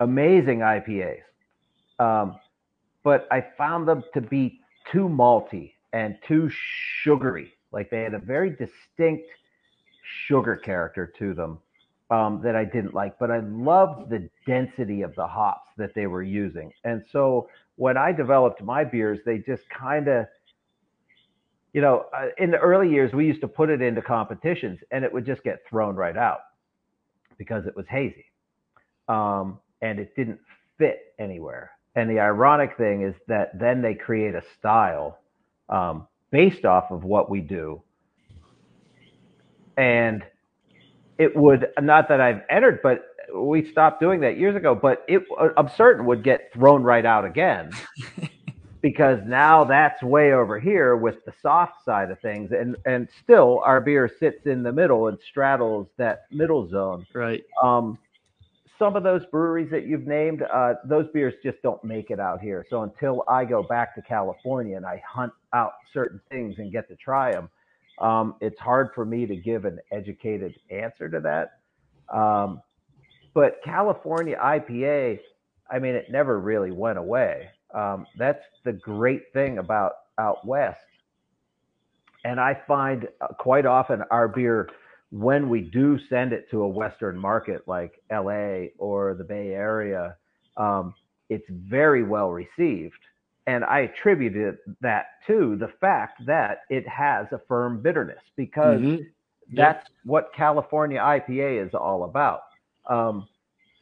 amazing 0.00 0.58
IPAs. 0.60 1.22
Um, 1.98 2.36
but 3.04 3.26
I 3.30 3.44
found 3.56 3.86
them 3.86 4.02
to 4.14 4.20
be 4.20 4.60
too 4.90 5.08
malty 5.08 5.72
and 5.92 6.18
too 6.26 6.50
sugary. 6.50 7.52
Like 7.74 7.90
they 7.90 8.02
had 8.02 8.14
a 8.14 8.18
very 8.18 8.50
distinct 8.50 9.28
sugar 10.26 10.56
character 10.56 11.12
to 11.18 11.34
them 11.34 11.58
um, 12.10 12.40
that 12.44 12.54
I 12.54 12.64
didn't 12.64 12.94
like, 12.94 13.18
but 13.18 13.30
I 13.30 13.40
loved 13.40 14.10
the 14.10 14.28
density 14.46 15.02
of 15.02 15.14
the 15.16 15.26
hops 15.26 15.68
that 15.76 15.94
they 15.94 16.06
were 16.06 16.22
using. 16.22 16.72
And 16.84 17.02
so 17.10 17.48
when 17.76 17.96
I 17.96 18.12
developed 18.12 18.62
my 18.62 18.84
beers, 18.84 19.18
they 19.26 19.38
just 19.38 19.68
kind 19.68 20.08
of, 20.08 20.26
you 21.72 21.80
know, 21.80 22.06
uh, 22.16 22.28
in 22.38 22.50
the 22.50 22.58
early 22.58 22.88
years, 22.88 23.12
we 23.12 23.26
used 23.26 23.40
to 23.40 23.48
put 23.48 23.68
it 23.68 23.82
into 23.82 24.00
competitions 24.00 24.78
and 24.92 25.04
it 25.04 25.12
would 25.12 25.26
just 25.26 25.42
get 25.42 25.58
thrown 25.68 25.96
right 25.96 26.16
out 26.16 26.40
because 27.36 27.66
it 27.66 27.74
was 27.74 27.86
hazy 27.88 28.26
um, 29.08 29.58
and 29.82 29.98
it 29.98 30.14
didn't 30.14 30.38
fit 30.78 31.14
anywhere. 31.18 31.72
And 31.96 32.08
the 32.08 32.20
ironic 32.20 32.76
thing 32.76 33.02
is 33.02 33.14
that 33.26 33.58
then 33.58 33.82
they 33.82 33.94
create 33.94 34.34
a 34.34 34.42
style 34.58 35.18
um, 35.68 36.06
based 36.34 36.64
off 36.64 36.90
of 36.90 37.04
what 37.04 37.30
we 37.30 37.40
do 37.40 37.80
and 39.76 40.22
it 41.18 41.34
would 41.36 41.68
not 41.80 42.08
that 42.08 42.20
I've 42.20 42.42
entered, 42.50 42.80
but 42.82 43.04
we 43.34 43.70
stopped 43.70 44.00
doing 44.00 44.20
that 44.20 44.36
years 44.36 44.56
ago. 44.56 44.74
But 44.74 45.04
it, 45.08 45.22
I'm 45.56 45.68
certain, 45.76 46.06
would 46.06 46.22
get 46.24 46.52
thrown 46.52 46.82
right 46.82 47.04
out 47.06 47.24
again 47.24 47.70
because 48.82 49.20
now 49.24 49.64
that's 49.64 50.02
way 50.02 50.32
over 50.32 50.58
here 50.58 50.96
with 50.96 51.24
the 51.24 51.32
soft 51.40 51.84
side 51.84 52.10
of 52.10 52.20
things, 52.20 52.52
and 52.52 52.76
and 52.84 53.08
still 53.22 53.60
our 53.64 53.80
beer 53.80 54.10
sits 54.18 54.46
in 54.46 54.62
the 54.62 54.72
middle 54.72 55.08
and 55.08 55.18
straddles 55.28 55.88
that 55.96 56.26
middle 56.30 56.68
zone. 56.68 57.06
Right. 57.14 57.44
Um, 57.62 57.98
some 58.76 58.96
of 58.96 59.04
those 59.04 59.24
breweries 59.26 59.70
that 59.70 59.86
you've 59.86 60.06
named, 60.06 60.42
uh, 60.42 60.74
those 60.84 61.06
beers 61.14 61.34
just 61.44 61.62
don't 61.62 61.82
make 61.84 62.10
it 62.10 62.18
out 62.18 62.40
here. 62.40 62.66
So 62.68 62.82
until 62.82 63.24
I 63.28 63.44
go 63.44 63.62
back 63.62 63.94
to 63.94 64.02
California 64.02 64.76
and 64.76 64.84
I 64.84 65.00
hunt 65.08 65.32
out 65.54 65.72
certain 65.92 66.20
things 66.30 66.56
and 66.58 66.72
get 66.72 66.88
to 66.88 66.96
try 66.96 67.32
them, 67.32 67.48
um, 68.00 68.34
it's 68.40 68.58
hard 68.58 68.90
for 68.94 69.04
me 69.04 69.26
to 69.26 69.36
give 69.36 69.64
an 69.64 69.78
educated 69.92 70.54
answer 70.70 71.08
to 71.08 71.20
that. 71.20 71.60
Um, 72.14 72.60
but 73.34 73.60
California 73.64 74.36
IPA, 74.36 75.20
I 75.70 75.78
mean, 75.78 75.94
it 75.94 76.10
never 76.10 76.40
really 76.40 76.70
went 76.70 76.98
away. 76.98 77.48
Um, 77.74 78.06
that's 78.18 78.42
the 78.64 78.72
great 78.72 79.32
thing 79.32 79.58
about 79.58 79.92
out 80.18 80.46
west. 80.46 80.78
And 82.24 82.40
I 82.40 82.60
find 82.66 83.08
uh, 83.20 83.28
quite 83.38 83.66
often 83.66 84.02
our 84.10 84.28
beer, 84.28 84.70
when 85.10 85.48
we 85.48 85.60
do 85.60 85.98
send 86.08 86.32
it 86.32 86.50
to 86.50 86.62
a 86.62 86.68
Western 86.68 87.18
market 87.18 87.62
like 87.68 87.92
LA 88.10 88.66
or 88.78 89.14
the 89.14 89.24
Bay 89.24 89.50
Area, 89.50 90.16
um, 90.56 90.94
it's 91.28 91.44
very 91.50 92.02
well 92.02 92.30
received. 92.30 92.94
And 93.46 93.62
I 93.64 93.80
attributed 93.80 94.58
that 94.80 95.06
to 95.26 95.56
the 95.56 95.68
fact 95.80 96.24
that 96.26 96.60
it 96.70 96.88
has 96.88 97.26
a 97.32 97.38
firm 97.46 97.82
bitterness 97.82 98.22
because 98.36 98.80
Mhm. 98.80 99.06
that's 99.52 99.86
what 100.04 100.32
California 100.34 100.98
IPA 100.98 101.58
is 101.66 101.74
all 101.74 102.04
about. 102.04 102.40
Um, 102.86 103.28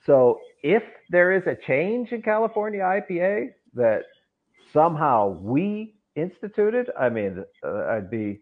so 0.05 0.41
if 0.65 0.83
there 1.11 1.33
is 1.33 1.47
a 1.47 1.55
change 1.55 2.11
in 2.13 2.23
California 2.23 2.81
IPA 2.83 3.55
that 3.75 4.07
somehow 4.73 5.29
we 5.29 5.95
instituted, 6.17 6.91
I 6.99 7.09
mean, 7.09 7.45
uh, 7.63 7.85
I'd 7.87 8.11
be, 8.11 8.41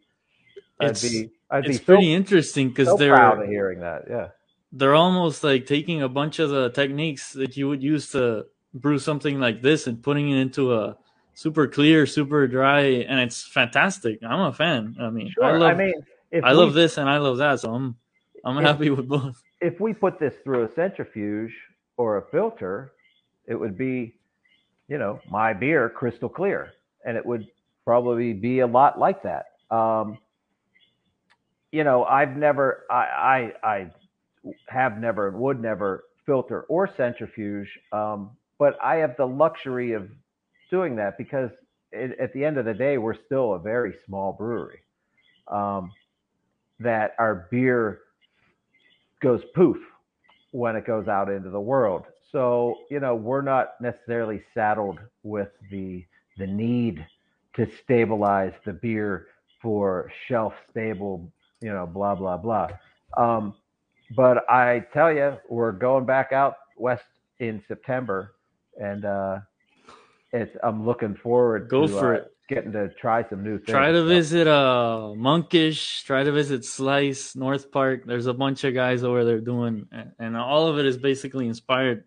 I'd 0.81 0.91
It's- 0.91 1.03
be, 1.03 1.31
I'd 1.51 1.67
It's 1.67 1.79
be 1.79 1.85
pretty 1.85 2.13
so, 2.13 2.17
interesting 2.17 2.69
because 2.71 2.89
so 2.89 2.97
they're 2.97 3.15
proud 3.15 3.43
of 3.43 3.49
hearing 3.49 3.81
that. 3.81 4.05
Yeah. 4.09 4.29
they're 4.73 4.95
almost 4.95 5.43
like 5.43 5.67
taking 5.67 6.01
a 6.01 6.09
bunch 6.09 6.39
of 6.39 6.49
the 6.49 6.71
techniques 6.71 7.33
that 7.33 7.57
you 7.57 7.69
would 7.69 7.83
use 7.83 8.13
to 8.13 8.47
brew 8.73 9.01
something 9.01 9.41
like 9.41 9.63
this 9.63 9.89
and 9.89 10.01
putting 10.01 10.31
it 10.31 10.37
into 10.41 10.73
a 10.73 10.97
super 11.41 11.67
clear, 11.67 12.05
super 12.05 12.47
dry, 12.47 12.83
and 13.09 13.19
it's 13.19 13.43
fantastic. 13.47 14.19
I'm 14.23 14.41
a 14.41 14.53
fan. 14.53 14.95
I 15.01 15.09
mean, 15.09 15.31
Sure. 15.31 15.45
I 15.45 15.53
I, 15.53 15.57
love 15.57 15.77
mean, 15.79 15.95
if 16.31 16.45
I 16.45 16.53
we, 16.53 16.59
love 16.59 16.75
this 16.75 16.99
and 16.99 17.09
I 17.09 17.17
love 17.17 17.39
that, 17.39 17.61
so 17.61 17.73
I'm 17.75 17.97
I'm 18.45 18.59
If- 18.59 18.65
happy 18.65 18.91
with 18.91 19.09
both. 19.09 19.43
if 19.63 19.81
we 19.81 19.95
put 19.95 20.19
this 20.19 20.35
through 20.45 20.65
a 20.65 20.71
centrifuge 20.75 21.55
or 21.97 22.19
a 22.19 22.23
filter, 22.31 22.93
it 23.47 23.55
would 23.55 23.77
be, 23.79 24.15
you 24.89 24.99
know, 24.99 25.19
my 25.31 25.55
beer 25.55 25.89
crystal 25.89 26.29
clear, 26.29 26.73
and 27.07 27.17
it 27.17 27.25
would 27.25 27.47
probably 27.87 28.35
be 28.35 28.61
a 28.61 28.67
lot 28.67 28.99
like 28.99 29.23
that. 29.23 29.45
Um, 29.71 30.19
you 31.73 31.85
know, 31.85 32.05
I've 32.05 32.37
never, 32.37 32.85
I, 32.91 33.53
I, 33.65 33.69
I 33.75 33.77
have 34.69 34.99
never, 34.99 35.31
would 35.31 35.61
never 35.61 36.05
filter 36.27 36.63
or 36.69 36.87
centrifuge, 36.97 37.71
um, 37.93 38.31
but 38.59 38.77
I 38.83 38.97
have 38.97 39.17
the 39.17 39.27
luxury 39.27 39.93
of 39.93 40.11
doing 40.71 40.97
that 40.97 41.19
because 41.19 41.51
it, 41.93 42.19
at 42.19 42.33
the 42.33 42.45
end 42.45 42.59
of 42.59 42.65
the 42.65 42.75
day, 42.75 42.99
we're 42.99 43.15
still 43.15 43.55
a 43.55 43.59
very 43.59 43.95
small 44.07 44.33
brewery. 44.33 44.81
Um, 45.49 45.93
that 46.79 47.15
our 47.19 47.49
beer 47.51 48.01
goes 49.21 49.43
poof 49.55 49.79
when 50.53 50.77
it 50.77 50.87
goes 50.87 51.09
out 51.09 51.31
into 51.31 51.51
the 51.51 51.61
world. 51.61 52.05
So, 52.33 52.77
you 52.91 53.01
know, 53.01 53.15
we're 53.15 53.43
not 53.43 53.81
necessarily 53.81 54.43
saddled 54.55 54.99
with 55.23 55.51
the 55.71 56.05
the 56.39 56.47
need 56.47 57.05
to 57.55 57.69
stabilize 57.83 58.55
the 58.65 58.73
beer 58.73 59.27
for 59.61 60.11
shelf 60.27 60.55
stable, 60.71 61.31
you 61.61 61.73
know, 61.73 61.87
blah 61.87 62.15
blah 62.15 62.37
blah. 62.37 62.69
Um, 63.17 63.55
but 64.17 64.49
I 64.51 64.87
tell 64.93 65.13
you, 65.13 65.37
we're 65.49 65.73
going 65.73 66.07
back 66.07 66.33
out 66.33 66.55
west 66.77 67.05
in 67.41 67.63
September, 67.69 68.35
and 68.81 69.05
uh, 69.05 69.39
it's 70.33 70.57
I'm 70.63 70.87
looking 70.87 71.15
forward 71.17 71.69
Go 71.69 71.87
to 71.87 71.93
for 71.93 72.15
uh, 72.15 72.19
it. 72.19 72.33
getting 72.49 72.73
to 72.73 72.89
try 73.01 73.29
some 73.29 73.43
new 73.43 73.59
things. 73.59 73.71
Try 73.71 73.91
to 73.93 73.99
So- 74.03 74.07
visit 74.09 74.47
uh 74.47 75.13
Monkish, 75.17 76.03
try 76.05 76.23
to 76.25 76.33
visit 76.33 76.65
Slice, 76.65 77.35
North 77.37 77.71
Park. 77.73 78.05
There's 78.07 78.27
a 78.27 78.35
bunch 78.35 78.65
of 78.65 78.75
guys 78.75 79.03
over 79.05 79.25
there 79.25 79.41
doing 79.41 79.87
and 80.19 80.37
all 80.37 80.67
of 80.69 80.79
it 80.79 80.87
is 80.87 80.97
basically 80.99 81.47
inspired 81.49 82.05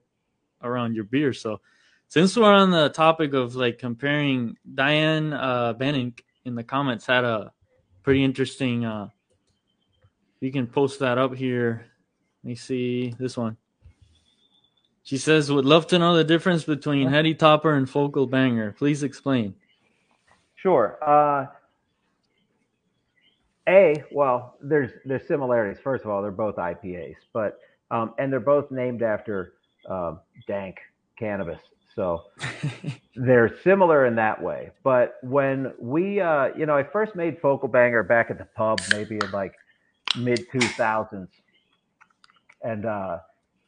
around 0.61 0.95
your 0.95 1.03
beer. 1.05 1.33
So 1.33 1.59
since 2.07 2.37
we're 2.37 2.53
on 2.53 2.71
the 2.71 2.89
topic 2.89 3.33
of 3.33 3.55
like 3.55 3.77
comparing 3.79 4.55
Diane 4.73 5.33
uh 5.33 5.73
Benning 5.73 6.13
in 6.45 6.55
the 6.55 6.63
comments 6.63 7.05
had 7.05 7.23
a 7.25 7.51
pretty 8.03 8.23
interesting 8.23 8.85
uh 8.85 9.07
you 10.39 10.51
can 10.51 10.67
post 10.67 10.99
that 10.99 11.17
up 11.17 11.33
here. 11.35 11.85
Let 12.43 12.47
me 12.49 12.55
see 12.55 13.13
this 13.17 13.37
one. 13.37 13.55
She 15.03 15.17
says, 15.17 15.51
would 15.51 15.65
love 15.65 15.87
to 15.87 15.99
know 15.99 16.15
the 16.15 16.23
difference 16.23 16.63
between 16.63 17.09
Heady 17.09 17.35
Topper 17.35 17.73
and 17.73 17.89
Focal 17.89 18.25
Banger. 18.25 18.71
Please 18.71 19.03
explain. 19.03 19.53
Sure. 20.55 20.97
Uh, 21.05 21.47
a 23.67 24.03
well, 24.11 24.57
there's 24.61 24.91
there's 25.05 25.27
similarities. 25.27 25.81
First 25.83 26.03
of 26.03 26.09
all, 26.09 26.21
they're 26.21 26.31
both 26.31 26.55
IPAs, 26.55 27.15
but 27.33 27.59
um, 27.91 28.13
and 28.17 28.31
they're 28.31 28.39
both 28.39 28.71
named 28.71 29.01
after 29.03 29.53
um, 29.89 30.19
dank 30.47 30.77
cannabis, 31.17 31.59
so 31.95 32.23
they're 33.15 33.57
similar 33.63 34.05
in 34.05 34.15
that 34.15 34.41
way. 34.41 34.71
But 34.83 35.15
when 35.21 35.73
we, 35.79 36.19
uh, 36.19 36.49
you 36.57 36.65
know, 36.65 36.75
I 36.75 36.83
first 36.83 37.15
made 37.15 37.39
Focal 37.41 37.69
Banger 37.69 38.03
back 38.03 38.29
at 38.31 38.37
the 38.37 38.47
pub, 38.55 38.81
maybe 38.91 39.15
in 39.15 39.31
like 39.31 39.53
mid 40.17 40.45
two 40.51 40.59
thousands, 40.59 41.29
and 42.61 42.85
uh, 42.85 43.19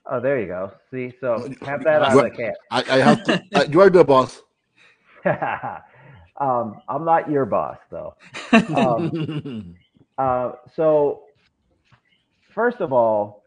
oh, 0.10 0.20
there 0.20 0.40
you 0.40 0.48
go. 0.48 0.72
See, 0.92 1.14
so 1.20 1.50
have 1.62 1.84
that 1.84 2.02
out 2.02 2.18
of 2.18 2.24
the 2.24 2.30
can. 2.32 2.54
I, 2.72 2.84
I 2.90 2.98
have 2.98 3.24
to. 3.26 3.44
I, 3.54 3.64
you 3.64 3.82
are 3.82 3.90
the 3.90 4.04
boss. 4.04 4.42
um, 6.40 6.82
I'm 6.88 7.06
not 7.06 7.30
your 7.30 7.46
boss 7.46 7.78
though. 7.90 8.16
Um, 8.76 9.76
Uh, 10.18 10.54
so, 10.76 11.24
first 12.54 12.80
of 12.80 12.94
all, 12.94 13.44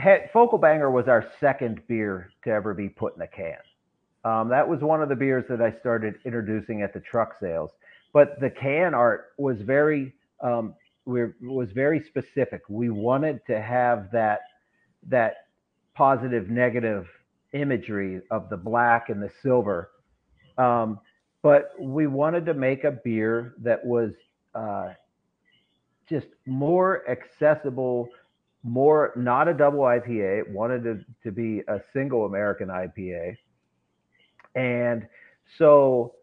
he- 0.00 0.26
Focal 0.32 0.58
Banger 0.58 0.90
was 0.90 1.08
our 1.08 1.30
second 1.40 1.86
beer 1.86 2.30
to 2.44 2.50
ever 2.50 2.74
be 2.74 2.88
put 2.88 3.14
in 3.16 3.22
a 3.22 3.26
can. 3.26 3.58
Um, 4.24 4.48
that 4.48 4.68
was 4.68 4.80
one 4.80 5.00
of 5.02 5.08
the 5.08 5.14
beers 5.14 5.44
that 5.48 5.60
I 5.60 5.72
started 5.78 6.16
introducing 6.24 6.82
at 6.82 6.92
the 6.92 7.00
truck 7.00 7.36
sales. 7.38 7.70
But 8.12 8.40
the 8.40 8.50
can 8.50 8.94
art 8.94 9.32
was 9.38 9.60
very 9.60 10.14
um, 10.40 10.74
we 11.04 11.26
was 11.40 11.72
very 11.72 12.02
specific. 12.02 12.62
We 12.68 12.90
wanted 12.90 13.40
to 13.46 13.60
have 13.60 14.10
that 14.12 14.40
that 15.06 15.46
positive 15.94 16.48
negative 16.48 17.06
imagery 17.52 18.20
of 18.30 18.48
the 18.50 18.56
black 18.56 19.08
and 19.08 19.22
the 19.22 19.30
silver. 19.42 19.90
Um, 20.56 21.00
but 21.42 21.70
we 21.80 22.06
wanted 22.06 22.44
to 22.46 22.54
make 22.54 22.84
a 22.84 22.90
beer 22.90 23.54
that 23.62 23.84
was 23.84 24.10
uh, 24.54 24.90
just 26.08 26.26
more 26.46 27.08
accessible, 27.08 28.08
more 28.62 29.12
not 29.16 29.48
a 29.48 29.54
double 29.54 29.80
IPA. 29.80 30.40
It 30.40 30.50
wanted 30.50 30.82
to, 30.84 31.00
to 31.22 31.32
be 31.32 31.62
a 31.68 31.80
single 31.92 32.26
American 32.26 32.68
IPA. 32.68 33.36
And 34.54 35.06
so, 35.58 36.14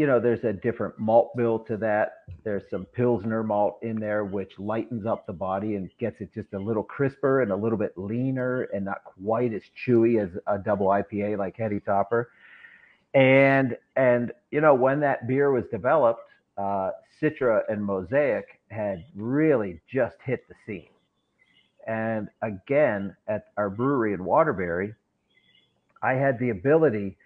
you 0.00 0.06
know, 0.06 0.18
there's 0.18 0.44
a 0.44 0.52
different 0.54 0.98
malt 0.98 1.36
bill 1.36 1.58
to 1.58 1.76
that. 1.76 2.22
There's 2.42 2.62
some 2.70 2.86
Pilsner 2.86 3.42
malt 3.42 3.80
in 3.82 4.00
there, 4.00 4.24
which 4.24 4.58
lightens 4.58 5.04
up 5.04 5.26
the 5.26 5.34
body 5.34 5.74
and 5.74 5.90
gets 5.98 6.22
it 6.22 6.32
just 6.32 6.54
a 6.54 6.58
little 6.58 6.82
crisper 6.82 7.42
and 7.42 7.52
a 7.52 7.56
little 7.56 7.76
bit 7.76 7.92
leaner 7.98 8.62
and 8.72 8.86
not 8.86 9.04
quite 9.04 9.52
as 9.52 9.60
chewy 9.86 10.18
as 10.18 10.30
a 10.46 10.56
double 10.56 10.86
IPA 10.86 11.36
like 11.36 11.54
Heady 11.58 11.80
Topper. 11.80 12.30
And 13.12 13.76
and 13.94 14.32
you 14.50 14.62
know 14.62 14.72
when 14.72 15.00
that 15.00 15.28
beer 15.28 15.52
was 15.52 15.64
developed, 15.70 16.30
uh, 16.56 16.92
Citra 17.20 17.60
and 17.68 17.84
Mosaic 17.84 18.58
had 18.70 19.04
really 19.14 19.82
just 19.86 20.16
hit 20.24 20.48
the 20.48 20.54
scene. 20.64 20.88
And 21.86 22.30
again, 22.40 23.14
at 23.28 23.48
our 23.58 23.68
brewery 23.68 24.14
in 24.14 24.24
Waterbury, 24.24 24.94
I 26.02 26.14
had 26.14 26.38
the 26.38 26.48
ability 26.48 27.18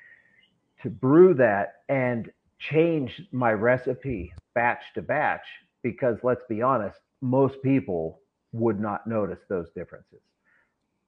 to 0.82 0.90
brew 0.90 1.34
that 1.34 1.74
and 1.88 2.32
change 2.58 3.20
my 3.32 3.52
recipe 3.52 4.32
batch 4.54 4.82
to 4.94 5.02
batch 5.02 5.44
because 5.82 6.16
let's 6.22 6.44
be 6.48 6.62
honest, 6.62 6.98
most 7.20 7.56
people 7.62 8.20
would 8.52 8.80
not 8.80 9.06
notice 9.06 9.40
those 9.48 9.66
differences. 9.74 10.20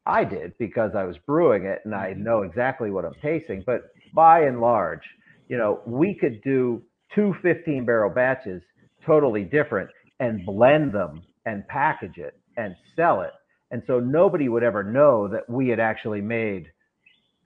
I 0.06 0.24
did 0.24 0.56
because 0.58 0.92
I 0.94 1.04
was 1.04 1.16
brewing 1.26 1.64
it 1.64 1.80
and 1.84 1.94
I 1.94 2.12
mm-hmm. 2.12 2.22
know 2.22 2.42
exactly 2.42 2.90
what 2.90 3.04
I'm 3.04 3.14
tasting. 3.20 3.62
But 3.66 3.90
by 4.14 4.42
and 4.42 4.60
large, 4.60 5.02
you 5.48 5.56
know, 5.56 5.80
we 5.86 6.14
could 6.14 6.40
do 6.42 6.82
two 7.14 7.34
15 7.42 7.84
barrel 7.84 8.10
batches 8.10 8.62
totally 9.04 9.44
different 9.44 9.90
and 10.20 10.44
blend 10.46 10.92
them 10.92 11.22
and 11.44 11.66
package 11.68 12.18
it 12.18 12.38
and 12.56 12.74
sell 12.94 13.22
it. 13.22 13.32
And 13.70 13.82
so 13.86 14.00
nobody 14.00 14.48
would 14.48 14.62
ever 14.62 14.82
know 14.82 15.28
that 15.28 15.48
we 15.48 15.68
had 15.68 15.80
actually 15.80 16.20
made 16.20 16.66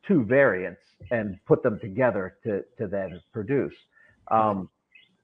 two 0.06 0.24
variants 0.24 0.80
and 1.10 1.38
put 1.46 1.62
them 1.62 1.78
together 1.80 2.36
to, 2.44 2.62
to 2.78 2.86
then 2.86 3.20
produce. 3.32 3.74
Um, 4.30 4.68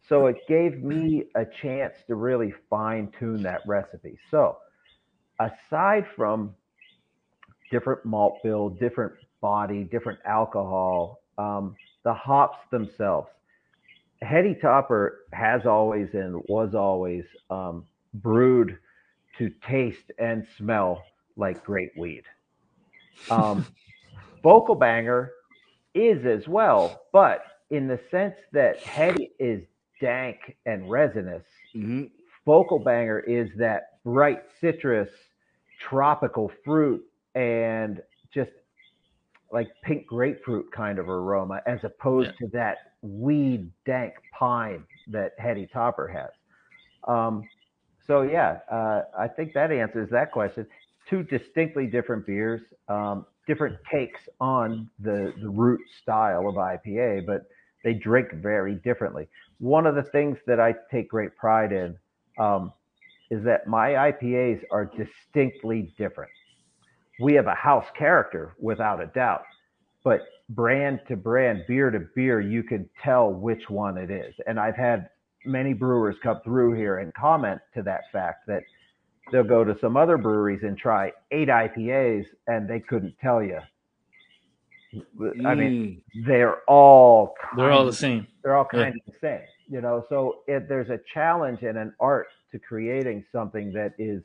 so 0.08 0.26
it 0.26 0.36
gave 0.48 0.82
me 0.82 1.24
a 1.34 1.44
chance 1.44 1.94
to 2.06 2.14
really 2.14 2.52
fine 2.70 3.12
tune 3.18 3.42
that 3.42 3.60
recipe. 3.66 4.18
So 4.30 4.58
aside 5.40 6.06
from 6.14 6.54
different 7.70 8.04
malt 8.04 8.38
bill, 8.42 8.70
different 8.70 9.14
body, 9.40 9.84
different 9.84 10.18
alcohol, 10.24 11.20
um, 11.38 11.74
the 12.04 12.14
hops 12.14 12.58
themselves. 12.70 13.28
Heady 14.22 14.54
Topper 14.54 15.26
has 15.32 15.66
always 15.66 16.08
and 16.14 16.40
was 16.48 16.74
always 16.74 17.24
um, 17.50 17.84
brewed 18.14 18.78
to 19.38 19.50
taste 19.66 20.10
and 20.18 20.46
smell 20.56 21.02
like 21.36 21.62
great 21.64 21.90
weed. 21.98 22.22
Um, 23.30 23.66
Focal 24.42 24.74
Banger 24.74 25.32
is 25.94 26.24
as 26.24 26.46
well, 26.48 27.02
but 27.12 27.42
in 27.70 27.88
the 27.88 27.98
sense 28.10 28.36
that 28.52 28.78
Heady 28.80 29.32
is 29.38 29.62
dank 30.00 30.56
and 30.66 30.90
resinous, 30.90 31.44
mm-hmm. 31.74 32.04
Focal 32.44 32.78
Banger 32.78 33.20
is 33.20 33.50
that 33.58 34.02
bright 34.04 34.42
citrus, 34.60 35.10
tropical 35.80 36.50
fruit, 36.64 37.02
and 37.34 38.00
just 38.32 38.50
like 39.52 39.68
pink 39.82 40.06
grapefruit 40.06 40.70
kind 40.72 40.98
of 40.98 41.08
aroma 41.08 41.60
as 41.66 41.78
opposed 41.82 42.30
yeah. 42.40 42.46
to 42.46 42.52
that 42.52 42.76
weed 43.02 43.70
dank 43.84 44.14
pine 44.36 44.84
that 45.08 45.32
Heady 45.38 45.68
Topper 45.72 46.08
has. 46.08 46.30
Um, 47.08 47.48
so 48.06 48.22
yeah, 48.22 48.58
uh, 48.70 49.02
I 49.18 49.28
think 49.28 49.52
that 49.54 49.72
answers 49.72 50.10
that 50.10 50.32
question. 50.32 50.66
Two 51.08 51.22
distinctly 51.22 51.86
different 51.86 52.26
beers, 52.26 52.62
um, 52.88 53.26
different 53.46 53.76
takes 53.90 54.20
on 54.40 54.88
the 54.98 55.32
the 55.40 55.48
root 55.48 55.80
style 56.02 56.48
of 56.48 56.54
IPA, 56.56 57.26
but 57.26 57.46
they 57.86 57.94
drink 57.94 58.32
very 58.32 58.74
differently. 58.74 59.28
One 59.60 59.86
of 59.86 59.94
the 59.94 60.02
things 60.02 60.38
that 60.48 60.58
I 60.58 60.74
take 60.90 61.08
great 61.08 61.36
pride 61.36 61.70
in 61.70 61.96
um, 62.36 62.72
is 63.30 63.44
that 63.44 63.68
my 63.68 63.90
IPAs 63.90 64.64
are 64.72 64.86
distinctly 64.86 65.94
different. 65.96 66.32
We 67.20 67.34
have 67.34 67.46
a 67.46 67.54
house 67.54 67.86
character 67.96 68.56
without 68.58 69.00
a 69.00 69.06
doubt, 69.06 69.44
but 70.02 70.22
brand 70.48 70.98
to 71.06 71.14
brand, 71.14 71.62
beer 71.68 71.92
to 71.92 72.00
beer, 72.16 72.40
you 72.40 72.64
can 72.64 72.90
tell 73.00 73.32
which 73.32 73.70
one 73.70 73.96
it 73.98 74.10
is. 74.10 74.34
And 74.48 74.58
I've 74.58 74.76
had 74.76 75.08
many 75.44 75.72
brewers 75.72 76.16
come 76.20 76.40
through 76.42 76.74
here 76.74 76.98
and 76.98 77.14
comment 77.14 77.60
to 77.74 77.84
that 77.84 78.10
fact 78.10 78.48
that 78.48 78.64
they'll 79.30 79.44
go 79.44 79.62
to 79.62 79.78
some 79.78 79.96
other 79.96 80.18
breweries 80.18 80.64
and 80.64 80.76
try 80.76 81.12
eight 81.30 81.48
IPAs 81.48 82.24
and 82.48 82.68
they 82.68 82.80
couldn't 82.80 83.14
tell 83.22 83.40
you. 83.44 83.60
I 85.44 85.54
mean, 85.54 86.02
mm. 86.16 86.26
they're 86.26 86.58
all 86.68 87.34
they're 87.56 87.72
all 87.72 87.86
the 87.86 87.92
same. 87.92 88.26
They're 88.42 88.56
all 88.56 88.64
kind 88.64 88.94
yeah. 88.94 89.00
of 89.06 89.14
the 89.14 89.18
same, 89.20 89.46
you 89.68 89.80
know. 89.80 90.04
So 90.08 90.38
it, 90.46 90.68
there's 90.68 90.90
a 90.90 91.00
challenge 91.12 91.62
and 91.62 91.76
an 91.76 91.92
art 92.00 92.28
to 92.52 92.58
creating 92.58 93.24
something 93.32 93.72
that 93.72 93.94
is 93.98 94.22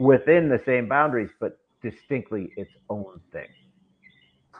within 0.00 0.48
the 0.48 0.60
same 0.64 0.88
boundaries, 0.88 1.30
but 1.38 1.58
distinctly 1.82 2.52
its 2.56 2.72
own 2.88 3.20
thing 3.32 3.48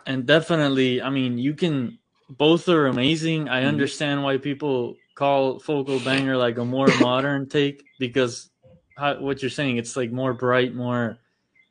and 0.08 0.24
definitely, 0.24 1.02
I 1.02 1.10
mean, 1.10 1.38
you 1.38 1.54
can 1.54 1.98
both 2.30 2.68
are 2.68 2.86
amazing. 2.86 3.48
I 3.48 3.60
mm-hmm. 3.60 3.68
understand 3.68 4.24
why 4.24 4.38
people 4.38 4.96
call 5.14 5.60
Focal 5.60 6.00
Banger 6.00 6.36
like 6.36 6.56
a 6.58 6.64
more 6.64 6.88
modern 7.00 7.48
take 7.48 7.84
because 7.98 8.50
how, 8.96 9.20
what 9.20 9.42
you're 9.42 9.50
saying, 9.50 9.76
it's 9.76 9.96
like 9.96 10.10
more 10.10 10.32
bright, 10.32 10.74
more. 10.74 11.18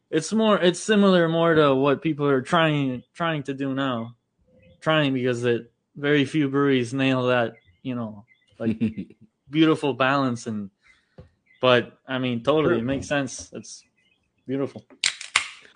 It's 0.10 0.32
more. 0.32 0.58
It's 0.60 0.80
similar 0.80 1.28
more 1.28 1.54
to 1.54 1.76
what 1.76 2.02
people 2.02 2.28
are 2.28 2.42
trying 2.42 3.04
trying 3.14 3.44
to 3.44 3.54
do 3.54 3.74
now, 3.74 4.16
trying 4.80 5.14
because 5.14 5.44
it 5.44 5.72
very 5.96 6.26
few 6.26 6.50
breweries 6.50 6.94
nail 6.94 7.28
that. 7.28 7.54
You 7.84 7.96
know, 7.96 8.26
like 8.60 8.82
beautiful 9.50 9.94
balance 9.94 10.48
and. 10.48 10.70
But 11.60 11.98
I 12.08 12.20
mean, 12.20 12.44
totally, 12.44 12.78
it 12.78 12.84
makes 12.84 13.08
sense. 13.08 13.50
It's 13.52 13.84
beautiful. 14.46 14.86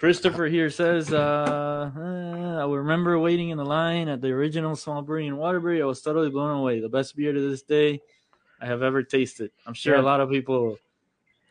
Christopher 0.01 0.45
here 0.45 0.71
says, 0.71 1.13
uh, 1.13 1.91
uh, 1.95 2.57
I 2.59 2.65
remember 2.65 3.19
waiting 3.19 3.49
in 3.49 3.59
the 3.59 3.65
line 3.65 4.07
at 4.07 4.19
the 4.19 4.29
original 4.29 4.75
small 4.75 5.03
brewery 5.03 5.27
in 5.27 5.38
Waterbury. 5.38 5.79
I 5.79 5.86
was 5.86 6.01
totally 6.01 6.32
blown 6.32 6.57
away. 6.57 6.79
The 6.79 6.89
best 6.89 7.15
beer 7.15 7.32
to 7.32 7.49
this 7.49 7.61
day 7.61 8.01
I 8.59 8.65
have 8.65 8.82
ever 8.82 9.03
tasted. 9.03 9.51
I'm 9.67 9.75
sure 9.75 9.93
yeah. 9.93 10.01
a 10.01 10.03
lot 10.03 10.19
of 10.19 10.32
people, 10.32 10.79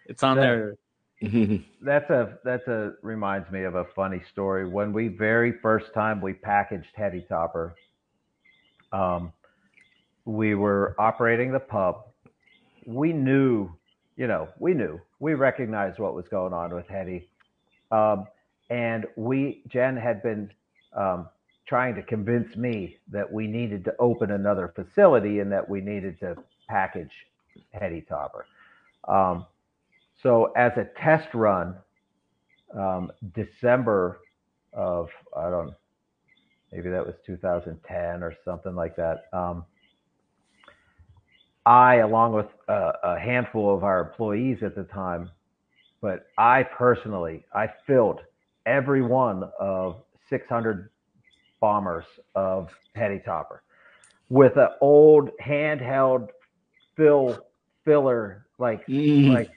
it's 0.06 0.24
on 0.24 0.34
that, 0.34 0.42
there. 0.42 0.76
that's 1.82 2.08
a 2.08 2.38
that's 2.44 2.66
a 2.66 2.94
reminds 3.02 3.50
me 3.50 3.64
of 3.64 3.74
a 3.74 3.84
funny 3.94 4.22
story. 4.32 4.66
When 4.66 4.92
we 4.92 5.08
very 5.08 5.52
first 5.60 5.92
time 5.92 6.20
we 6.20 6.32
packaged 6.32 6.88
Heady 6.94 7.26
Topper, 7.28 7.74
um, 8.92 9.32
we 10.24 10.54
were 10.54 10.94
operating 10.98 11.52
the 11.52 11.60
pub. 11.60 12.04
We 12.86 13.12
knew, 13.12 13.70
you 14.16 14.26
know, 14.28 14.48
we 14.58 14.72
knew, 14.72 14.98
we 15.18 15.34
recognized 15.34 15.98
what 15.98 16.14
was 16.14 16.24
going 16.28 16.54
on 16.54 16.74
with 16.74 16.88
Heady. 16.88 17.28
Um, 17.90 18.26
and 18.70 19.04
we 19.16 19.62
Jen 19.68 19.98
had 19.98 20.22
been 20.22 20.50
um, 20.96 21.28
trying 21.68 21.94
to 21.96 22.02
convince 22.02 22.56
me 22.56 22.96
that 23.12 23.30
we 23.30 23.46
needed 23.46 23.84
to 23.84 23.94
open 23.98 24.30
another 24.30 24.72
facility 24.74 25.40
and 25.40 25.52
that 25.52 25.68
we 25.68 25.82
needed 25.82 26.18
to 26.20 26.34
package 26.66 27.12
Heady 27.72 28.00
Topper. 28.08 28.46
Um, 29.06 29.44
so 30.22 30.52
as 30.56 30.72
a 30.76 30.88
test 31.00 31.28
run, 31.34 31.76
um, 32.76 33.10
December 33.34 34.20
of 34.72 35.08
I 35.36 35.50
don't 35.50 35.74
maybe 36.72 36.88
that 36.90 37.04
was 37.04 37.14
2010 37.26 38.22
or 38.22 38.34
something 38.44 38.74
like 38.74 38.96
that. 38.96 39.24
Um, 39.32 39.64
I, 41.66 41.96
along 41.96 42.32
with 42.32 42.46
a, 42.68 42.92
a 43.02 43.18
handful 43.18 43.74
of 43.74 43.84
our 43.84 44.00
employees 44.00 44.58
at 44.62 44.74
the 44.74 44.84
time, 44.84 45.30
but 46.00 46.26
I 46.38 46.62
personally, 46.62 47.44
I 47.54 47.68
filled 47.86 48.20
every 48.66 49.02
one 49.02 49.50
of 49.58 49.96
600 50.28 50.90
bombers 51.60 52.06
of 52.34 52.70
Heady 52.94 53.20
Topper 53.24 53.62
with 54.30 54.56
an 54.56 54.68
old 54.80 55.30
handheld 55.44 56.28
fill 56.96 57.46
filler 57.84 58.46
like 58.58 58.86
mm. 58.86 59.34
like 59.34 59.50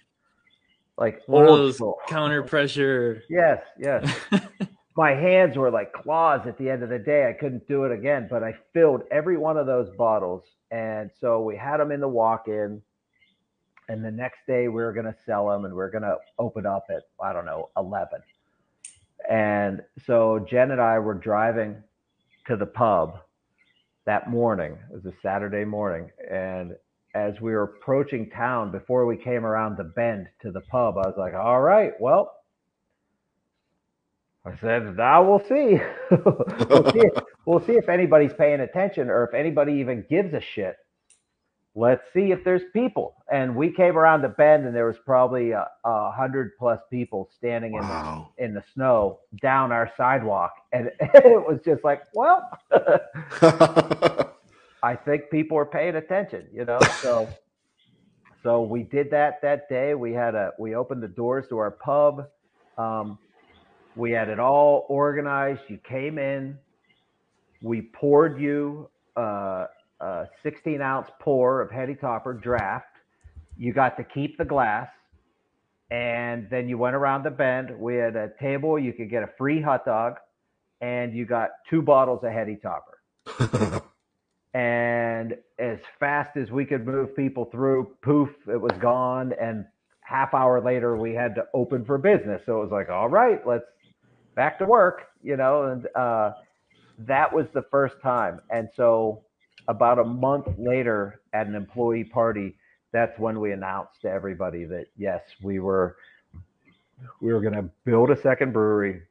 like 0.98 1.22
one 1.28 1.44
of 1.44 1.50
those 1.50 1.76
school. 1.76 1.98
counter 2.08 2.44
pressure. 2.44 3.24
Yes, 3.30 3.64
yes. 3.80 4.16
My 4.96 5.12
hands 5.12 5.58
were 5.58 5.72
like 5.72 5.92
claws 5.92 6.46
at 6.46 6.58
the 6.60 6.70
end 6.70 6.84
of 6.84 6.90
the 6.90 7.00
day. 7.00 7.28
I 7.28 7.34
couldn't 7.34 7.68
do 7.68 7.84
it 7.86 7.92
again, 7.92 8.28
but 8.30 8.44
I 8.44 8.54
filled 8.74 9.02
every 9.10 9.38
one 9.38 9.58
of 9.58 9.66
those 9.66 9.90
bottles, 9.98 10.44
and 10.70 11.10
so 11.20 11.42
we 11.42 11.58
had 11.58 11.78
them 11.78 11.92
in 11.92 12.00
the 12.00 12.08
walk-in, 12.08 12.82
and 13.90 14.04
the 14.04 14.12
next 14.12 14.40
day 14.48 14.68
we 14.68 14.82
were 14.82 14.94
going 14.94 15.06
to 15.06 15.16
sell 15.26 15.50
them 15.50 15.66
and 15.66 15.74
we 15.74 15.82
are 15.82 15.90
going 15.90 16.04
to 16.04 16.18
open 16.40 16.66
up 16.66 16.86
at 16.90 17.04
i 17.22 17.34
don't 17.34 17.46
know 17.46 17.70
11 17.78 18.20
and 19.30 19.82
so 20.06 20.46
jen 20.50 20.72
and 20.72 20.82
i 20.82 20.98
were 21.00 21.14
driving 21.14 21.76
to 22.48 22.56
the 22.56 22.66
pub 22.66 23.20
that 24.06 24.30
morning 24.30 24.78
it 24.90 24.94
was 24.94 25.06
a 25.06 25.14
saturday 25.22 25.66
morning 25.66 26.10
and 26.30 26.76
as 27.14 27.40
we 27.42 27.52
were 27.52 27.64
approaching 27.64 28.30
town 28.30 28.72
before 28.72 29.06
we 29.06 29.18
came 29.18 29.46
around 29.46 29.78
the 29.78 29.84
bend 29.84 30.28
to 30.42 30.52
the 30.52 30.62
pub 30.62 30.98
i 30.98 31.08
was 31.08 31.16
like 31.18 31.34
all 31.34 31.62
right 31.62 31.94
well 32.00 32.34
I 34.46 34.58
said, 34.60 34.98
now 34.98 35.24
we'll 35.24 35.40
see. 35.40 35.80
we'll 36.12 36.92
see. 36.92 37.00
If, 37.00 37.24
we'll 37.46 37.66
see 37.66 37.78
if 37.78 37.88
anybody's 37.88 38.34
paying 38.34 38.60
attention 38.60 39.10
or 39.10 39.24
if 39.24 39.34
anybody 39.34 39.72
even 39.76 40.04
gives 40.10 40.34
a 40.34 40.42
shit 40.42 40.76
let's 41.76 42.04
see 42.14 42.32
if 42.32 42.44
there's 42.44 42.62
people. 42.72 43.16
And 43.32 43.56
we 43.56 43.72
came 43.72 43.98
around 43.98 44.22
the 44.22 44.30
bend, 44.30 44.66
and 44.66 44.76
there 44.76 44.86
was 44.86 44.98
probably 45.06 45.52
a, 45.52 45.68
a 45.84 46.12
hundred 46.12 46.52
plus 46.58 46.80
people 46.90 47.30
standing 47.36 47.74
wow. 47.74 48.32
in 48.38 48.46
the, 48.46 48.50
in 48.50 48.54
the 48.54 48.64
snow 48.74 49.20
down 49.42 49.72
our 49.72 49.92
sidewalk, 49.98 50.54
and 50.72 50.92
it 51.00 51.48
was 51.48 51.60
just 51.66 51.84
like, 51.84 52.04
well, 52.14 52.50
I 54.84 54.98
think 54.98 55.32
people 55.32 55.58
are 55.58 55.66
paying 55.66 55.96
attention, 55.96 56.48
you 56.54 56.66
know. 56.66 56.80
So, 57.02 57.30
so 58.44 58.62
we 58.62 58.84
did 58.84 59.10
that 59.12 59.42
that 59.42 59.70
day. 59.70 59.94
We 59.94 60.12
had 60.12 60.36
a 60.36 60.52
we 60.60 60.76
opened 60.76 61.02
the 61.02 61.08
doors 61.08 61.46
to 61.50 61.58
our 61.58 61.72
pub. 61.72 62.28
Um, 62.78 63.18
we 63.96 64.12
had 64.12 64.28
it 64.28 64.40
all 64.40 64.86
organized. 64.90 65.62
You 65.70 65.80
came 65.88 66.20
in. 66.20 66.58
We 67.62 67.82
poured 67.94 68.40
you 68.40 68.90
uh, 69.16 69.68
a 70.02 70.28
16 70.44 70.82
ounce 70.82 71.08
pour 71.22 71.62
of 71.62 71.72
Heady 71.72 71.96
Topper 71.96 72.34
draft. 72.34 72.86
You 73.58 73.72
got 73.72 73.96
to 73.98 74.04
keep 74.04 74.38
the 74.38 74.46
glass. 74.46 74.90
And 75.92 76.50
then 76.50 76.68
you 76.68 76.78
went 76.78 76.96
around 76.96 77.24
the 77.24 77.32
bend. 77.32 77.72
We 77.78 77.96
had 77.96 78.16
a 78.16 78.32
table. 78.42 78.80
You 78.80 78.92
could 78.92 79.10
get 79.10 79.24
a 79.24 79.30
free 79.38 79.62
hot 79.62 79.86
dog. 79.86 80.16
And 80.82 81.14
you 81.14 81.26
got 81.26 81.52
two 81.70 81.82
bottles 81.82 82.24
of 82.24 82.32
Heady 82.34 82.58
Topper. 82.58 83.82
and 84.54 85.36
as 85.58 85.80
fast 86.00 86.38
as 86.38 86.52
we 86.52 86.66
could 86.66 86.86
move 86.86 87.16
people 87.16 87.46
through, 87.46 87.96
poof, 88.02 88.30
it 88.48 88.60
was 88.60 88.74
gone. 88.80 89.34
And 89.42 89.66
half 90.02 90.34
hour 90.34 90.62
later, 90.62 90.96
we 90.96 91.14
had 91.14 91.34
to 91.36 91.46
open 91.54 91.84
for 91.86 91.98
business. 91.98 92.42
So 92.46 92.58
it 92.58 92.62
was 92.62 92.72
like, 92.72 92.90
all 92.90 93.10
right, 93.10 93.46
let's 93.48 93.66
back 94.36 94.60
to 94.60 94.66
work, 94.66 95.08
you 95.24 95.38
know. 95.38 95.64
And 95.64 95.88
uh, 95.96 96.34
that 97.00 97.34
was 97.34 97.48
the 97.54 97.64
first 97.72 97.96
time. 98.02 98.42
And 98.52 98.70
so 98.76 99.24
about 99.68 99.98
a 99.98 100.04
month 100.04 100.48
later 100.58 101.22
at 101.34 101.48
an 101.48 101.56
employee 101.56 102.04
party, 102.04 102.56
that's 102.92 103.18
when 103.18 103.40
we 103.40 103.54
announced 103.54 104.02
to 104.02 104.10
everybody 104.10 104.66
that 104.66 104.86
yes, 104.98 105.22
we 105.42 105.60
were 105.60 105.98
we 107.22 107.34
were 107.34 107.42
going 107.42 107.56
to 107.56 107.68
build 107.86 108.12
a 108.12 108.22
second 108.22 108.54
brewery 108.54 109.02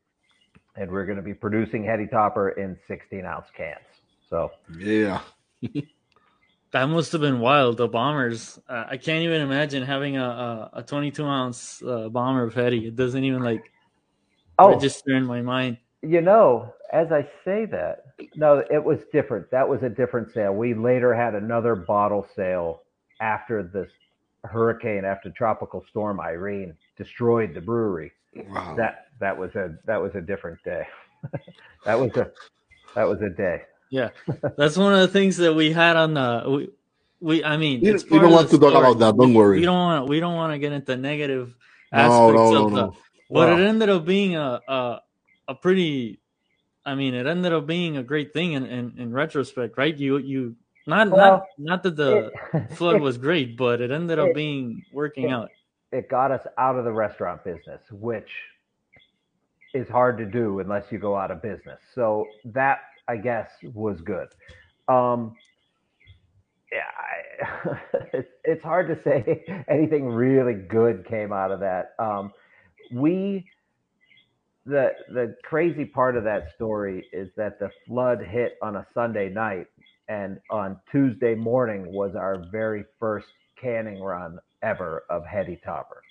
and 0.76 0.90
we 0.90 0.97
are 0.97 1.05
going 1.05 1.16
to 1.16 1.22
be 1.22 1.34
producing 1.34 1.84
Heady 1.84 2.07
Topper 2.07 2.51
in 2.51 2.78
16 2.86 3.24
ounce 3.26 3.49
cans. 3.57 4.01
So 4.33 4.51
yeah. 4.78 5.20
that 6.70 6.87
must 6.87 7.12
have 7.12 7.20
been 7.20 7.39
wild. 7.39 7.76
The 7.76 7.87
bombers, 7.87 8.59
uh, 8.66 8.87
I 8.89 8.97
can't 8.97 9.22
even 9.24 9.43
imagine 9.43 9.83
having 9.83 10.16
a, 10.16 10.24
a, 10.24 10.78
a 10.78 10.83
22 10.83 11.22
ounce 11.22 11.83
uh, 11.83 12.09
bomber 12.09 12.45
of 12.45 12.55
Heady. 12.55 12.87
It 12.87 12.97
doesn't 12.97 13.22
even 13.22 13.43
like 13.43 13.70
oh, 14.59 14.70
register 14.70 15.14
in 15.14 15.26
my 15.26 15.43
mind. 15.43 15.76
You 16.01 16.22
know, 16.22 16.72
as 16.95 17.12
I 17.12 17.28
say 17.45 17.66
that, 17.66 18.05
no, 18.35 18.64
it 18.70 18.83
was 18.83 19.01
different. 19.12 19.51
That 19.51 19.68
was 19.68 19.83
a 19.83 19.91
different 19.91 20.33
sale. 20.33 20.55
We 20.55 20.72
later 20.72 21.14
had 21.14 21.35
another 21.35 21.76
bottle 21.76 22.26
sale 22.35 22.85
after 23.20 23.62
this 23.62 23.91
hurricane, 24.45 25.05
after 25.05 25.28
Tropical 25.28 25.85
Storm 25.91 26.20
Irene 26.20 26.74
destroyed 26.97 27.53
the 27.53 27.61
brewery. 27.61 28.12
Wow. 28.35 28.76
That 28.78 29.09
that 29.20 29.37
was 29.37 29.55
a 29.57 29.76
that 29.85 30.01
was 30.01 30.14
a 30.14 30.22
different 30.22 30.59
day. 30.64 30.87
that 31.85 32.01
was 32.01 32.16
a 32.16 32.33
that 32.95 33.07
was 33.07 33.20
a 33.20 33.28
day. 33.28 33.61
Yeah, 33.93 34.09
that's 34.57 34.78
one 34.78 34.95
of 34.95 35.01
the 35.01 35.09
things 35.09 35.36
that 35.36 35.55
we 35.55 35.70
had 35.70 35.97
on 35.97 36.14
the. 36.14 36.45
We, 36.49 36.68
we 37.20 37.45
I 37.45 37.59
mean, 37.59 37.84
you, 37.84 37.93
you 37.93 38.20
don't 38.20 38.32
want 38.32 38.49
to 38.49 38.59
talk 38.59 38.72
about 38.72 38.99
that. 39.01 39.16
Don't 39.16 39.34
worry. 39.34 39.61
We 39.61 39.66
don't 39.66 39.76
want. 39.76 40.09
We 40.09 40.18
don't 40.18 40.34
want 40.34 40.55
to 40.55 40.59
get 40.59 40.72
into 40.72 40.97
negative 40.97 41.55
aspects 41.93 42.14
no, 42.14 42.32
no, 42.32 42.66
of 42.66 42.72
no, 42.72 42.76
the. 42.86 42.93
But 43.28 43.61
it 43.61 43.62
ended 43.62 43.90
up 43.90 44.07
being 44.07 44.34
a, 44.34 44.61
a 44.66 45.03
a 45.49 45.55
pretty 45.55 46.22
I 46.84 46.95
mean, 46.95 47.14
it 47.14 47.26
ended 47.26 47.53
up 47.53 47.66
being 47.66 47.97
a 47.99 48.03
great 48.03 48.32
thing 48.32 48.53
in, 48.53 48.66
in, 48.66 48.95
in 48.97 49.12
retrospect, 49.12 49.76
right? 49.76 49.97
You 49.97 50.18
you 50.18 50.57
not 50.86 51.11
well, 51.11 51.16
not 51.18 51.45
not 51.59 51.82
that 51.84 51.97
the 51.97 52.32
it, 52.53 52.72
flood 52.76 53.01
was 53.01 53.18
great, 53.18 53.57
but 53.57 53.80
it 53.80 53.90
ended 53.90 54.18
up 54.18 54.28
it, 54.28 54.34
being 54.34 54.82
working 54.93 55.28
it, 55.28 55.32
out. 55.32 55.51
It 55.93 56.09
got 56.09 56.30
us 56.30 56.47
out 56.59 56.76
of 56.76 56.84
the 56.84 56.93
restaurant 56.93 57.45
business, 57.45 57.82
which 57.90 58.30
is 59.74 59.88
hard 59.88 60.18
to 60.18 60.24
do 60.24 60.59
unless 60.59 60.90
you 60.90 60.99
go 60.99 61.16
out 61.16 61.30
of 61.30 61.40
business. 61.40 61.80
So 61.95 62.26
that 62.47 62.80
I 63.09 63.16
guess 63.16 63.50
was 63.74 64.00
good. 64.00 64.28
Um, 64.88 65.34
yeah, 66.72 66.80
I, 66.96 67.78
it's, 68.12 68.28
it's 68.44 68.62
hard 68.62 68.88
to 68.88 69.03
say 69.03 69.44
anything 69.68 70.07
really 70.07 70.55
good 70.55 71.07
came 71.07 71.32
out 71.32 71.50
of 71.50 71.61
that. 71.61 71.94
Um, 71.98 72.32
we 72.92 73.46
the 74.64 74.90
the 75.09 75.36
crazy 75.42 75.84
part 75.84 76.16
of 76.16 76.24
that 76.24 76.53
story 76.55 77.05
is 77.12 77.28
that 77.36 77.59
the 77.59 77.70
flood 77.86 78.22
hit 78.22 78.59
on 78.62 78.76
a 78.76 78.86
Sunday 78.94 79.28
night, 79.28 79.66
and 80.09 80.38
on 80.50 80.78
Tuesday 80.90 81.34
morning 81.34 81.92
was 81.92 82.14
our 82.14 82.44
very 82.50 82.84
first 83.00 83.26
canning 83.61 84.00
run 84.00 84.38
ever 84.62 85.05
of 85.11 85.24
Heady 85.26 85.61
Topper. 85.64 86.03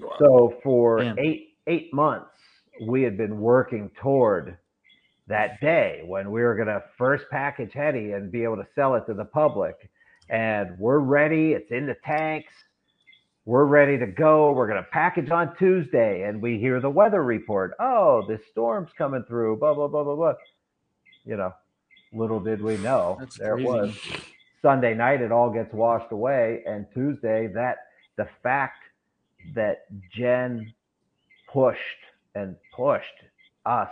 Wow. 0.00 0.16
So 0.18 0.54
for 0.62 1.00
Damn. 1.00 1.18
eight 1.18 1.56
eight 1.66 1.92
months, 1.92 2.30
we 2.86 3.02
had 3.02 3.16
been 3.16 3.40
working 3.40 3.90
toward 4.00 4.56
that 5.28 5.60
day 5.60 6.02
when 6.04 6.30
we 6.30 6.42
were 6.42 6.54
going 6.54 6.68
to 6.68 6.82
first 6.98 7.24
package 7.30 7.72
Heady 7.72 8.12
and 8.12 8.30
be 8.30 8.44
able 8.44 8.56
to 8.56 8.66
sell 8.74 8.94
it 8.94 9.06
to 9.06 9.14
the 9.14 9.24
public. 9.24 9.90
And 10.28 10.78
we're 10.78 10.98
ready. 10.98 11.52
It's 11.52 11.70
in 11.70 11.86
the 11.86 11.96
tanks 12.04 12.52
we're 13.44 13.64
ready 13.64 13.98
to 13.98 14.06
go. 14.06 14.52
We're 14.52 14.68
going 14.68 14.82
to 14.82 14.88
package 14.90 15.30
on 15.30 15.56
Tuesday. 15.56 16.22
And 16.22 16.40
we 16.40 16.58
hear 16.58 16.80
the 16.80 16.90
weather 16.90 17.22
report. 17.22 17.72
Oh, 17.80 18.24
this 18.26 18.40
storm's 18.50 18.90
coming 18.96 19.24
through, 19.26 19.56
blah, 19.56 19.74
blah, 19.74 19.88
blah, 19.88 20.04
blah, 20.04 20.14
blah. 20.14 20.34
You 21.24 21.36
know, 21.36 21.52
little 22.12 22.40
did 22.40 22.62
we 22.62 22.76
know. 22.78 23.16
That's 23.18 23.38
there 23.38 23.54
crazy. 23.54 23.68
it 23.68 23.70
was. 23.70 23.98
Sunday 24.60 24.94
night, 24.94 25.20
it 25.20 25.32
all 25.32 25.50
gets 25.50 25.72
washed 25.72 26.12
away. 26.12 26.62
And 26.66 26.86
Tuesday, 26.94 27.48
that 27.48 27.78
the 28.16 28.28
fact 28.42 28.84
that 29.56 29.86
Jen 30.14 30.72
pushed 31.52 31.78
and 32.36 32.54
pushed 32.74 33.06
us 33.66 33.90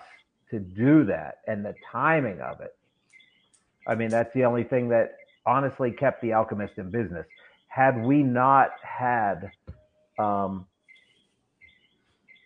to 0.51 0.59
do 0.59 1.05
that 1.05 1.39
and 1.47 1.65
the 1.65 1.75
timing 1.91 2.41
of 2.41 2.61
it. 2.61 2.77
I 3.87 3.95
mean, 3.95 4.11
that's 4.11 4.33
the 4.35 4.45
only 4.45 4.65
thing 4.65 4.89
that 4.89 5.17
honestly 5.47 5.91
kept 5.91 6.23
the 6.23 6.33
alchemist 6.33 6.75
in 6.77 6.91
business 6.91 7.27
had 7.69 8.03
we 8.03 8.23
not 8.23 8.71
had 8.83 9.51
um, 10.19 10.67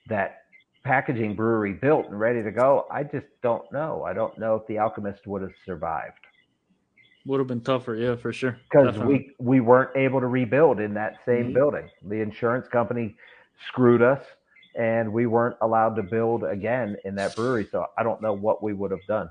that 0.08 0.44
packaging 0.84 1.34
brewery 1.34 1.72
built 1.72 2.06
and 2.06 2.20
ready 2.20 2.42
to 2.42 2.50
go, 2.50 2.86
I 2.90 3.02
just 3.02 3.26
don't 3.42 3.70
know. 3.72 4.04
I 4.04 4.12
don't 4.12 4.36
know 4.38 4.54
if 4.54 4.66
the 4.66 4.78
Alchemist 4.78 5.26
would 5.26 5.42
have 5.42 5.54
survived. 5.64 6.18
Would 7.26 7.40
have 7.40 7.46
been 7.46 7.62
tougher, 7.62 7.94
yeah, 7.94 8.16
for 8.16 8.34
sure. 8.34 8.58
Because 8.70 8.98
we 8.98 9.30
we 9.38 9.60
weren't 9.60 9.96
able 9.96 10.20
to 10.20 10.26
rebuild 10.26 10.78
in 10.78 10.92
that 10.92 11.16
same 11.24 11.44
mm-hmm. 11.44 11.54
building. 11.54 11.88
The 12.06 12.20
insurance 12.20 12.68
company 12.68 13.16
screwed 13.66 14.02
us, 14.02 14.22
and 14.74 15.12
we 15.12 15.26
weren't 15.26 15.56
allowed 15.60 15.96
to 15.96 16.02
build 16.02 16.44
again 16.44 16.96
in 17.04 17.14
that 17.16 17.36
brewery. 17.36 17.68
So 17.70 17.86
I 17.96 18.02
don't 18.02 18.20
know 18.20 18.32
what 18.32 18.62
we 18.62 18.72
would 18.72 18.90
have 18.90 19.04
done. 19.06 19.30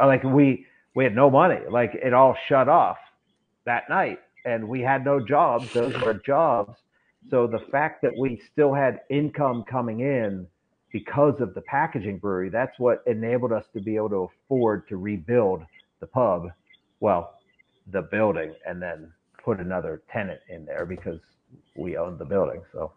Uh, 0.00 0.06
like 0.06 0.22
we 0.24 0.66
we 0.94 1.04
had 1.04 1.14
no 1.14 1.30
money. 1.30 1.60
Like 1.70 1.94
it 1.94 2.12
all 2.12 2.36
shut 2.48 2.68
off 2.68 2.98
that 3.64 3.88
night 3.88 4.18
and 4.44 4.68
we 4.68 4.80
had 4.80 5.04
no 5.04 5.20
jobs. 5.20 5.72
Those 5.72 5.94
were 6.02 6.14
jobs. 6.14 6.76
So 7.30 7.46
the 7.46 7.60
fact 7.70 8.02
that 8.02 8.16
we 8.18 8.40
still 8.52 8.72
had 8.72 9.00
income 9.10 9.64
coming 9.68 10.00
in 10.00 10.46
because 10.92 11.40
of 11.40 11.54
the 11.54 11.60
packaging 11.62 12.18
brewery, 12.18 12.48
that's 12.48 12.78
what 12.78 13.02
enabled 13.06 13.52
us 13.52 13.64
to 13.74 13.80
be 13.80 13.96
able 13.96 14.08
to 14.08 14.30
afford 14.46 14.88
to 14.88 14.96
rebuild 14.96 15.62
the 16.00 16.06
pub, 16.06 16.48
well, 17.00 17.34
the 17.92 18.02
building, 18.02 18.54
and 18.66 18.80
then 18.80 19.12
put 19.44 19.60
another 19.60 20.02
tenant 20.10 20.40
in 20.48 20.64
there 20.64 20.86
because 20.86 21.20
we 21.76 21.96
owned 21.96 22.18
the 22.18 22.24
building. 22.24 22.62
So, 22.72 22.92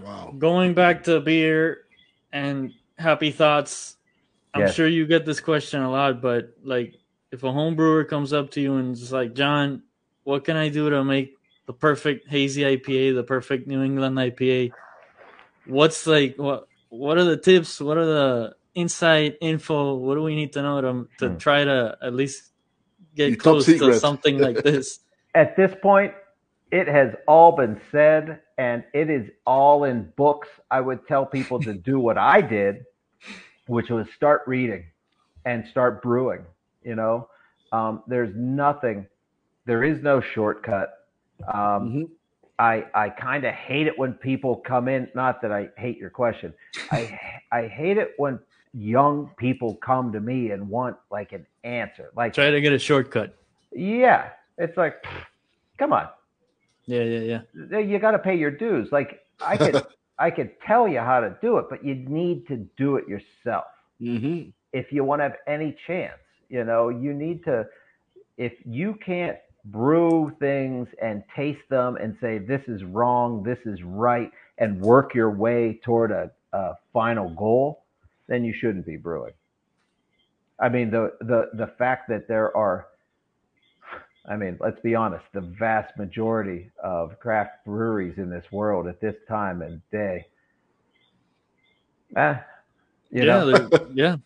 wow. 0.00 0.34
Going 0.36 0.74
back 0.74 1.04
to 1.04 1.20
beer 1.20 1.84
and 2.32 2.72
happy 2.98 3.30
thoughts, 3.30 3.96
I'm 4.54 4.62
yes. 4.62 4.74
sure 4.74 4.86
you 4.86 5.06
get 5.06 5.24
this 5.24 5.40
question 5.40 5.82
a 5.82 5.90
lot, 5.90 6.20
but 6.20 6.56
like 6.62 6.94
if 7.30 7.42
a 7.42 7.52
home 7.52 7.76
brewer 7.76 8.04
comes 8.04 8.32
up 8.32 8.50
to 8.52 8.60
you 8.60 8.76
and 8.76 8.92
is 8.92 9.12
like, 9.12 9.34
John, 9.34 9.82
what 10.24 10.44
can 10.44 10.56
I 10.56 10.68
do 10.68 10.90
to 10.90 11.02
make 11.04 11.36
the 11.66 11.72
perfect 11.72 12.28
hazy 12.28 12.62
IPA, 12.62 13.14
the 13.14 13.24
perfect 13.24 13.66
New 13.66 13.82
England 13.82 14.16
IPA? 14.16 14.72
What's 15.66 16.06
like 16.06 16.36
what 16.36 16.66
what 16.88 17.18
are 17.18 17.24
the 17.24 17.36
tips? 17.36 17.80
What 17.80 17.96
are 17.96 18.06
the 18.06 18.54
inside 18.74 19.36
info? 19.40 19.94
What 19.94 20.16
do 20.16 20.22
we 20.22 20.34
need 20.34 20.52
to 20.54 20.62
know 20.62 20.80
to 20.80 21.08
to 21.18 21.28
hmm. 21.30 21.36
try 21.38 21.64
to 21.64 21.96
at 22.02 22.14
least 22.14 22.50
get 23.14 23.38
close 23.38 23.66
to 23.66 23.94
something 23.94 24.38
like 24.38 24.56
this? 24.64 25.00
at 25.34 25.56
this 25.56 25.74
point, 25.80 26.12
it 26.72 26.88
has 26.88 27.14
all 27.28 27.52
been 27.54 27.80
said 27.92 28.40
and 28.58 28.82
it 28.94 29.08
is 29.10 29.30
all 29.46 29.84
in 29.84 30.10
books. 30.16 30.48
I 30.70 30.80
would 30.80 31.06
tell 31.06 31.24
people 31.26 31.60
to 31.60 31.74
do 31.74 32.00
what 32.00 32.18
I 32.18 32.40
did, 32.40 32.84
which 33.66 33.90
was 33.90 34.06
start 34.16 34.42
reading 34.46 34.84
and 35.44 35.64
start 35.70 36.02
brewing. 36.02 36.44
You 36.82 36.96
know, 36.96 37.28
um, 37.72 38.02
there's 38.08 38.34
nothing, 38.34 39.06
there 39.66 39.84
is 39.84 40.02
no 40.02 40.20
shortcut. 40.20 40.90
Um, 41.46 41.54
Mm-hmm. 41.54 42.02
I 42.58 42.84
I 42.94 43.08
kind 43.08 43.44
of 43.44 43.54
hate 43.54 43.86
it 43.88 43.98
when 43.98 44.12
people 44.12 44.56
come 44.56 44.86
in. 44.86 45.08
Not 45.14 45.42
that 45.42 45.50
I 45.50 45.70
hate 45.76 45.98
your 45.98 46.10
question. 46.10 46.52
I 46.92 47.18
I 47.50 47.66
hate 47.66 47.96
it 47.98 48.12
when 48.18 48.38
young 48.74 49.30
people 49.36 49.74
come 49.76 50.12
to 50.12 50.20
me 50.20 50.50
and 50.52 50.68
want 50.68 50.96
like 51.10 51.32
an 51.32 51.46
answer. 51.64 52.10
Like, 52.14 52.34
Try 52.34 52.50
to 52.50 52.60
get 52.60 52.72
a 52.72 52.78
shortcut. 52.78 53.34
yeah, 53.72 54.28
it's 54.58 54.76
like, 54.76 55.02
come 55.78 55.92
on, 55.92 56.08
Yeah, 56.86 57.02
yeah, 57.02 57.40
yeah. 57.70 57.78
you 57.78 57.98
got 57.98 58.12
to 58.12 58.18
pay 58.18 58.36
your 58.36 58.50
dues. 58.50 58.88
Like 58.92 59.20
I 59.40 59.56
could 59.56 59.82
I 60.18 60.30
could 60.30 60.52
tell 60.66 60.88
you 60.88 61.00
how 61.00 61.20
to 61.20 61.36
do 61.42 61.58
it, 61.58 61.66
but 61.70 61.84
you 61.84 61.94
need 61.94 62.46
to 62.48 62.56
do 62.76 62.96
it 62.96 63.08
yourself 63.08 63.64
Mm-hmm. 64.00 64.50
if 64.72 64.92
you 64.92 65.04
want 65.04 65.20
to 65.20 65.24
have 65.24 65.36
any 65.46 65.76
chance. 65.86 66.18
You 66.48 66.64
know, 66.64 66.88
you 66.88 67.14
need 67.14 67.44
to. 67.44 67.66
If 68.36 68.52
you 68.64 68.94
can't 69.04 69.38
brew 69.66 70.34
things 70.40 70.88
and 71.00 71.22
taste 71.36 71.68
them 71.70 71.96
and 71.96 72.16
say 72.20 72.38
this 72.38 72.62
is 72.66 72.82
wrong, 72.84 73.42
this 73.44 73.58
is 73.64 73.82
right, 73.84 74.30
and 74.58 74.80
work 74.80 75.14
your 75.14 75.30
way 75.30 75.80
toward 75.84 76.10
a, 76.10 76.30
a 76.52 76.74
final 76.92 77.30
goal, 77.30 77.84
then 78.26 78.44
you 78.44 78.52
shouldn't 78.52 78.86
be 78.86 78.96
brewing. 78.96 79.32
I 80.60 80.68
mean, 80.68 80.90
the 80.90 81.12
the 81.20 81.50
the 81.54 81.68
fact 81.78 82.08
that 82.08 82.28
there 82.28 82.56
are 82.56 82.88
I 84.26 84.36
mean, 84.36 84.56
let's 84.60 84.80
be 84.80 84.94
honest, 84.94 85.24
the 85.32 85.40
vast 85.40 85.96
majority 85.98 86.70
of 86.82 87.18
craft 87.18 87.64
breweries 87.66 88.18
in 88.18 88.30
this 88.30 88.44
world 88.52 88.86
at 88.86 89.00
this 89.00 89.16
time 89.28 89.62
and 89.62 89.82
day. 89.90 90.26
Eh, 92.16 92.36
you 93.10 93.24
yeah, 93.24 93.26
know, 93.26 93.70
yeah, 93.94 94.16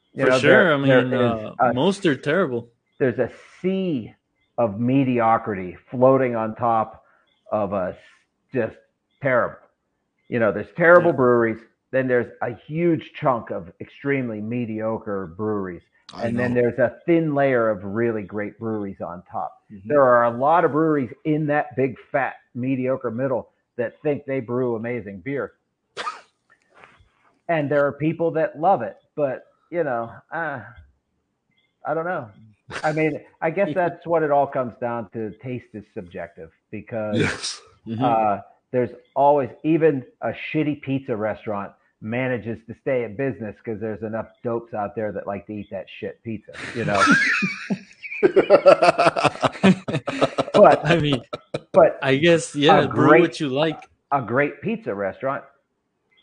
for 0.18 0.30
know, 0.30 0.40
sure. 0.40 0.72
I 0.72 0.76
mean, 0.78 1.14
uh, 1.14 1.56
a- 1.60 1.74
most 1.74 2.06
are 2.06 2.16
terrible. 2.16 2.70
there's 2.98 3.18
a 3.18 3.30
sea 3.62 4.14
of 4.58 4.80
mediocrity 4.80 5.76
floating 5.90 6.36
on 6.36 6.54
top 6.56 7.04
of 7.52 7.72
us, 7.74 7.96
just 8.54 8.76
terrible. 9.22 9.58
You 10.28 10.40
know, 10.40 10.52
there's 10.52 10.72
terrible 10.76 11.12
Yeah. 11.12 11.16
breweries, 11.16 11.60
then 11.92 12.08
there's 12.08 12.32
a 12.42 12.54
huge 12.66 13.12
chunk 13.14 13.50
of 13.50 13.72
extremely 13.80 14.40
mediocre 14.40 15.28
breweries, 15.36 15.82
I 16.14 16.26
and 16.26 16.38
then 16.38 16.54
there's 16.54 16.78
a 16.78 16.98
thin 17.04 17.34
layer 17.34 17.68
of 17.68 17.84
really 17.84 18.22
great 18.22 18.58
breweries 18.58 19.00
on 19.00 19.22
top. 19.30 19.62
Mhm. 19.70 19.82
There 19.86 20.02
are 20.02 20.24
a 20.24 20.30
lot 20.30 20.64
of 20.64 20.72
breweries 20.72 21.12
in 21.24 21.46
that 21.46 21.74
big 21.76 21.96
fat 22.12 22.36
mediocre 22.54 23.10
middle 23.10 23.50
that 23.76 24.00
think 24.02 24.24
they 24.24 24.40
brew 24.40 24.76
amazing 24.76 25.20
beer. 25.20 25.54
and 27.48 27.70
there 27.70 27.84
are 27.86 27.92
people 27.92 28.30
that 28.32 28.58
love 28.58 28.82
it, 28.82 28.96
but 29.14 29.46
you 29.70 29.82
know, 29.82 30.12
uh, 30.30 30.62
I 31.84 31.94
don't 31.94 32.04
know. 32.04 32.30
I 32.82 32.92
mean, 32.92 33.20
I 33.40 33.50
guess 33.50 33.68
that's 33.74 34.06
what 34.06 34.22
it 34.22 34.30
all 34.30 34.46
comes 34.46 34.74
down 34.80 35.10
to. 35.10 35.32
Taste 35.42 35.66
is 35.74 35.84
subjective 35.92 36.50
because 36.70 37.16
Yes. 37.18 37.60
Mhm. 37.86 38.02
uh, 38.02 38.42
there's 38.70 38.90
always 39.14 39.50
even 39.64 40.04
a 40.20 40.32
shitty 40.52 40.82
pizza 40.82 41.16
restaurant 41.16 41.72
manages 42.00 42.58
to 42.68 42.74
stay 42.82 43.04
in 43.04 43.16
business 43.16 43.54
because 43.64 43.80
there's 43.80 44.02
enough 44.02 44.26
dopes 44.44 44.74
out 44.74 44.94
there 44.94 45.12
that 45.12 45.26
like 45.26 45.46
to 45.46 45.52
eat 45.52 45.68
that 45.70 45.86
shit 46.00 46.22
pizza, 46.22 46.52
you 46.74 46.84
know. 46.84 47.02
but 50.54 50.84
I 50.86 50.98
mean, 51.00 51.20
but 51.72 51.98
I 52.02 52.16
guess 52.16 52.54
yeah, 52.54 52.82
A 52.82 52.88
brew 52.88 53.06
great- 53.08 53.20
what 53.20 53.40
you 53.40 53.48
like. 53.48 53.80
a 54.12 54.22
great 54.22 54.60
pizza 54.62 54.94
restaurant, 54.94 55.44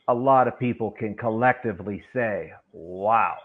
a 0.07 0.13
lot 0.13 0.47
of 0.47 0.57
people 0.59 0.91
can 0.91 1.15
collectively 1.15 2.03
say, 2.13 2.53
"Wow, 2.71 3.35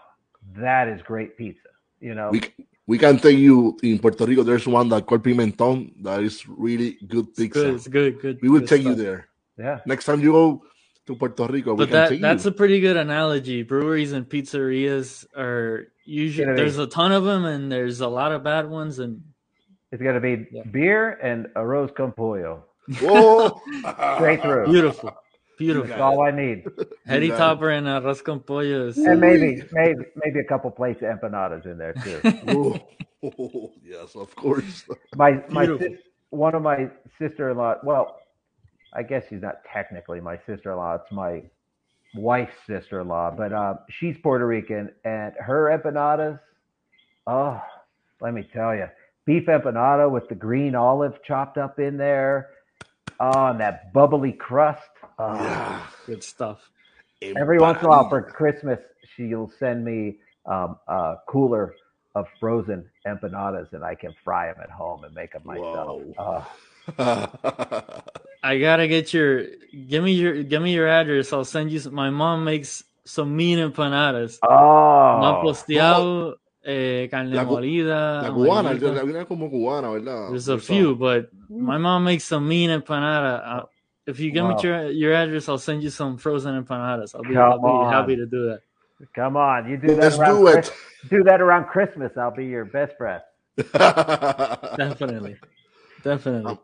that 0.55 0.87
is 0.87 1.01
great 1.03 1.37
pizza." 1.37 1.69
You 1.99 2.15
know, 2.15 2.29
we 2.31 2.41
we 2.87 2.97
can 2.97 3.17
tell 3.17 3.31
you 3.31 3.77
in 3.83 3.99
Puerto 3.99 4.25
Rico. 4.25 4.43
There's 4.43 4.67
one 4.67 4.89
that 4.89 5.05
called 5.05 5.23
Pimenton 5.23 5.91
that 6.03 6.21
is 6.23 6.47
really 6.47 6.97
good 7.07 7.27
It's 7.29 7.39
pizza. 7.39 7.59
good. 7.63 7.73
It's 7.75 7.87
good. 7.87 8.21
Good. 8.21 8.39
We 8.41 8.49
will 8.49 8.59
good 8.61 8.69
take 8.69 8.83
you 8.83 8.95
there 8.95 9.27
yeah, 9.57 9.79
next 9.85 10.05
time 10.05 10.21
you 10.21 10.31
go 10.31 10.63
to 11.09 11.15
Puerto 11.15 11.45
Rico. 11.47 11.75
But 11.75 11.89
can 11.89 11.93
that 11.93 12.09
take 12.09 12.21
that's 12.21 12.45
you. 12.45 12.51
a 12.51 12.53
pretty 12.53 12.79
good 12.79 12.95
analogy. 12.97 13.63
Breweries 13.63 14.11
and 14.13 14.27
pizzerias 14.29 15.25
are 15.35 15.87
usually 16.05 16.45
Gonna 16.45 16.55
be- 16.55 16.61
there's 16.61 16.77
a 16.77 16.87
ton 16.87 17.11
of 17.11 17.23
them, 17.23 17.45
and 17.45 17.71
there's 17.71 17.99
a 18.01 18.07
lot 18.07 18.31
of 18.31 18.43
bad 18.43 18.69
ones, 18.69 18.99
and 18.99 19.21
it's 19.91 20.01
gonna 20.01 20.19
be 20.21 20.47
Yeah. 20.51 20.63
beer 20.71 21.17
and 21.21 21.47
arroz 21.55 21.93
con 21.95 22.11
pollo, 22.11 22.63
Whoa! 23.01 23.59
straight 24.17 24.41
through. 24.41 24.65
beautiful, 24.67 25.09
That's 25.09 25.57
beautiful. 25.57 26.01
all 26.01 26.21
I 26.21 26.31
need, 26.31 26.65
Heady 27.07 27.29
got 27.29 27.37
topper 27.37 27.69
and 27.71 27.87
arroz 27.87 28.23
con 28.23 28.39
pollo 28.41 28.87
is 28.87 28.97
and 28.99 29.19
maybe 29.19 29.63
maybe 29.71 30.03
maybe 30.23 30.39
a 30.39 30.43
couple 30.45 30.69
plates 30.71 31.01
of 31.01 31.09
empanadas 31.09 31.65
in 31.65 31.77
there 31.77 31.93
too. 31.93 32.19
Whoa. 32.53 32.79
yes, 33.83 34.15
of 34.15 34.35
course. 34.35 34.85
My 35.15 35.43
my 35.49 35.65
sis- 35.65 35.97
one 36.29 36.53
of 36.53 36.61
my 36.61 36.89
sister-in-law. 37.17 37.77
Well, 37.83 38.17
I 38.93 39.03
guess 39.03 39.23
she's 39.29 39.41
not 39.41 39.61
technically 39.71 40.19
my 40.19 40.37
sister-in-law. 40.45 40.95
It's 40.95 41.11
my 41.11 41.43
wife's 42.15 42.55
sister-in-law, 42.65 43.35
but 43.37 43.53
uh, 43.53 43.75
she's 43.89 44.17
Puerto 44.21 44.45
Rican, 44.45 44.91
and 45.03 45.33
her 45.39 45.77
empanadas. 45.77 46.39
Oh, 47.27 47.61
let 48.21 48.33
me 48.33 48.47
tell 48.51 48.75
you, 48.75 48.87
beef 49.25 49.45
empanada 49.45 50.09
with 50.09 50.27
the 50.27 50.35
green 50.35 50.75
olive 50.75 51.21
chopped 51.23 51.57
up 51.57 51.79
in 51.79 51.97
there. 51.97 52.49
Oh, 53.19 53.47
and 53.47 53.59
that 53.59 53.93
bubbly 53.93 54.31
crust. 54.31 54.89
Oh. 55.17 55.35
Yeah. 55.35 55.85
good 56.05 56.23
stuff. 56.23 56.59
Every 57.21 57.59
once 57.59 57.79
in 57.79 57.85
a 57.85 57.89
while 57.89 58.09
for 58.09 58.21
Christmas, 58.21 58.79
she'll 59.15 59.51
send 59.59 59.83
me 59.83 60.17
um, 60.45 60.77
a 60.87 61.15
cooler 61.27 61.75
of 62.15 62.27
frozen 62.39 62.89
empanadas, 63.05 63.73
and 63.73 63.83
I 63.83 63.95
can 63.95 64.15
fry 64.23 64.47
them 64.47 64.63
at 64.63 64.69
home 64.69 65.03
and 65.03 65.13
make 65.13 65.33
them 65.33 65.43
myself. 65.45 66.01
Oh. 66.97 68.01
I 68.41 68.57
gotta 68.59 68.87
get 68.87 69.13
your 69.13 69.45
give 69.87 70.03
me 70.03 70.13
your 70.13 70.43
give 70.43 70.61
me 70.61 70.73
your 70.73 70.87
address. 70.87 71.33
I'll 71.33 71.43
send 71.45 71.71
you. 71.71 71.79
Some, 71.79 71.93
my 71.93 72.09
mom 72.09 72.43
makes 72.45 72.83
some 73.05 73.35
mean 73.35 73.59
empanadas. 73.59 74.39
Oh, 74.43 75.19
Pan 75.21 75.43
posteado, 75.43 76.35
eh, 76.63 77.07
carne 77.11 77.31
La 77.33 77.43
cu- 77.43 77.51
molida. 77.57 78.21
La 78.23 78.29
cubana, 78.31 78.69
amarillita. 78.71 78.93
la 78.95 79.03
una 79.03 79.25
como 79.25 79.49
cubana, 79.49 79.91
¿verdad? 79.91 80.29
There's 80.29 80.47
a 80.49 80.53
Esa. 80.53 80.61
few, 80.73 80.95
but 80.95 81.29
my 81.49 81.77
mom 81.77 82.03
makes 82.05 82.23
some 82.23 82.47
mean 82.47 82.69
empanada. 82.69 83.41
Uh, 83.45 83.65
if 84.07 84.19
you 84.19 84.31
give 84.31 84.43
Wow. 84.45 84.55
me 84.55 84.63
your 84.63 84.89
your 84.91 85.13
address, 85.13 85.49
I'll 85.49 85.57
send 85.57 85.83
you 85.83 85.89
some 85.89 86.17
frozen 86.17 86.55
empanadas. 86.63 87.13
I'll 87.15 87.23
be, 87.23 87.35
I'll 87.35 87.59
be 87.59 87.85
happy 87.89 88.15
to 88.15 88.25
do 88.25 88.47
that. 88.49 88.61
come 89.13 89.35
on! 89.37 89.69
You 89.69 89.77
do 89.77 89.95
that. 89.95 89.97
Let's 89.97 90.17
do 90.17 90.47
it. 90.47 90.53
Chris- 90.53 90.71
do 91.09 91.23
that 91.23 91.41
around 91.41 91.65
Christmas. 91.67 92.11
I'll 92.17 92.31
be 92.35 92.45
your 92.45 92.65
best 92.65 92.95
friend. 92.97 93.21
Definitely, 94.77 95.35
definitely. 96.03 96.57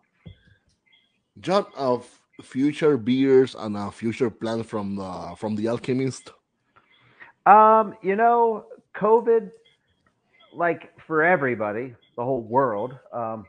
John, 1.39 1.65
of 1.75 2.07
future 2.41 2.97
beers 2.97 3.55
and 3.55 3.75
a 3.77 3.91
future 3.91 4.29
plan 4.29 4.63
from 4.63 4.95
the 4.95 5.36
from 5.38 5.55
the 5.55 5.67
Alchemist. 5.67 6.31
Um, 7.45 7.95
you 8.01 8.15
know, 8.15 8.65
COVID, 8.95 9.51
like 10.53 10.91
for 11.05 11.23
everybody, 11.23 11.93
the 12.15 12.23
whole 12.23 12.41
world, 12.41 12.97
um, 13.13 13.45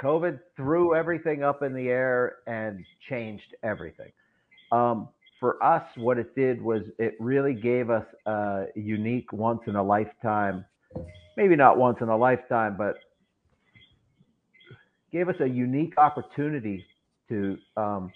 COVID 0.00 0.38
threw 0.56 0.94
everything 0.94 1.42
up 1.42 1.62
in 1.62 1.72
the 1.72 1.88
air 1.88 2.36
and 2.46 2.84
changed 3.08 3.56
everything. 3.62 4.12
Um, 4.70 5.08
for 5.40 5.62
us, 5.62 5.84
what 5.96 6.18
it 6.18 6.34
did 6.34 6.62
was 6.62 6.82
it 6.98 7.14
really 7.18 7.54
gave 7.54 7.90
us 7.90 8.06
a 8.26 8.66
unique 8.74 9.32
once 9.32 9.60
in 9.66 9.76
a 9.76 9.82
lifetime, 9.82 10.64
maybe 11.36 11.56
not 11.56 11.78
once 11.78 11.98
in 12.00 12.08
a 12.08 12.16
lifetime, 12.16 12.76
but 12.76 12.96
gave 15.12 15.28
us 15.28 15.36
a 15.40 15.46
unique 15.46 15.94
opportunity 15.98 16.84
to 17.28 17.58
um, 17.76 18.12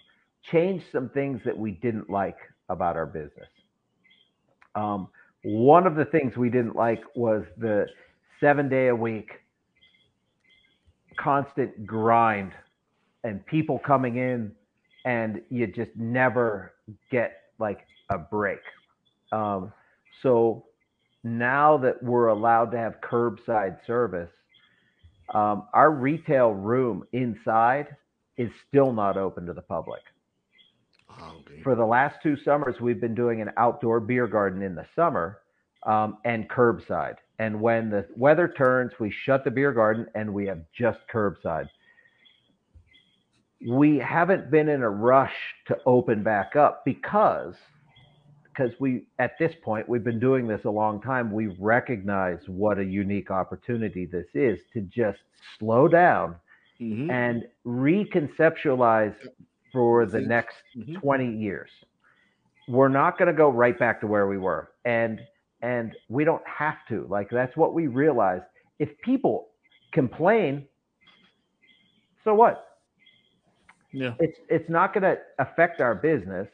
change 0.50 0.82
some 0.92 1.08
things 1.11 1.40
that 1.44 1.56
we 1.56 1.72
didn't 1.72 2.08
like 2.11 2.36
about 2.68 2.96
our 2.96 3.06
business. 3.06 3.48
Um, 4.74 5.08
one 5.42 5.86
of 5.86 5.96
the 5.96 6.04
things 6.04 6.36
we 6.36 6.50
didn't 6.50 6.76
like 6.76 7.02
was 7.16 7.44
the 7.58 7.86
seven 8.40 8.68
day 8.68 8.88
a 8.88 8.94
week 8.94 9.30
constant 11.18 11.86
grind 11.86 12.52
and 13.24 13.44
people 13.46 13.78
coming 13.86 14.16
in 14.16 14.52
and 15.04 15.40
you 15.50 15.66
just 15.66 15.90
never 15.96 16.72
get 17.11 17.32
like 17.58 17.80
a 18.11 18.18
break. 18.18 18.61
Um, 19.32 19.72
so 20.22 20.64
now 21.22 21.76
that 21.78 22.02
we're 22.02 22.28
allowed 22.28 22.70
to 22.72 22.78
have 22.78 22.94
curbside 23.02 23.78
service, 23.86 24.30
um, 25.34 25.68
our 25.74 25.90
retail 25.90 26.50
room 26.50 27.04
inside 27.12 27.88
is 28.41 28.51
still 28.68 28.93
not 28.93 29.16
open 29.16 29.47
to 29.47 29.53
the 29.53 29.62
public 29.62 30.03
okay. 31.22 31.61
for 31.62 31.74
the 31.74 31.84
last 31.84 32.16
two 32.22 32.36
summers, 32.36 32.80
we've 32.80 33.01
been 33.01 33.14
doing 33.14 33.41
an 33.41 33.51
outdoor 33.57 34.01
beer 34.01 34.26
garden 34.26 34.62
in 34.62 34.74
the 34.74 34.86
summer. 34.97 35.41
um, 35.86 36.18
and 36.24 36.49
curbside. 36.49 37.16
And 37.38 37.61
when 37.61 37.91
the 37.91 38.07
weather 38.16 38.49
turns, 38.49 38.93
we 39.01 39.11
shut 39.11 39.45
the 39.45 39.51
beer 39.51 39.72
garden 39.72 40.07
and 40.14 40.32
we 40.32 40.47
have 40.47 40.61
just 40.72 41.01
curbside. 41.12 41.68
We 43.68 43.99
haven't 43.99 44.51
been 44.51 44.68
in 44.68 44.82
a 44.82 44.91
rush 44.91 45.34
to 45.68 45.78
open 45.86 46.22
back 46.22 46.57
up 46.57 46.84
because 46.84 47.55
because 48.53 48.72
we 48.80 49.07
at 49.18 49.38
this 49.38 49.55
point 49.62 49.88
we've 49.88 50.05
been 50.05 50.20
doing 50.20 50.47
this 50.47 50.64
a 50.64 50.70
long 50.70 51.01
time 51.01 51.32
we 51.32 51.47
recognize 51.59 52.41
what 52.49 52.78
a 52.78 52.84
unique 52.84 53.30
opportunity 53.30 54.07
this 54.07 54.26
is 54.34 54.59
to 54.72 54.80
just 54.82 55.20
slow 55.59 55.88
down 55.88 56.36
Mhm. 56.81 57.11
and 57.11 57.45
reconceptualize 57.66 59.14
for 59.72 60.07
the 60.07 60.20
next 60.20 60.57
Mhm. 60.76 61.01
20 61.01 61.37
years 61.37 61.70
we're 62.68 62.89
not 62.89 63.18
going 63.18 63.26
to 63.26 63.35
go 63.35 63.51
right 63.51 63.78
back 63.78 64.01
to 64.01 64.07
where 64.07 64.26
we 64.28 64.39
were 64.39 64.72
and 64.85 65.20
and 65.62 65.97
we 66.09 66.24
don't 66.24 66.47
have 66.47 66.76
to 66.89 67.07
like 67.09 67.28
that's 67.31 67.57
what 67.57 67.74
we 67.74 67.87
realized 67.87 68.45
if 68.78 68.89
people 69.01 69.51
complain 69.93 70.66
so 72.24 72.35
what 72.35 72.66
Yeah. 73.93 74.14
it's 74.20 74.39
it's 74.49 74.68
not 74.70 74.95
going 74.95 75.03
to 75.03 75.18
affect 75.41 75.81
our 75.81 75.95
business. 75.95 76.49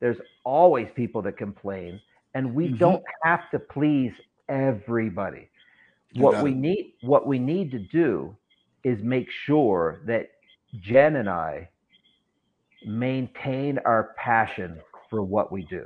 There's 0.00 0.16
always 0.44 0.88
people 0.94 1.20
that 1.22 1.36
complain, 1.36 2.00
and 2.34 2.54
we 2.54 2.70
Mhm. 2.70 2.78
don't 2.78 3.04
have 3.24 3.50
to 3.50 3.58
please 3.58 4.12
everybody. 4.48 5.50
You 6.12 6.22
What 6.24 6.42
we 6.42 6.52
it. 6.52 6.56
need 6.56 6.94
what 7.02 7.26
we 7.26 7.38
need 7.38 7.70
to 7.72 7.78
do 7.78 8.36
is 8.84 9.02
make 9.02 9.28
sure 9.46 10.00
that 10.06 10.30
Jen 10.80 11.16
and 11.16 11.28
I 11.28 11.68
maintain 12.86 13.78
our 13.84 14.14
passion 14.16 14.78
for 15.10 15.22
what 15.22 15.50
we 15.50 15.64
do. 15.64 15.84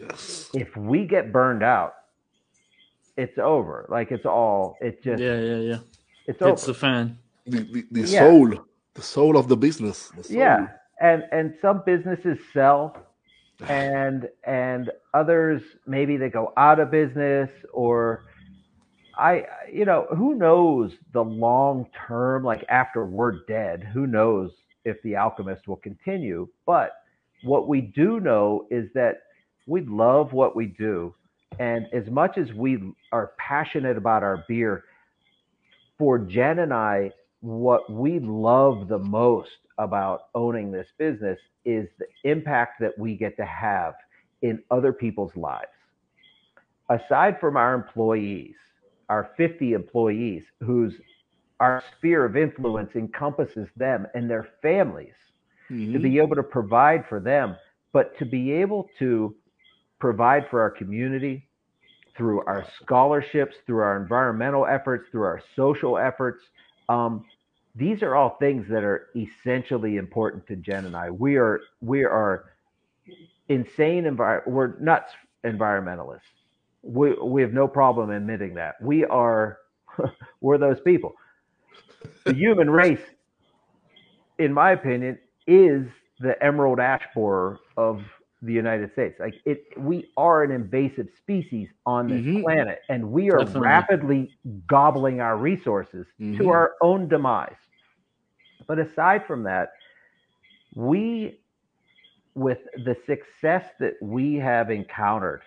Yes. 0.00 0.50
If 0.54 0.76
we 0.76 1.04
get 1.06 1.32
burned 1.32 1.62
out, 1.62 1.94
it's 3.16 3.38
over. 3.38 3.86
Like 3.88 4.10
it's 4.10 4.26
all 4.26 4.76
it 4.80 5.02
just 5.02 5.22
Yeah, 5.22 5.38
yeah, 5.38 5.56
yeah. 5.56 5.78
it's 6.26 6.42
over. 6.42 6.52
It's 6.52 6.66
the 6.66 6.74
fan. 6.74 7.18
The, 7.46 7.60
the, 7.60 7.84
the 7.92 8.00
Yeah. 8.08 8.20
soul, 8.20 8.54
the 8.94 9.02
soul 9.02 9.36
of 9.36 9.48
the 9.48 9.56
business. 9.56 10.08
the 10.16 10.24
soul. 10.24 10.36
yeah 10.36 10.68
and 11.00 11.24
and 11.32 11.54
some 11.60 11.82
businesses 11.84 12.38
sell 12.52 12.96
and 13.68 14.28
and 14.44 14.90
others 15.12 15.60
maybe 15.86 16.16
they 16.16 16.28
go 16.30 16.52
out 16.56 16.78
of 16.80 16.90
business 16.90 17.50
or 17.72 18.24
i 19.18 19.44
you 19.72 19.84
know 19.84 20.06
who 20.16 20.34
knows 20.34 20.92
the 21.12 21.22
long 21.22 21.86
term 22.06 22.44
like 22.44 22.64
after 22.68 23.04
we're 23.04 23.44
dead 23.46 23.84
who 23.92 24.06
knows 24.06 24.50
if 24.84 25.00
the 25.02 25.16
alchemist 25.16 25.66
will 25.68 25.76
continue 25.76 26.48
but 26.66 26.92
what 27.42 27.68
we 27.68 27.80
do 27.80 28.20
know 28.20 28.66
is 28.70 28.88
that 28.94 29.22
we 29.66 29.82
love 29.82 30.32
what 30.32 30.56
we 30.56 30.66
do 30.66 31.14
and 31.58 31.86
as 31.92 32.06
much 32.10 32.38
as 32.38 32.52
we 32.54 32.94
are 33.12 33.32
passionate 33.38 33.96
about 33.96 34.22
our 34.22 34.44
beer 34.48 34.84
for 35.98 36.18
jen 36.18 36.60
and 36.60 36.72
i 36.72 37.10
what 37.40 37.90
we 37.92 38.18
love 38.20 38.88
the 38.88 38.98
most 38.98 39.50
about 39.78 40.28
owning 40.34 40.70
this 40.72 40.86
business 40.98 41.38
is 41.64 41.88
the 41.98 42.06
impact 42.30 42.80
that 42.80 42.96
we 42.98 43.16
get 43.16 43.36
to 43.36 43.44
have 43.44 43.94
in 44.42 44.62
other 44.70 44.92
people's 44.92 45.34
lives. 45.36 45.66
Aside 46.88 47.38
from 47.40 47.56
our 47.56 47.74
employees, 47.74 48.54
our 49.08 49.30
50 49.36 49.72
employees, 49.72 50.44
whose 50.60 50.94
our 51.60 51.82
sphere 51.96 52.24
of 52.24 52.36
influence 52.36 52.94
encompasses 52.96 53.68
them 53.76 54.06
and 54.14 54.28
their 54.28 54.48
families, 54.62 55.14
to 55.68 55.74
Mhm. 55.74 56.02
be 56.02 56.18
able 56.18 56.36
to 56.36 56.42
provide 56.42 57.06
for 57.06 57.20
them, 57.20 57.56
but 57.92 58.16
to 58.18 58.24
be 58.24 58.52
able 58.52 58.88
to 58.98 59.34
provide 59.98 60.46
for 60.48 60.60
our 60.60 60.70
community 60.70 61.48
through 62.16 62.42
our 62.44 62.64
scholarships, 62.82 63.56
through 63.66 63.78
our 63.80 63.96
environmental 63.96 64.66
efforts, 64.66 65.08
through 65.10 65.22
our 65.24 65.40
social 65.56 65.96
efforts. 65.98 66.42
Um, 66.88 67.24
these 67.74 68.02
are 68.02 68.14
all 68.14 68.36
things 68.38 68.68
that 68.68 68.84
are 68.84 69.08
essentially 69.16 69.96
important 69.96 70.46
to 70.46 70.56
Jen 70.56 70.84
and 70.86 70.96
I. 70.96 71.10
We 71.10 71.36
are 71.36 71.60
we 71.80 72.04
are 72.04 72.44
insane 73.48 74.04
envir- 74.04 74.46
we're 74.46 74.76
nuts 74.78 75.12
environmentalists. 75.44 76.20
We 76.84 77.14
we 77.14 77.42
have 77.42 77.52
no 77.52 77.66
problem 77.68 78.10
admitting 78.10 78.54
that. 78.54 78.76
We 78.82 79.04
are 79.06 79.58
we're 80.40 80.58
those 80.58 80.80
people. 80.80 81.14
The 82.26 82.34
human 82.34 82.70
race, 82.70 83.02
in 84.38 84.52
my 84.52 84.72
opinion, 84.72 85.18
is 85.46 85.88
the 86.20 86.42
emerald 86.42 86.80
ash 86.80 87.06
borer 87.14 87.60
of 87.76 88.04
the 88.42 88.52
United 88.52 88.92
States. 88.92 89.18
Like 89.20 89.36
it 89.46 89.64
we 89.78 90.10
are 90.16 90.42
an 90.42 90.50
invasive 90.50 91.08
species 91.16 91.70
on 91.86 92.10
this 92.10 92.24
Mhm. 92.24 92.42
planet 92.42 92.80
and 92.88 93.10
we 93.10 93.30
are 93.30 93.44
Definitely. 93.44 93.56
rapidly 93.56 94.32
gobbling 94.66 95.20
our 95.20 95.38
resources 95.38 96.06
to 96.36 96.48
Mhm. 96.48 96.50
our 96.50 96.72
own 96.82 97.08
demise. 97.08 97.56
But 98.66 98.78
aside 98.78 99.26
from 99.26 99.44
that, 99.44 99.70
we, 100.74 101.40
with 102.34 102.60
the 102.84 102.94
success 102.94 103.72
that 103.80 103.94
we 104.02 104.36
have 104.36 104.70
encountered, 104.70 105.42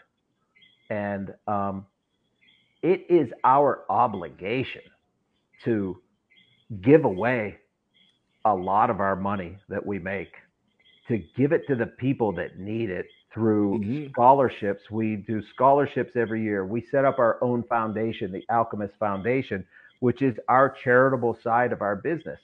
and 0.89 1.33
um, 1.47 1.85
it 2.81 3.05
is 3.09 3.29
our 3.43 3.83
obligation 3.89 4.81
to 5.65 6.01
give 6.81 7.05
away 7.05 7.57
a 8.45 8.53
lot 8.53 8.89
of 8.89 8.99
our 8.99 9.15
money 9.15 9.57
that 9.69 9.85
we 9.85 9.99
make 9.99 10.33
to 11.07 11.17
give 11.35 11.51
it 11.51 11.65
to 11.67 11.75
the 11.75 11.85
people 11.85 12.31
that 12.33 12.59
need 12.59 12.89
it 12.89 13.07
through 13.33 13.79
Mhm. 13.79 14.09
scholarships. 14.11 14.89
We 14.91 15.17
do 15.17 15.41
scholarships 15.41 16.15
every 16.15 16.41
year. 16.41 16.65
We 16.65 16.81
set 16.81 17.05
up 17.05 17.19
our 17.19 17.41
own 17.43 17.63
foundation, 17.63 18.31
the 18.31 18.45
Alchemist 18.49 18.95
Foundation, 18.97 19.65
which 19.99 20.21
is 20.21 20.37
our 20.47 20.69
charitable 20.69 21.35
side 21.43 21.71
of 21.71 21.81
our 21.81 21.95
business. 21.95 22.39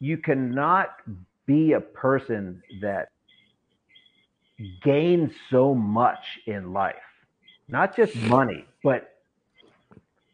You 0.00 0.18
cannot 0.18 0.96
be 1.46 1.72
a 1.72 1.80
person 1.80 2.62
that 2.80 3.10
gains 4.82 5.32
so 5.50 5.74
much 5.74 6.40
in 6.46 6.72
life, 6.72 6.96
not 7.68 7.96
just 7.96 8.16
money, 8.16 8.64
but 8.82 9.10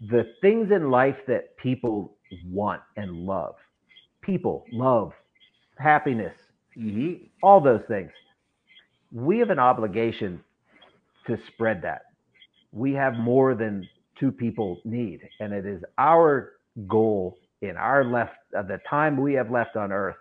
the 0.00 0.34
things 0.40 0.70
in 0.70 0.90
life 0.90 1.16
that 1.26 1.56
people 1.56 2.16
want 2.46 2.82
and 2.96 3.26
love. 3.26 3.56
People, 4.22 4.64
love, 4.72 5.12
happiness, 5.78 6.36
Mhm. 6.76 7.30
all 7.42 7.60
those 7.60 7.84
things. 7.86 8.12
We 9.12 9.38
have 9.38 9.50
an 9.50 9.58
obligation 9.58 10.44
to 11.26 11.38
spread 11.48 11.82
that. 11.82 12.02
We 12.72 12.94
have 12.94 13.14
more 13.16 13.54
than 13.54 13.88
two 14.16 14.32
people 14.32 14.80
need, 14.84 15.28
and 15.40 15.52
it 15.52 15.66
is 15.66 15.84
our 15.98 16.52
goal 16.88 17.38
in 17.62 17.76
our 17.76 18.04
left 18.04 18.36
the 18.52 18.80
time 18.88 19.16
we 19.16 19.34
have 19.34 19.50
left 19.50 19.76
on 19.76 19.92
earth 19.92 20.16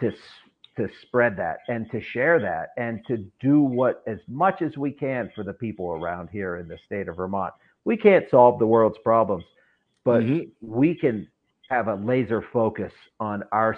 to 0.00 0.12
to 0.78 0.88
spread 1.02 1.36
that 1.36 1.58
and 1.68 1.90
to 1.90 2.00
share 2.00 2.40
that 2.40 2.70
and 2.78 3.04
to 3.06 3.18
do 3.40 3.60
what 3.60 4.02
as 4.06 4.18
much 4.28 4.62
as 4.62 4.76
we 4.78 4.90
can 4.90 5.30
for 5.34 5.44
the 5.44 5.52
people 5.52 5.90
around 5.90 6.30
here 6.30 6.56
in 6.56 6.66
the 6.66 6.78
state 6.86 7.08
of 7.08 7.16
Vermont. 7.16 7.52
We 7.84 7.96
can't 7.96 8.24
solve 8.30 8.58
the 8.58 8.66
world's 8.66 8.98
problems, 8.98 9.44
but 10.04 10.22
Mhm. 10.22 10.50
we 10.62 10.94
can 10.94 11.28
have 11.68 11.88
a 11.88 11.94
laser 11.94 12.40
focus 12.40 12.92
on 13.20 13.42
our 13.52 13.76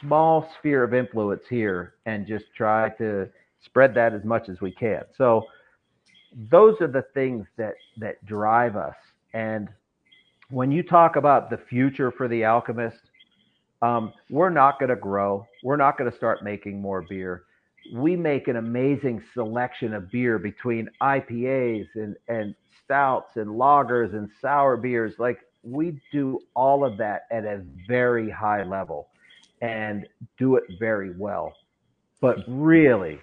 small 0.00 0.48
sphere 0.58 0.82
of 0.82 0.92
influence 0.92 1.46
here 1.48 1.94
and 2.06 2.26
just 2.26 2.52
try 2.54 2.88
to 2.90 3.30
spread 3.60 3.94
that 3.94 4.12
as 4.12 4.24
much 4.24 4.48
as 4.48 4.60
we 4.60 4.72
can. 4.72 5.04
So 5.16 5.46
those 6.50 6.80
are 6.80 6.88
the 6.88 7.02
things 7.14 7.46
that 7.56 7.74
that 7.96 8.24
drive 8.24 8.76
us. 8.76 8.96
And 9.34 9.68
when 10.50 10.72
you 10.72 10.82
talk 10.82 11.16
about 11.16 11.50
the 11.50 11.58
future 11.58 12.10
for 12.10 12.28
the 12.28 12.44
alchemist, 12.44 13.10
um, 13.82 14.12
we're 14.30 14.50
not 14.50 14.78
going 14.78 14.90
to 14.90 14.96
grow. 14.96 15.46
We're 15.62 15.76
not 15.76 15.98
going 15.98 16.10
to 16.10 16.16
start 16.16 16.42
making 16.42 16.80
more 16.80 17.02
beer. 17.02 17.44
We 17.94 18.16
make 18.16 18.48
an 18.48 18.56
amazing 18.56 19.22
selection 19.34 19.94
of 19.94 20.10
beer 20.10 20.38
between 20.38 20.88
IPAs 21.00 21.86
and, 21.94 22.16
and 22.28 22.54
stouts 22.84 23.36
and 23.36 23.48
lagers 23.48 24.14
and 24.14 24.28
sour 24.40 24.76
beers. 24.76 25.14
Like 25.18 25.38
we 25.62 26.00
do 26.12 26.40
all 26.54 26.84
of 26.84 26.98
that 26.98 27.22
at 27.30 27.44
a 27.44 27.62
very 27.86 28.30
high 28.30 28.64
level 28.64 29.08
and 29.62 30.06
do 30.38 30.56
it 30.56 30.64
very 30.78 31.14
well. 31.16 31.54
But 32.20 32.38
really, 32.48 33.20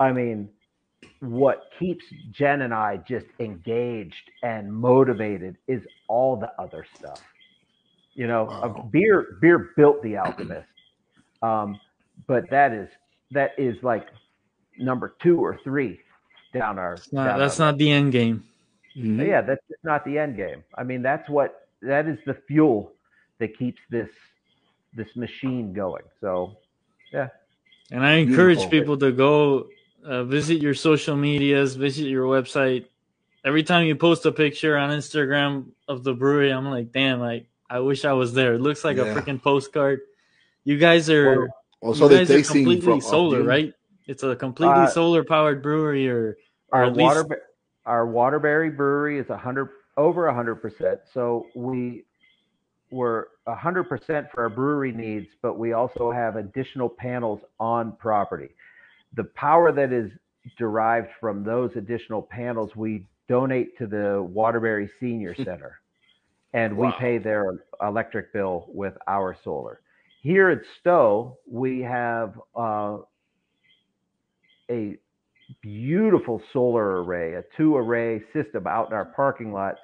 I 0.00 0.12
mean, 0.12 0.48
what 1.20 1.64
keeps 1.78 2.04
Jen 2.32 2.62
and 2.62 2.74
I 2.74 2.98
just 2.98 3.26
engaged 3.38 4.30
and 4.42 4.72
motivated 4.72 5.56
is 5.68 5.82
all 6.08 6.36
the 6.36 6.50
other 6.58 6.86
stuff. 6.96 7.22
You 8.14 8.26
know, 8.26 8.48
uh, 8.48 8.68
Wow. 8.68 8.88
beer 8.92 9.38
beer 9.40 9.70
built 9.76 10.02
the 10.02 10.16
alchemist. 10.16 10.68
Um, 11.42 11.78
but 12.26 12.48
that 12.48 12.72
is 12.72 12.88
that 13.32 13.50
is 13.58 13.76
like 13.82 14.06
number 14.78 15.14
two 15.22 15.44
or 15.44 15.58
three 15.62 16.00
down 16.54 16.78
our. 16.78 16.94
It's 16.94 17.12
not, 17.12 17.24
down 17.26 17.38
that's 17.38 17.60
our 17.60 17.66
not 17.72 17.78
the 17.78 17.90
end 17.90 18.12
game. 18.12 18.44
Mhm. 18.96 19.26
yeah, 19.26 19.42
that's 19.42 19.60
just 19.68 19.84
not 19.84 20.06
the 20.06 20.16
end 20.16 20.36
game. 20.36 20.64
I 20.74 20.84
mean, 20.84 21.02
that's 21.02 21.28
what 21.28 21.68
that 21.82 22.06
is 22.06 22.16
the 22.24 22.32
fuel 22.48 22.92
that 23.40 23.58
keeps 23.58 23.80
this 23.90 24.08
this 24.94 25.14
machine 25.16 25.74
going. 25.74 26.04
So 26.22 26.56
yeah. 27.12 27.28
And 27.90 28.02
I 28.06 28.12
encourage 28.12 28.58
Beautiful. 28.70 28.80
people 28.80 28.96
to 28.98 29.12
go 29.12 29.68
uh, 30.02 30.24
visit 30.24 30.62
your 30.62 30.72
social 30.74 31.16
medias, 31.16 31.74
visit 31.74 32.06
your 32.06 32.24
website. 32.24 32.86
Every 33.44 33.64
time 33.64 33.86
you 33.86 33.96
post 33.96 34.24
a 34.24 34.32
picture 34.32 34.78
on 34.78 34.88
Instagram 34.90 35.66
of 35.88 36.04
the 36.04 36.14
brewery, 36.14 36.50
I'm 36.50 36.64
like, 36.70 36.90
damn, 36.92 37.20
like 37.20 37.48
I 37.74 37.80
wish 37.80 38.04
I 38.04 38.12
was 38.12 38.32
there. 38.32 38.54
It 38.54 38.60
looks 38.60 38.84
like 38.84 38.98
Yeah. 38.98 39.02
a 39.06 39.14
freaking 39.16 39.42
postcard. 39.42 40.00
You 40.62 40.78
guys 40.78 41.10
are 41.10 41.48
Also, 41.80 42.08
you 42.08 42.18
guys 42.18 42.30
are 42.30 42.34
tasting 42.36 42.64
completely 42.64 42.86
from 42.86 43.00
solar, 43.00 43.38
June. 43.38 43.46
right? 43.48 43.74
It's 44.06 44.22
a 44.22 44.36
completely 44.36 44.84
Uh, 44.84 44.86
solar 44.86 45.24
powered 45.24 45.60
brewery, 45.60 46.08
or 46.08 46.36
or 46.72 46.78
our 46.78 46.84
at 46.84 46.92
least- 46.96 47.02
water 47.28 47.42
our 47.84 48.06
Waterbury 48.06 48.70
brewery 48.70 49.18
is 49.18 49.28
a 49.28 49.36
hundred 49.36 49.68
over 49.96 50.26
a 50.28 50.34
hundred 50.34 50.56
percent. 50.56 51.00
So 51.12 51.46
we 51.56 52.04
were 52.92 53.28
a 53.46 53.54
hundred 53.56 53.84
percent 53.88 54.30
for 54.30 54.44
our 54.44 54.48
brewery 54.48 54.92
needs, 54.92 55.26
but 55.42 55.58
we 55.58 55.72
also 55.72 56.12
have 56.12 56.36
additional 56.36 56.88
panels 56.88 57.40
on 57.58 57.92
property. 57.96 58.54
The 59.14 59.24
power 59.24 59.72
that 59.72 59.92
is 59.92 60.12
derived 60.56 61.10
from 61.20 61.42
those 61.42 61.74
additional 61.76 62.22
panels, 62.22 62.76
we 62.76 63.04
donate 63.28 63.76
to 63.78 63.86
the 63.88 64.22
Waterbury 64.22 64.88
Senior 65.00 65.34
Center, 65.48 65.80
and 66.54 66.76
we 66.76 66.88
pay 67.00 67.18
their 67.18 67.64
electric 67.82 68.32
bill 68.32 68.66
with 68.68 68.94
our 69.08 69.36
solar. 69.42 69.80
Here 70.22 70.48
at 70.50 70.60
Stowe, 70.80 71.36
we 71.50 71.80
have 71.80 72.40
uh, 72.56 72.98
a 74.70 74.96
beautiful 75.60 76.40
solar 76.52 77.02
array, 77.02 77.34
a 77.34 77.44
two 77.56 77.76
array 77.76 78.22
system 78.32 78.66
out 78.68 78.88
in 78.88 78.94
our 78.94 79.04
parking 79.04 79.52
lot 79.52 79.74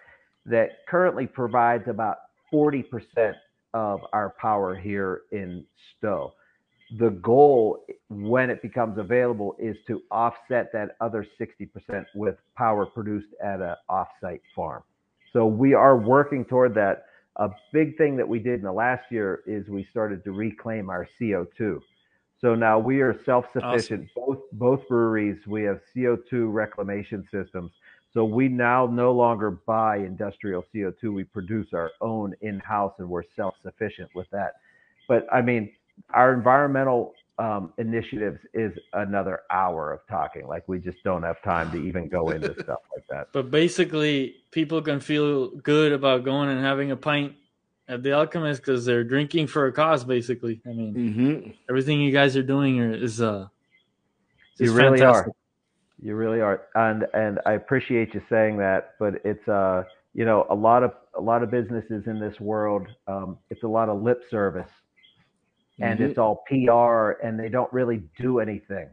that 0.47 0.87
currently 0.89 1.27
provides 1.27 1.85
about 1.89 2.19
40% 2.53 2.85
of 3.75 4.01
our 4.13 4.35
power 4.41 4.75
here 4.75 5.23
in 5.33 5.65
Stowe. 5.99 6.33
The 6.99 7.11
goal, 7.11 7.85
when 8.09 8.49
it 8.49 8.63
becomes 8.63 8.97
available, 8.97 9.57
is 9.59 9.77
to 9.89 10.03
offset 10.11 10.73
that 10.73 10.97
other 11.01 11.27
60% 11.39 12.05
with 12.15 12.37
power 12.57 12.87
produced 12.87 13.33
at 13.43 13.61
a 13.61 13.77
offsite 13.91 14.41
farm. 14.55 14.83
So 15.33 15.47
we 15.47 15.75
are 15.75 15.97
working 15.97 16.45
toward 16.45 16.75
that. 16.75 17.05
A 17.37 17.49
big 17.73 17.97
thing 17.97 18.17
that 18.17 18.29
we 18.29 18.39
did 18.39 18.55
in 18.55 18.63
the 18.63 18.73
last 18.73 19.05
year 19.11 19.43
is 19.47 19.69
we 19.69 19.87
started 19.91 20.25
to 20.25 20.33
reclaim 20.33 20.91
our 20.91 21.09
CO2. 21.21 21.81
So 22.41 22.55
now 22.55 22.79
we 22.79 23.01
are 23.01 23.19
self-sufficient. 23.25 24.09
Both 24.15 24.39
both 24.53 24.89
breweries 24.89 25.39
we 25.47 25.63
have 25.65 25.81
CO2 25.95 26.53
reclamation 26.53 27.27
systems. 27.31 27.71
So 28.13 28.25
we 28.25 28.49
now 28.49 28.87
no 28.87 29.13
longer 29.13 29.53
buy 29.53 29.99
industrial 29.99 30.65
CO2. 30.75 31.15
We 31.15 31.25
produce 31.25 31.69
our 31.73 31.93
own 32.01 32.35
in-house, 32.41 32.95
and 32.99 33.09
we're 33.09 33.23
self-sufficient 33.37 34.11
with 34.15 34.29
that. 34.31 34.55
But 35.07 35.27
I 35.33 35.43
mean, 35.43 35.73
our 36.13 36.33
environmental 36.33 37.15
um, 37.41 37.73
initiatives 37.79 38.39
is 38.53 38.73
another 38.93 39.41
hour 39.51 39.93
of 39.93 40.01
talking. 40.09 40.47
Like 40.47 40.69
we 40.69 40.79
just 40.79 40.99
don't 41.03 41.23
have 41.23 41.43
time 41.43 41.73
to 41.73 41.79
even 41.79 42.09
go 42.09 42.31
into 42.31 42.55
stuff 42.63 42.81
like 42.95 43.05
that. 43.09 43.29
But 43.33 43.51
basically, 43.51 44.37
people 44.51 44.83
can 44.83 45.01
feel 45.01 45.49
good 45.49 45.93
about 45.93 46.25
going 46.25 46.51
and 46.51 46.61
having 46.61 46.91
a 46.91 46.97
pint 46.97 47.35
at 47.89 48.03
the 48.03 48.13
Alchemist 48.13 48.61
because 48.61 48.85
they're 48.85 49.05
drinking 49.05 49.47
for 49.47 49.67
a 49.67 49.73
cause. 49.73 50.05
Basically, 50.05 50.61
I 50.67 50.69
mean, 50.71 50.95
Mhm. 50.95 51.55
everything 51.69 52.01
you 52.01 52.13
guys 52.13 52.37
are 52.37 52.43
doing 52.43 52.79
are- 52.81 52.93
is 52.95 53.21
uh, 53.23 53.49
is 54.59 54.71
You 54.71 54.77
really 54.77 55.01
fantastic. 55.01 55.33
are. 55.33 55.37
You 56.03 56.15
really 56.15 56.41
are, 56.41 56.63
and 56.75 57.07
and 57.15 57.41
I 57.47 57.53
appreciate 57.53 58.15
you 58.15 58.23
saying 58.29 58.59
that. 58.59 58.95
But 58.99 59.21
it's 59.25 59.47
uh, 59.49 59.85
you 60.15 60.25
know, 60.25 60.47
a 60.51 60.55
lot 60.55 60.83
of 60.83 60.93
a 61.15 61.21
lot 61.21 61.43
of 61.43 61.51
businesses 61.51 62.07
in 62.07 62.19
this 62.21 62.39
world, 62.41 62.87
um, 63.07 63.39
it's 63.51 63.63
a 63.63 63.69
lot 63.69 63.89
of 63.89 64.03
lip 64.03 64.23
service, 64.31 64.71
and 65.81 65.99
Mhm. 65.99 66.03
it's 66.11 66.19
all 66.19 66.45
PR, 66.49 67.13
and 67.27 67.39
they 67.39 67.49
don't 67.49 67.73
really 67.73 68.03
do 68.19 68.39
anything. 68.41 68.89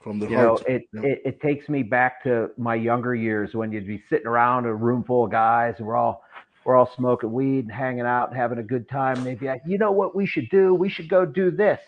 from 0.00 0.18
the 0.18 0.26
You 0.28 0.36
know, 0.36 0.56
it, 0.66 0.82
Yeah. 0.92 1.02
it 1.02 1.22
it 1.24 1.40
takes 1.40 1.68
me 1.68 1.84
back 1.84 2.24
to 2.24 2.50
my 2.56 2.74
younger 2.74 3.14
years 3.14 3.54
when 3.54 3.70
you'd 3.70 3.86
be 3.86 4.02
sitting 4.10 4.26
around 4.26 4.66
a 4.66 4.74
room 4.74 5.04
full 5.04 5.26
of 5.26 5.30
guys, 5.30 5.76
and 5.78 5.86
we're 5.86 5.94
all 5.94 6.24
we're 6.64 6.74
all 6.74 6.86
smoking 6.86 7.32
weed 7.32 7.64
and 7.66 7.72
hanging 7.72 8.04
out 8.04 8.28
and 8.28 8.36
having 8.36 8.58
a 8.58 8.64
good 8.64 8.88
time. 8.88 9.16
And 9.18 9.26
they'd 9.26 9.38
be 9.38 9.46
like, 9.46 9.62
you 9.64 9.78
know 9.78 9.92
what 9.92 10.16
we 10.16 10.26
should 10.26 10.48
do? 10.48 10.74
We 10.74 10.88
should 10.88 11.08
go 11.08 11.24
do 11.24 11.52
this. 11.52 11.78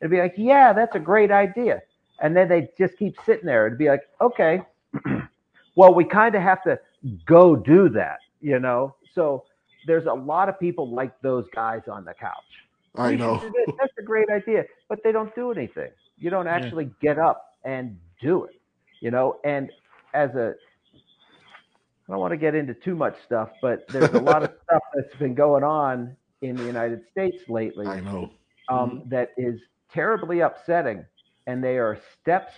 It'd 0.00 0.10
be 0.10 0.18
like, 0.20 0.34
yeah, 0.36 0.74
that's 0.74 0.94
a 0.96 1.00
great 1.00 1.30
idea. 1.30 1.80
And 2.20 2.36
then 2.36 2.46
they 2.48 2.68
just 2.76 2.98
keep 2.98 3.16
sitting 3.24 3.46
there. 3.46 3.66
It'd 3.66 3.78
be 3.78 3.88
like, 3.88 4.02
okay, 4.20 4.62
well, 5.76 5.94
we 5.94 6.04
kind 6.04 6.34
of 6.34 6.42
have 6.42 6.62
to 6.64 6.78
go 7.24 7.56
do 7.56 7.88
that, 7.90 8.18
you 8.42 8.58
know? 8.58 8.94
So 9.14 9.44
there's 9.86 10.04
a 10.06 10.12
lot 10.14 10.48
of 10.50 10.58
people 10.60 10.90
like 10.90 11.18
those 11.22 11.48
guys 11.54 11.88
on 11.88 12.04
the 12.04 12.12
couch. 12.14 12.66
I 12.94 13.14
know. 13.14 13.42
That's 13.78 13.92
a 13.98 14.02
great 14.02 14.28
idea, 14.28 14.64
but 14.88 14.98
they 15.02 15.12
don't 15.12 15.34
do 15.34 15.50
anything. 15.50 15.90
You 16.18 16.30
don't 16.30 16.46
actually 16.46 16.90
get 17.00 17.18
up 17.18 17.42
and 17.64 17.98
do 18.20 18.44
it, 18.44 18.60
you 19.00 19.10
know? 19.10 19.38
And 19.44 19.70
as 20.14 20.30
a, 20.30 20.54
I 20.94 22.12
don't 22.12 22.20
want 22.20 22.32
to 22.32 22.36
get 22.36 22.54
into 22.54 22.74
too 22.74 22.94
much 22.94 23.16
stuff, 23.24 23.50
but 23.62 23.86
there's 23.88 24.12
a 24.12 24.20
lot 24.20 24.42
of 24.42 24.50
stuff 24.64 24.82
that's 24.94 25.14
been 25.16 25.34
going 25.34 25.64
on 25.64 26.16
in 26.42 26.56
the 26.56 26.64
United 26.64 27.02
States 27.10 27.38
lately 27.48 27.86
I 27.86 28.00
know. 28.00 28.30
um, 28.68 29.04
that 29.06 29.30
is 29.38 29.58
terribly 29.92 30.40
upsetting, 30.40 31.04
and 31.46 31.64
they 31.64 31.78
are 31.78 31.98
steps 32.20 32.52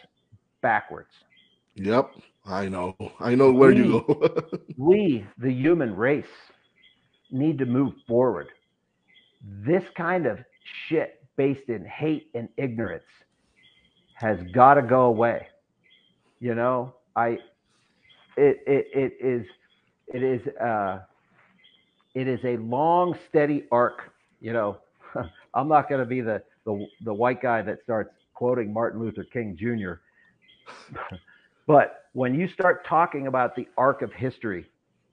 backwards. 0.63 1.11
Yep. 1.77 2.11
I 2.47 2.69
know. 2.69 2.95
I 3.21 3.35
know 3.35 3.53
where 3.53 3.73
you 3.73 4.05
go. 4.07 4.49
We, 4.77 5.25
the 5.39 5.51
human 5.51 5.95
race, 5.95 6.27
need 7.31 7.59
to 7.59 7.67
move 7.67 7.95
forward. 8.07 8.49
This 9.45 9.85
kind 9.97 10.27
of 10.27 10.39
shit 10.89 11.23
based 11.37 11.69
in 11.69 11.85
hate 11.85 12.31
and 12.35 12.49
ignorance 12.57 13.05
has 14.15 14.39
got 14.55 14.75
to 14.75 14.83
go 14.83 15.03
away. 15.03 15.49
You 16.41 16.55
know, 16.55 16.95
I, 17.17 17.39
it, 18.37 18.63
it, 18.67 18.87
it 18.95 19.13
is, 19.21 19.47
it 20.07 20.23
is, 20.23 20.47
uh, 20.57 21.01
it 22.15 22.29
is 22.29 22.41
a 22.45 22.57
long, 22.59 23.17
steady 23.29 23.65
arc. 23.73 24.13
You 24.41 24.53
know, 24.53 24.79
I'm 25.55 25.69
not 25.69 25.89
going 25.89 26.01
to 26.01 26.07
be 26.07 26.21
the, 26.21 26.43
the, 26.65 26.87
the 27.05 27.13
white 27.13 27.43
guy 27.43 27.63
that 27.63 27.83
starts 27.83 28.15
quoting 28.35 28.73
Martin 28.73 29.01
Luther 29.01 29.25
King 29.25 29.57
Jr. 29.59 29.95
but 31.67 32.05
when 32.13 32.35
you 32.35 32.49
start 32.49 32.87
talking 32.87 33.27
about 33.27 33.57
the 33.57 33.67
arc 33.77 34.03
of 34.03 34.13
history 34.13 34.67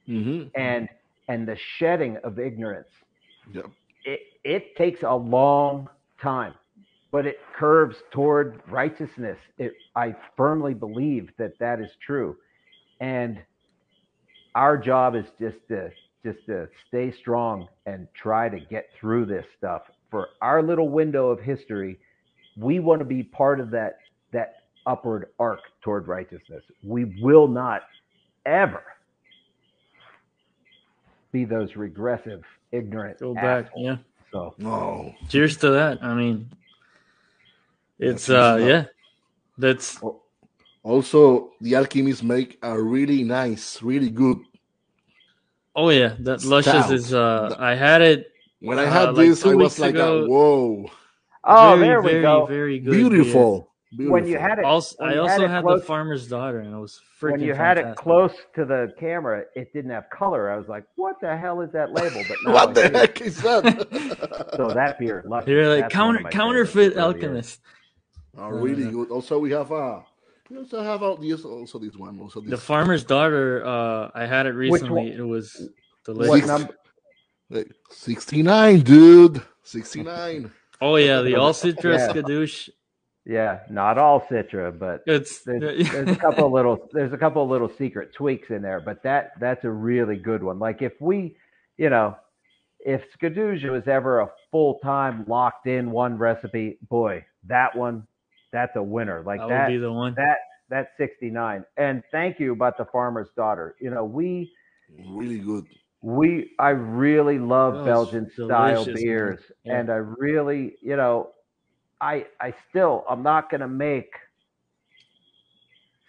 hmm 0.08 0.44
and 0.56 0.90
and 1.28 1.48
the 1.48 1.56
shedding 1.78 2.18
of 2.24 2.40
ignorance, 2.40 2.90
Yep. 3.54 3.66
It, 4.44 4.76
takes 4.76 5.04
a 5.04 5.14
long 5.14 5.88
time, 6.22 6.54
but 7.12 7.26
it 7.26 7.38
curves 7.58 7.96
toward 8.12 8.62
righteousness. 8.70 9.38
It, 9.58 9.74
I 9.96 10.16
firmly 10.38 10.74
believe 10.74 11.30
that 11.38 11.58
that 11.60 11.80
is 11.80 11.92
true, 12.06 12.38
and 13.00 13.40
our 14.56 14.78
job 14.78 15.16
is 15.16 15.26
just 15.40 15.58
to 15.70 15.92
just 16.24 16.46
to 16.46 16.68
stay 16.88 17.12
strong 17.20 17.68
and 17.88 18.08
try 18.14 18.48
to 18.48 18.60
get 18.60 18.90
through 19.00 19.26
this 19.26 19.46
stuff. 19.58 19.84
For 20.12 20.30
our 20.42 20.62
little 20.62 20.90
window 20.90 21.30
of 21.30 21.40
history, 21.40 22.00
we 22.58 22.80
want 22.80 23.00
to 23.00 23.06
be 23.06 23.24
part 23.24 23.60
of 23.60 23.72
that 23.72 24.00
that 24.32 24.56
upward 24.86 25.28
arc 25.40 25.62
toward 25.84 26.08
righteousness. 26.08 26.64
We 26.84 27.18
will 27.22 27.48
not 27.48 27.84
ever 28.46 28.84
be 31.32 31.46
those 31.46 31.76
regressive, 31.76 32.44
ignorant. 32.72 33.20
Go 33.20 33.34
back, 33.34 33.68
assholes. 33.68 33.86
yeah. 33.86 33.96
So 34.32 34.56
No. 34.58 35.14
Cheers 35.30 35.58
to 35.58 35.72
that. 35.72 36.04
I 36.04 36.14
mean, 36.14 36.50
it's 38.00 38.26
cheers 38.28 38.38
uh, 38.40 38.58
to 38.58 38.68
yeah, 38.68 38.84
that's 39.58 40.00
Also, 40.84 41.52
the 41.62 41.76
alchemists 41.76 42.24
make 42.24 42.58
a 42.64 42.74
really 42.82 43.24
nice, 43.24 43.82
really 43.84 44.10
good. 44.10 44.38
oh 45.76 45.90
yeah, 45.90 46.16
that 46.20 46.44
luscious 46.44 46.90
is 46.90 47.14
uh, 47.14 47.56
I 47.60 47.76
had 47.76 48.02
it 48.02 48.28
When 48.62 48.78
I 48.80 48.86
Uh, 48.86 48.92
had 48.92 49.06
like 49.18 49.28
this, 49.30 49.42
two 49.44 49.52
I 49.52 49.56
was 49.56 49.74
weeks 49.74 49.80
like, 49.80 49.96
ago- 49.96 50.24
a, 50.26 50.28
"Whoa, 50.30 50.92
Oh, 51.44 51.76
very, 51.76 51.88
there 51.88 52.02
we 52.02 52.12
very, 52.12 52.22
go. 52.22 52.46
very 52.46 52.80
good. 52.80 52.92
beer. 53.24 53.71
Beautiful, 53.96 53.98
beautiful!" 53.98 54.14
When 54.14 54.28
you 54.28 54.38
had 54.38 54.60
it, 54.60 54.66
Also, 54.66 54.96
I 55.04 55.18
also 55.18 55.44
it 55.44 55.50
had, 55.50 55.64
close, 55.64 55.80
the 55.82 55.86
farmer's 55.86 56.28
daughter, 56.28 56.60
and 56.60 56.74
it 56.74 56.78
was 56.78 57.00
freaking. 57.20 57.32
when 57.32 57.42
you 57.42 57.54
had 57.54 57.78
it 57.78 57.96
close 57.96 58.34
to 58.56 58.66
the 58.66 58.94
camera, 59.00 59.44
it 59.56 59.72
didn't 59.74 59.92
have 59.92 60.10
color. 60.10 60.50
I 60.52 60.58
was 60.58 60.68
like, 60.68 60.86
"What 60.96 61.20
the 61.22 61.36
hell 61.38 61.62
is 61.62 61.72
that 61.74 61.92
label?" 61.92 62.24
But 62.28 62.38
what 62.54 62.74
the 62.76 62.90
do. 62.90 62.98
heck 62.98 63.22
is 63.22 63.42
that? 63.42 64.48
So 64.56 64.68
that 64.74 65.00
beer, 65.00 65.24
Luscious, 65.26 65.48
You're 65.50 65.76
like 65.80 65.90
counter 65.90 66.24
counterfeit 66.30 66.94
favorites. 66.94 66.96
It 66.96 66.98
really 66.98 67.20
is. 67.20 67.24
alchemist. 67.24 67.60
oh, 68.38 68.50
really 68.50 68.92
good. 68.92 69.10
Also, 69.12 69.40
we 69.40 69.52
have 69.52 69.72
uh, 69.72 70.00
we 70.50 70.58
also 70.58 70.84
have 70.84 71.02
uh, 71.04 71.16
these 71.16 71.46
also 71.46 71.80
these 71.80 71.98
one, 71.98 72.20
also 72.20 72.42
this. 72.42 72.50
The 72.52 72.58
farmer's 72.58 73.04
daughter. 73.04 73.66
Uh, 73.66 74.10
I 74.14 74.26
had 74.26 74.46
it 74.46 74.52
recently. 74.52 75.12
It 75.14 75.22
was 75.22 75.70
What 76.06 76.16
delicious. 76.16 76.48
number? 76.48 76.76
Like, 77.50 77.72
69, 77.90 78.80
dude. 78.82 79.42
69. 79.64 80.52
Oh 80.82 80.96
yeah, 80.96 81.22
the 81.22 81.36
all 81.42 81.54
citrus 81.54 82.02
Yeah. 82.02 82.14
skadoosh. 82.14 82.70
Yeah, 83.26 83.60
not 83.70 83.98
all 84.00 84.22
Citra, 84.22 84.78
but 84.78 85.04
It's 85.06 85.44
there's, 85.44 85.90
there's 85.92 86.10
a 86.10 86.16
couple 86.16 86.46
of 86.48 86.52
little 86.54 86.90
there's 86.92 87.14
a 87.14 87.18
couple 87.18 87.44
of 87.44 87.50
little 87.50 87.70
secret 87.78 88.14
tweaks 88.16 88.50
in 88.50 88.62
there, 88.64 88.82
but 88.82 89.04
that 89.04 89.32
that's 89.40 89.64
a 89.64 89.70
really 89.70 90.16
good 90.18 90.42
one. 90.42 90.58
Like 90.60 90.82
if 90.82 90.94
we, 91.00 91.36
you 91.78 91.90
know, 91.92 92.16
if 92.80 93.04
Skadoosh 93.20 93.70
was 93.70 93.88
ever 93.88 94.22
a 94.22 94.30
full 94.52 94.80
time 94.80 95.26
locked 95.28 95.68
in 95.68 95.92
one 95.92 96.18
recipe, 96.18 96.80
boy, 96.90 97.24
that 97.48 97.76
one, 97.78 98.08
that's 98.52 98.76
a 98.76 98.82
winner. 98.84 99.22
Like 99.24 99.40
that 99.42 99.50
that 99.50 99.68
would 99.68 99.74
be 99.74 99.78
the 99.80 99.92
one. 99.94 100.16
that 100.18 100.38
that's 100.70 100.90
69. 100.98 101.64
And 101.78 102.02
thank 102.12 102.40
you 102.40 102.54
about 102.54 102.78
the 102.78 102.86
farmer's 102.86 103.30
daughter. 103.36 103.76
You 103.80 103.92
know, 103.92 104.04
we 104.04 104.52
Really 105.10 105.38
good. 105.40 105.66
we 106.02 106.52
I 106.60 106.70
really 106.70 107.38
love 107.38 107.86
Belgian 107.86 108.32
style 108.32 108.84
delicious, 108.86 108.96
man. 108.96 109.04
beers, 109.04 109.40
Yeah. 109.64 109.80
and 109.80 109.90
I 109.92 109.96
really, 109.98 110.76
you 110.82 110.96
know, 110.96 111.30
I 112.02 112.26
I 112.42 112.54
still 112.70 113.06
I'm 113.10 113.24
not 113.24 113.50
gonna 113.50 113.68
make 113.68 114.12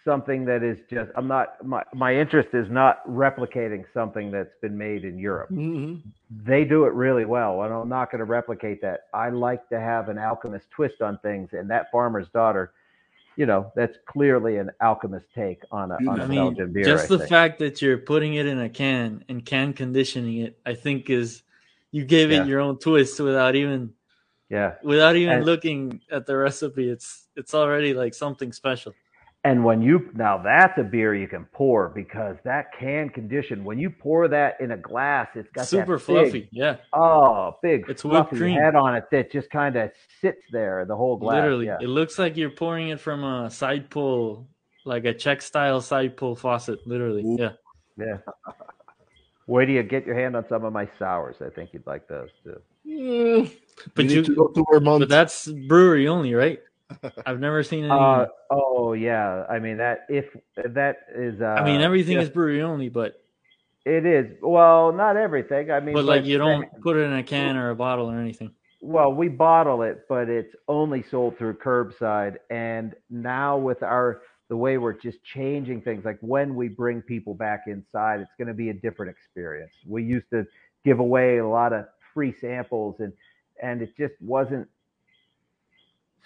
something 0.03 0.43
that 0.45 0.63
is 0.63 0.77
just 0.89 1.09
I'm 1.15 1.27
not 1.27 1.65
my 1.65 1.83
my 1.93 2.15
interest 2.15 2.49
is 2.53 2.69
not 2.69 3.07
replicating 3.07 3.85
something 3.93 4.31
that's 4.31 4.53
been 4.61 4.77
made 4.77 5.05
in 5.05 5.17
Europe. 5.17 5.49
Mhm. 5.51 6.01
They 6.45 6.65
do 6.65 6.85
it 6.85 6.93
really 6.93 7.25
well, 7.25 7.61
and 7.63 7.73
I'm 7.73 7.87
not 7.87 8.11
going 8.11 8.19
to 8.19 8.25
replicate 8.25 8.81
that. 8.81 9.01
I 9.13 9.29
like 9.29 9.69
to 9.69 9.79
have 9.79 10.09
an 10.09 10.17
alchemist 10.17 10.65
twist 10.71 11.01
on 11.01 11.19
things, 11.19 11.49
and 11.53 11.69
that 11.69 11.91
farmer's 11.91 12.27
daughter, 12.29 12.73
you 13.37 13.45
know, 13.45 13.71
that's 13.75 13.95
clearly 14.07 14.57
an 14.57 14.71
alchemist 14.81 15.27
take 15.35 15.61
on 15.71 15.91
a, 15.91 15.95
on 15.97 16.19
a 16.19 16.23
I 16.23 16.23
I 16.23 16.27
mean, 16.27 16.39
Belgian 16.39 16.73
beer. 16.73 16.83
just 16.83 17.05
I 17.05 17.07
the 17.07 17.17
think. 17.19 17.29
fact 17.29 17.59
that 17.59 17.81
you're 17.83 17.99
putting 17.99 18.33
it 18.33 18.47
in 18.47 18.59
a 18.59 18.67
can 18.69 19.23
and 19.29 19.45
can 19.45 19.73
conditioning 19.73 20.37
it, 20.39 20.59
I 20.65 20.73
think 20.73 21.09
is 21.09 21.43
you 21.91 22.03
gave 22.03 22.31
Yeah. 22.31 22.41
it 22.41 22.47
your 22.47 22.59
own 22.61 22.79
twist 22.79 23.19
without 23.19 23.55
even 23.55 23.93
yeah. 24.49 24.75
without 24.83 25.15
even 25.15 25.37
And- 25.37 25.45
looking 25.45 26.01
at 26.11 26.25
the 26.25 26.35
recipe. 26.37 26.89
It's 26.89 27.27
it's 27.35 27.53
already 27.53 27.93
like 27.93 28.13
something 28.13 28.51
special. 28.53 28.93
And 29.45 29.65
when 29.65 29.81
you 29.81 30.09
now 30.13 30.37
that's 30.37 30.77
a 30.77 30.83
beer 30.83 31.13
you 31.13 31.27
can 31.27 31.43
pour 31.51 31.89
because 31.89 32.37
that 32.45 32.67
can 32.79 33.09
condition 33.09 33.65
when 33.65 33.77
you 33.77 33.89
pour 33.89 34.29
that 34.29 34.55
in 34.61 34.71
a 34.71 34.77
glass, 34.77 35.27
it's 35.35 35.49
got 35.51 35.65
Super 35.67 35.97
that 35.97 36.07
big, 36.07 36.15
fluffy. 36.31 36.49
Yeah, 36.53 36.77
Oh, 36.93 37.57
big 37.61 37.83
It's 37.89 38.03
fluffy 38.03 38.37
cream. 38.37 38.57
head 38.57 38.75
on 38.75 38.95
it 38.95 39.03
that 39.11 39.31
just 39.33 39.49
kind 39.49 39.75
of 39.75 39.91
sits 40.21 40.43
there 40.53 40.85
the 40.85 40.95
whole 40.95 41.17
glass. 41.17 41.35
literally. 41.41 41.65
yeah. 41.65 41.77
It 41.81 41.89
looks 41.89 42.17
like 42.17 42.37
you're 42.37 42.51
pouring 42.51 42.87
it 42.89 43.01
from 43.01 43.25
a 43.25 43.49
side 43.49 43.89
pull, 43.89 44.47
like 44.85 45.03
a 45.03 45.13
Czech 45.13 45.41
style 45.41 45.81
side 45.81 46.15
pull 46.15 46.35
faucet. 46.37 46.79
Literally. 46.87 47.23
Ooh. 47.25 47.35
Yeah. 47.37 47.51
Yeah. 47.97 48.17
Wait 49.45 49.65
till 49.65 49.75
you 49.75 49.83
get 49.83 50.05
your 50.05 50.15
hand 50.15 50.37
on 50.37 50.47
some 50.47 50.63
of 50.63 50.71
my 50.71 50.87
sours. 50.97 51.35
I 51.45 51.49
think 51.49 51.73
you'd 51.73 51.85
like 51.85 52.07
those 52.07 52.29
too. 52.45 52.61
Mm, 52.87 53.51
But 53.95 54.05
we 54.05 54.11
you 54.11 54.15
need 54.17 54.25
to 54.25 54.35
go 54.35 54.47
to 54.47 54.65
Vermont. 54.71 54.99
but 55.01 55.09
that's 55.09 55.47
brewery 55.47 56.07
only, 56.07 56.33
right? 56.33 56.59
I've 57.25 57.39
never 57.39 57.63
seen 57.63 57.85
any. 57.85 57.91
Uh, 57.91 58.25
oh 58.51 58.93
yeah. 58.93 59.45
I 59.49 59.59
mean 59.59 59.77
that 59.77 60.05
if 60.09 60.25
that 60.55 60.97
is. 61.15 61.41
Uh, 61.41 61.45
I 61.45 61.63
mean, 61.65 61.81
everything 61.81 62.17
yeah, 62.17 62.23
is 62.23 62.29
brewery 62.29 62.61
only, 62.61 62.89
but 62.89 63.23
It 63.85 64.05
is. 64.05 64.37
Well, 64.41 64.91
not 64.91 65.17
everything. 65.17 65.71
I 65.71 65.79
mean, 65.79 65.93
but 65.93 66.05
like 66.05 66.25
you 66.25 66.37
don't 66.37 66.67
put 66.81 66.97
it 66.97 67.01
in 67.01 67.13
a 67.13 67.23
can 67.23 67.57
or 67.57 67.69
a 67.69 67.75
bottle 67.75 68.09
or 68.09 68.19
anything. 68.19 68.51
Well, 68.81 69.13
we 69.13 69.29
bottle 69.29 69.81
it, 69.83 70.05
but 70.09 70.27
it's 70.27 70.53
only 70.67 71.03
sold 71.03 71.37
through 71.37 71.53
curbside. 71.53 72.35
And 72.49 72.93
now 73.09 73.57
with 73.57 73.81
our 73.81 74.23
the 74.49 74.57
way 74.57 74.77
we're 74.77 74.93
just 74.93 75.23
changing 75.23 75.81
things, 75.81 76.03
like 76.03 76.19
when 76.19 76.53
we 76.53 76.67
bring 76.67 77.01
people 77.01 77.33
back 77.33 77.63
inside, 77.67 78.19
it's 78.19 78.31
going 78.37 78.49
to 78.49 78.53
be 78.53 78.69
a 78.69 78.73
different 78.73 79.09
experience. 79.09 79.71
We 79.87 80.03
used 80.03 80.29
to 80.31 80.45
give 80.83 80.99
away 80.99 81.37
a 81.37 81.47
lot 81.47 81.71
of 81.71 81.85
free 82.13 82.35
samples, 82.39 82.97
and 82.99 83.13
and 83.63 83.81
it 83.81 83.97
just 83.97 84.13
wasn't. 84.21 84.67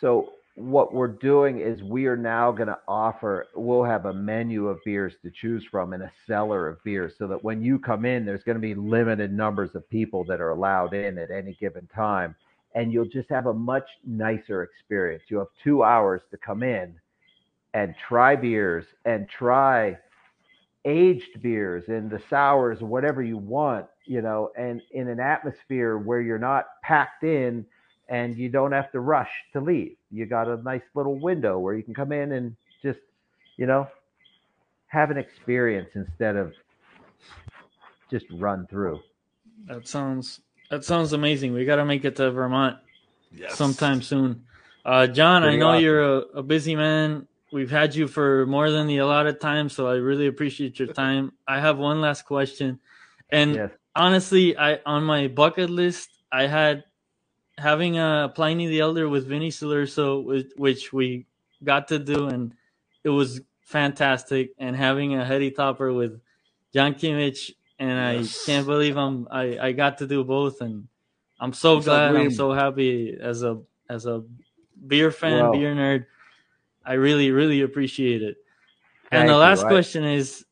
So 0.02 0.34
what 0.56 0.94
we're 0.94 1.08
doing 1.08 1.62
is 1.62 1.82
we 1.84 2.08
are 2.08 2.18
now 2.18 2.52
going 2.52 2.68
to 2.68 2.80
offer. 2.88 3.48
We'll 3.56 3.84
have 3.84 4.06
a 4.06 4.14
menu 4.14 4.68
of 4.68 4.80
beers 4.84 5.14
to 5.24 5.32
choose 5.32 5.64
from 5.72 5.94
and 5.94 6.04
a 6.04 6.12
cellar 6.28 6.68
of 6.68 6.84
beers, 6.84 7.14
so 7.18 7.28
that 7.28 7.44
when 7.44 7.62
you 7.62 7.80
come 7.80 8.04
in, 8.04 8.26
there's 8.26 8.44
going 8.44 8.58
to 8.58 8.62
be 8.62 8.76
limited 8.76 9.32
numbers 9.32 9.70
of 9.76 9.90
people 9.90 10.26
that 10.26 10.42
are 10.42 10.50
allowed 10.50 10.94
in 10.94 11.18
at 11.18 11.32
any 11.32 11.56
given 11.62 11.88
time 11.96 12.36
and 12.78 12.94
you'll 12.94 13.06
just 13.06 13.28
have 13.30 13.48
a 13.48 13.54
much 13.54 13.88
nicer 14.06 14.62
experience. 14.62 15.24
You 15.30 15.40
have 15.40 15.48
two 15.64 15.84
hours 15.84 16.22
to 16.30 16.38
come 16.38 16.62
in 16.62 16.94
and 17.74 17.96
try 18.08 18.36
beers 18.36 18.86
and 19.06 19.28
try 19.28 19.98
aged 20.88 21.42
beers 21.42 21.84
and 21.90 22.10
the 22.10 22.22
sours, 22.30 22.80
whatever 22.82 23.22
you 23.22 23.38
want, 23.38 23.86
you 24.06 24.22
know, 24.22 24.52
and 24.58 24.82
in 24.92 25.10
an 25.10 25.20
atmosphere 25.20 25.98
where 25.98 26.22
you're 26.22 26.40
not 26.40 26.66
packed 26.82 27.24
in 27.24 27.66
and 28.08 28.38
you 28.38 28.48
don't 28.48 28.72
have 28.72 28.90
to 28.94 29.02
rush 29.02 29.30
to 29.52 29.60
leave. 29.60 29.98
You 30.12 30.26
got 30.26 30.48
a 30.48 30.56
nice 30.64 30.82
little 30.96 31.20
window 31.20 31.60
where 31.60 31.76
you 31.76 31.84
can 31.84 31.94
come 31.94 32.14
in 32.14 32.32
and 32.32 32.56
just, 32.82 33.00
you 33.58 33.66
know, 33.66 33.88
have 34.88 35.12
an 35.12 35.18
experience 35.18 35.90
instead 35.96 36.38
of 36.38 36.54
just 38.10 38.26
run 38.32 38.66
through. 38.68 39.02
That 39.66 39.88
sounds 39.88 40.40
that 40.70 40.86
sounds 40.86 41.12
amazing. 41.12 41.54
We 41.54 41.66
got 41.66 41.76
to 41.78 41.86
make 41.86 42.06
it 42.06 42.16
to 42.18 42.32
Vermont 42.32 42.78
yes. 43.36 43.56
sometime 43.56 44.02
soon. 44.02 44.44
Uh, 44.86 45.08
John, 45.08 45.44
I 45.44 45.58
know 45.58 45.72
awesome. 45.72 45.84
you're 45.84 46.02
a, 46.02 46.18
a 46.36 46.44
busy 46.44 46.78
man. 46.78 47.28
We've 47.52 47.72
had 47.72 47.96
you 47.96 48.08
for 48.08 48.46
more 48.46 48.72
than 48.72 48.88
the 48.88 48.98
allotted 48.98 49.40
time, 49.40 49.70
so 49.70 49.88
I 49.88 49.96
really 49.96 50.28
appreciate 50.28 50.80
your 50.80 50.90
time. 50.90 51.32
I 51.48 51.60
have 51.60 51.78
one 51.78 52.02
last 52.02 52.24
question, 52.24 52.80
and 53.30 53.56
Yes. 53.56 53.72
honestly, 53.96 54.58
I 54.58 54.80
on 54.86 55.04
my 55.04 55.28
bucket 55.28 55.70
list, 55.70 56.10
I 56.32 56.48
had 56.48 56.84
having 57.58 57.98
a 57.98 58.32
Pliny 58.36 58.68
the 58.68 58.82
Elder 58.82 59.08
with 59.10 59.28
Vinnie 59.28 59.50
Cilurzo, 59.50 60.24
which, 60.24 60.52
which 60.58 60.94
we 60.94 61.26
got 61.64 61.88
to 61.88 62.00
do, 62.00 62.28
and 62.28 62.54
it 63.04 63.10
was 63.10 63.42
fantastic. 63.62 64.52
And 64.60 64.76
having 64.76 65.16
a 65.16 65.26
Heady 65.26 65.52
Topper 65.52 65.94
with 65.94 66.22
John 66.74 66.94
Kimmich, 66.96 67.52
and 67.80 68.18
Yes. 68.20 68.44
I 68.44 68.52
can't 68.52 68.68
believe 68.68 68.98
I'm 68.98 69.28
I, 69.32 69.58
I 69.60 69.72
got 69.72 70.00
to 70.00 70.08
do 70.08 70.24
both, 70.24 70.62
and 70.62 70.88
I'm 71.40 71.54
so 71.54 71.80
glad. 71.80 72.16
I'm 72.16 72.32
so 72.32 72.52
happy 72.52 73.16
as 73.20 73.44
a 73.44 73.62
as 73.90 74.06
a 74.06 74.24
beer 74.86 75.12
fan, 75.12 75.52
beer 75.52 75.74
nerd. 75.74 76.06
I 76.88 76.94
really 76.94 77.32
really 77.32 77.62
appreciate 77.62 78.24
it. 78.24 78.38
Thank 79.12 79.22
and 79.22 79.30
the 79.30 79.34
you. 79.34 79.40
last 79.40 79.66
I- 79.66 79.70
question 79.70 80.04
is, 80.06 80.46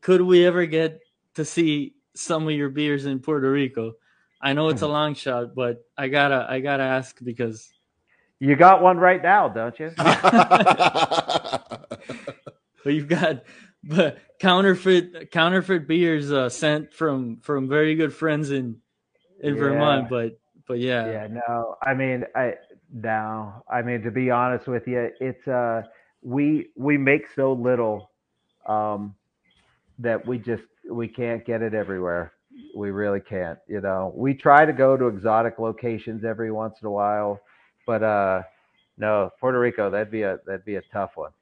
could 0.00 0.20
we 0.22 0.46
ever 0.46 0.64
get 0.66 1.00
to 1.34 1.44
see 1.44 1.94
some 2.14 2.46
of 2.48 2.54
your 2.54 2.68
beers 2.70 3.04
in 3.06 3.18
Puerto 3.18 3.50
Rico? 3.50 3.94
I 4.40 4.52
know 4.52 4.68
it's 4.68 4.82
a 4.82 4.86
long 4.88 5.14
shot, 5.14 5.54
but 5.54 5.84
I 5.98 6.08
gotta 6.08 6.46
I 6.48 6.60
gotta 6.60 6.82
ask 6.84 7.18
because 7.24 7.68
You 8.38 8.54
got 8.56 8.82
one 8.82 8.98
right 8.98 9.22
now, 9.22 9.48
don't 9.48 9.78
you? 9.80 9.90
we've 12.84 13.08
got 13.08 13.44
but 13.82 14.18
counterfeit 14.38 15.30
counterfeit 15.30 15.86
beers 15.86 16.32
uh, 16.32 16.48
sent 16.48 16.92
from 16.92 17.38
from 17.38 17.68
very 17.68 17.94
good 17.94 18.14
friends 18.14 18.50
in 18.50 18.76
in 19.40 19.54
Yeah. 19.54 19.60
Vermont. 19.60 20.08
But 20.08 20.38
but 20.66 20.78
yeah, 20.78 21.06
yeah 21.10 21.26
no 21.48 21.76
i 21.82 21.94
mean 21.94 22.24
i 22.34 22.54
no 22.94 23.52
i 23.68 23.82
mean 23.82 24.00
to 24.02 24.10
be 24.10 24.30
honest 24.30 24.66
with 24.68 24.86
you 24.86 25.10
it's 25.20 25.46
uh 25.48 25.82
we 26.22 26.68
we 26.76 26.96
make 26.96 27.26
so 27.34 27.52
little 27.52 28.10
um 28.66 29.14
that 29.98 30.24
we 30.26 30.38
just 30.38 30.62
we 30.90 31.08
can't 31.08 31.44
get 31.44 31.60
it 31.60 31.74
everywhere 31.74 32.32
we 32.76 32.90
really 32.92 33.20
can't 33.20 33.58
you 33.66 33.80
know 33.80 34.12
we 34.16 34.32
try 34.32 34.64
to 34.64 34.72
go 34.72 34.96
to 34.96 35.08
exotic 35.08 35.58
locations 35.58 36.24
every 36.24 36.52
once 36.52 36.76
in 36.82 36.86
a 36.86 36.90
while 36.90 37.40
but 37.84 38.02
uh 38.02 38.40
no 38.96 39.28
puerto 39.40 39.58
rico 39.58 39.90
that'd 39.90 40.10
be 40.10 40.22
a 40.22 40.38
that'd 40.46 40.64
be 40.64 40.76
a 40.76 40.82
tough 40.92 41.10
one 41.16 41.32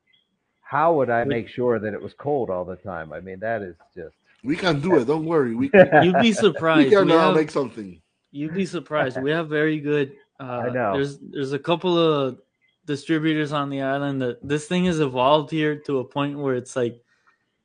how 0.62 0.94
would 0.94 1.10
i 1.10 1.22
make 1.22 1.48
sure 1.48 1.78
that 1.78 1.92
it 1.92 2.00
was 2.00 2.14
cold 2.14 2.48
all 2.48 2.64
the 2.64 2.76
time 2.76 3.12
i 3.12 3.20
mean 3.20 3.38
that 3.38 3.60
is 3.60 3.76
just 3.94 4.14
we 4.44 4.56
can 4.56 4.80
do 4.80 4.96
it. 4.96 5.04
Don't 5.04 5.24
worry. 5.24 5.54
We, 5.54 5.70
we 5.72 5.80
you'd 6.02 6.18
be 6.20 6.32
surprised. 6.46 6.90
can 6.90 7.06
We 7.06 7.12
now 7.12 7.26
have- 7.28 7.36
make 7.36 7.48
something. 7.50 8.00
You'd 8.32 8.54
be 8.54 8.66
surprised. 8.66 9.20
We 9.22 9.30
have 9.30 9.48
very 9.48 9.78
good. 9.78 10.16
Uh, 10.42 10.62
I 10.66 10.70
know. 10.70 10.92
There's 10.94 11.18
there's 11.18 11.52
a 11.52 11.58
couple 11.58 11.96
of 11.96 12.38
distributors 12.84 13.52
on 13.52 13.70
the 13.70 13.82
island 13.82 14.20
that 14.22 14.46
this 14.46 14.66
thing 14.66 14.86
has 14.86 14.98
evolved 14.98 15.50
here 15.52 15.76
to 15.86 16.00
a 16.00 16.04
point 16.04 16.36
where 16.36 16.56
it's 16.56 16.74
like 16.74 17.00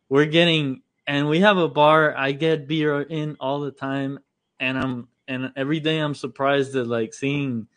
we're 0.09 0.25
getting 0.25 0.83
and 1.07 1.27
we 1.27 1.39
have 1.39 1.57
a 1.57 1.67
bar. 1.67 2.15
I 2.15 2.33
get 2.33 2.67
beer 2.67 3.01
in 3.01 3.35
all 3.39 3.59
the 3.61 3.71
time, 3.71 4.19
and 4.59 4.77
I'm 4.77 5.07
and 5.27 5.51
every 5.55 5.79
day 5.79 5.97
I'm 5.99 6.13
surprised 6.13 6.75
at 6.75 6.85
like 6.87 7.13
seeing 7.15 7.67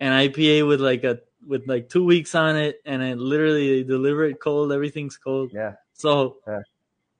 an 0.00 0.12
IPA 0.12 0.66
with 0.66 0.80
like 0.80 1.04
a 1.04 1.20
with 1.46 1.68
like 1.68 1.90
two 1.90 2.04
weeks 2.04 2.34
on 2.34 2.56
it, 2.56 2.80
and 2.86 3.02
it 3.02 3.18
literally 3.18 3.82
they 3.82 3.86
deliver 3.86 4.24
it 4.24 4.40
cold. 4.40 4.72
Everything's 4.72 5.16
cold, 5.18 5.50
yeah 5.52 5.74
so 5.92 6.38
Yeah. 6.46 6.60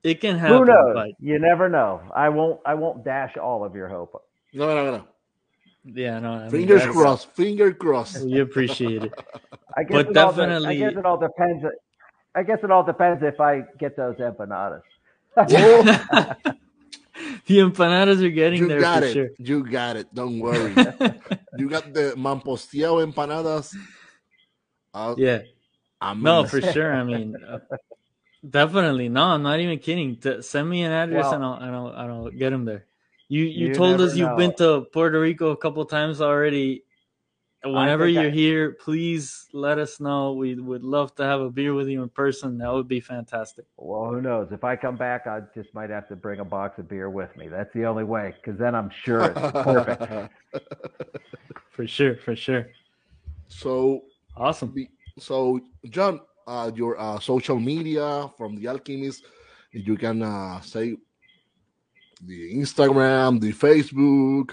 it 0.02 0.20
can 0.20 0.38
happen. 0.38 0.58
who 0.58 0.64
knows 0.64 0.94
But 0.94 1.10
you 1.20 1.38
never 1.38 1.68
know 1.68 2.00
i 2.14 2.28
won't 2.28 2.60
i 2.64 2.74
won't 2.74 3.04
dash 3.04 3.36
all 3.36 3.64
of 3.64 3.74
your 3.74 3.88
hope 3.88 4.24
No, 4.54 4.66
no, 4.74 4.96
no. 4.98 5.04
Yeah, 5.84 6.18
no, 6.18 6.32
I 6.32 6.40
mean, 6.42 6.50
Fingers 6.50 6.80
that's- 6.80 6.96
crossed. 6.96 7.30
Finger 7.32 7.72
crossed. 7.72 8.24
We 8.24 8.40
appreciate 8.40 9.04
it. 9.04 9.12
I 9.76 9.82
guess 9.84 9.92
But 9.92 10.10
it 10.10 10.16
all 10.16 10.32
de- 10.32 10.36
definitely- 10.36 10.68
I 10.68 10.90
guess 10.90 10.98
it 10.98 11.06
all 11.06 11.18
depends. 11.18 11.64
I 12.34 12.42
guess 12.42 12.58
it 12.62 12.70
all 12.70 12.84
depends 12.84 13.22
if 13.22 13.40
I 13.40 13.62
get 13.78 13.96
those 13.96 14.16
empanadas. 14.16 14.82
The 17.46 17.58
empanadas 17.58 18.22
are 18.24 18.28
getting 18.30 18.60
you 18.60 18.68
there 18.68 18.80
got 18.80 19.00
for 19.00 19.06
it. 19.06 19.12
sure. 19.12 19.28
You 19.38 19.64
got 19.68 19.96
it. 19.96 20.14
Don't 20.14 20.38
worry. 20.38 20.70
you 21.56 21.68
got 21.68 21.92
the 21.92 22.14
Mamposteado 22.16 23.02
empanadas. 23.04 23.74
Uh, 24.94 25.14
yeah, 25.18 25.40
I'm 26.00 26.22
no, 26.22 26.40
in- 26.42 26.46
for 26.46 26.60
sure. 26.60 26.92
I 26.94 27.02
mean, 27.02 27.34
uh, 27.36 27.58
definitely. 28.48 29.08
No, 29.08 29.22
I'm 29.24 29.42
not 29.42 29.58
even 29.58 29.78
kidding. 29.80 30.16
T- 30.16 30.42
send 30.42 30.68
me 30.70 30.82
an 30.84 30.92
address 30.92 31.24
Well- 31.24 31.34
and 31.34 31.44
I'll, 31.44 31.54
and 31.54 31.74
I'll 31.76 31.86
and 31.88 32.12
I'll 32.12 32.30
get 32.30 32.50
them 32.50 32.64
there. 32.64 32.84
You 33.28 33.44
you, 33.44 33.68
You 33.68 33.74
told 33.74 34.00
us 34.00 34.14
never 34.16 34.18
you've 34.18 34.28
know. 34.30 34.36
been 34.36 34.54
to 34.56 34.86
Puerto 34.92 35.20
Rico 35.20 35.50
a 35.50 35.56
couple 35.56 35.84
times 35.84 36.20
already. 36.20 36.84
whenever 37.64 38.08
you're 38.08 38.30
here, 38.30 38.72
please 38.80 39.46
let 39.52 39.78
us 39.78 40.00
know. 40.00 40.32
We 40.32 40.54
would 40.54 40.84
love 40.84 41.14
to 41.16 41.24
have 41.24 41.40
a 41.40 41.50
beer 41.50 41.74
with 41.74 41.88
you 41.88 42.02
in 42.02 42.08
person. 42.08 42.56
That 42.58 42.72
would 42.72 42.88
be 42.88 43.00
fantastic. 43.00 43.66
Well, 43.76 44.08
who 44.10 44.22
knows? 44.22 44.48
If 44.52 44.64
I 44.64 44.76
come 44.76 44.96
back, 44.96 45.26
I 45.26 45.40
just 45.54 45.74
might 45.74 45.90
have 45.90 46.08
to 46.08 46.16
bring 46.16 46.40
a 46.40 46.44
box 46.44 46.78
of 46.78 46.88
beer 46.88 47.10
with 47.10 47.36
me. 47.36 47.48
That's 47.48 47.72
the 47.74 47.84
only 47.84 48.04
way, 48.04 48.34
because 48.40 48.58
then 48.58 48.74
I'm 48.74 48.90
sure 48.90 49.24
it's 49.24 49.52
perfect. 49.62 50.30
For 51.72 51.86
sure, 51.86 52.16
for 52.16 52.34
sure. 52.34 52.66
so, 53.48 54.02
Awesome. 54.36 54.72
the- 54.74 54.88
so 55.18 55.60
John, 55.90 56.20
uh, 56.46 56.70
your 56.74 56.98
uh, 56.98 57.18
social 57.20 57.58
media 57.60 58.30
from 58.36 58.56
the 58.56 58.68
Alchemist, 58.68 59.24
you 59.72 59.96
can 59.96 60.22
uh, 60.22 60.60
say 60.60 60.96
the 62.18 62.54
Instagram, 62.54 63.40
the 63.40 63.52
Facebook. 63.52 64.50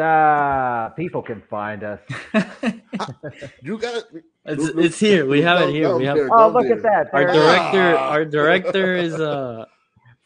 Ah, 0.00 0.92
people 0.96 1.22
can 1.22 1.42
find 1.50 1.82
us. 1.82 2.00
You 3.62 3.78
got 3.78 3.94
it. 3.96 4.24
it's 4.44 4.62
Look- 4.62 4.74
look- 4.76 4.84
it's 4.84 4.98
here. 4.98 5.26
We 5.26 5.42
have 5.42 5.60
it 5.60 5.70
here. 5.70 5.94
We 5.96 6.04
have 6.06 6.16
there, 6.16 6.28
Oh, 6.32 6.52
down 6.52 6.52
look 6.52 6.66
at 6.66 6.82
that! 6.82 7.08
our 7.12 7.24
There 7.26 7.28
it 7.28 7.36
is. 7.36 7.42
director. 7.42 7.96
Ah. 7.96 8.10
Our 8.10 8.24
director 8.24 8.94
is 8.96 9.14
uh 9.14 9.64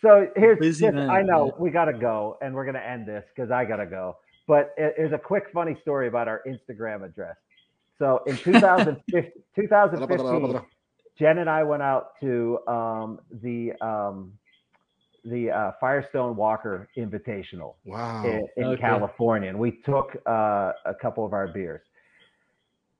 So 0.01 0.29
here's 0.37 0.59
Busy 0.59 0.87
this, 0.87 0.95
man, 0.95 1.11
I 1.11 1.23
know 1.23 1.55
we 1.59 1.71
got 1.71 1.87
to 1.87 1.93
go, 1.95 2.37
and 2.43 2.55
we're 2.55 2.65
going 2.65 2.75
to 2.75 2.87
end 2.87 3.07
this 3.07 3.25
because 3.35 3.51
I 3.51 3.65
got 3.65 3.77
to 3.77 3.87
go. 3.87 4.17
But 4.47 4.75
it- 4.77 5.13
a 5.13 5.19
quick 5.19 5.45
funny 5.55 5.77
story 5.81 6.07
about 6.09 6.29
our 6.29 6.43
Instagram 6.47 7.03
address. 7.05 7.37
So 7.99 8.21
in 8.27 8.37
2015, 8.37 9.33
Para, 9.69 9.89
para, 9.89 10.07
para, 10.07 10.17
2015. 10.19 10.67
Jen 11.19 11.39
and 11.39 11.49
I 11.49 11.63
went 11.63 11.83
out 11.83 12.19
to 12.21 12.59
um, 12.67 13.21
the 13.43 13.73
um, 13.81 14.33
the 15.24 15.51
uh, 15.51 15.73
Firestone 15.81 16.36
Walker 16.36 16.89
Invitational 16.97 17.74
Wow. 17.85 18.24
in, 18.24 18.47
in 18.57 18.65
Okay. 18.65 18.81
California, 18.81 19.49
and 19.49 19.59
we 19.59 19.73
took 19.85 20.16
uh, 20.27 20.73
a 20.85 20.94
couple 21.01 21.24
of 21.24 21.32
our 21.32 21.49
beers. 21.49 21.82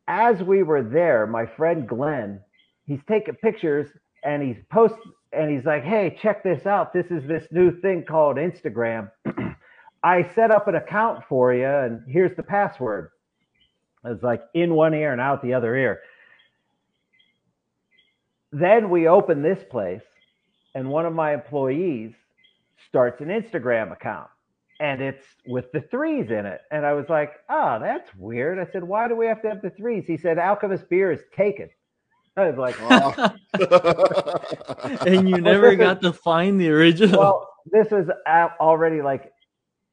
As 0.09 0.43
we 0.43 0.63
were 0.63 0.83
there, 0.83 1.27
my 1.27 1.47
friend 1.47 1.89
Glenn, 1.89 2.41
he's 2.87 3.01
taking 3.09 3.35
pictures 3.37 3.89
and 4.25 4.43
he's 4.43 4.57
post 4.71 4.95
and 5.33 5.51
he's 5.51 5.65
like, 5.65 5.83
"Hey, 5.83 6.17
check 6.21 6.43
this 6.43 6.67
out! 6.67 6.93
This 6.93 7.07
is 7.11 7.27
this 7.27 7.47
new 7.51 7.81
thing 7.81 8.05
called 8.05 8.37
Instagram. 8.37 9.11
I 10.05 10.29
set 10.35 10.51
up 10.51 10.69
an 10.69 10.75
account 10.75 11.25
for 11.29 11.55
you, 11.55 11.67
and 11.67 12.03
here's 12.07 12.37
the 12.37 12.43
password." 12.43 13.11
It's 14.05 14.23
like 14.23 14.43
in 14.55 14.75
one 14.75 14.95
ear 14.95 15.13
and 15.13 15.21
out 15.21 15.43
the 15.43 15.55
other 15.55 15.75
ear. 15.77 16.01
Then 18.51 18.91
we 18.91 19.09
open 19.09 19.43
this 19.43 19.63
place, 19.71 20.03
and 20.75 20.89
one 20.89 21.07
of 21.07 21.13
my 21.15 21.35
employees 21.35 22.13
starts 22.89 23.21
an 23.21 23.29
Instagram 23.29 23.93
account 23.93 24.29
and 24.81 25.01
it's 25.01 25.25
with 25.47 25.71
the 25.73 25.81
threes 25.83 26.31
in 26.31 26.45
it. 26.45 26.63
And 26.73 26.85
I 26.85 26.93
was 26.93 27.09
like, 27.09 27.35
oh, 27.49 27.79
that's 27.81 28.13
weird. 28.17 28.59
I 28.59 28.71
said, 28.73 28.83
why 28.83 29.07
do 29.07 29.15
we 29.15 29.27
have 29.27 29.41
to 29.43 29.49
have 29.49 29.63
the 29.63 29.71
threes? 29.71 30.05
He 30.07 30.17
said, 30.17 30.39
Alchemist 30.39 30.89
beer 30.91 31.13
is 31.13 31.21
taken. 31.37 31.69
I 32.37 32.51
was 32.51 32.57
like, 32.59 32.77
Oh. 32.81 33.31
and 35.07 35.29
you 35.29 35.41
never 35.41 35.77
got 35.87 36.01
to 36.03 36.13
find 36.13 36.61
the 36.61 36.71
original. 36.71 37.21
well, 37.21 37.49
this 37.71 37.93
is 37.93 38.09
already 38.27 39.03
like 39.03 39.31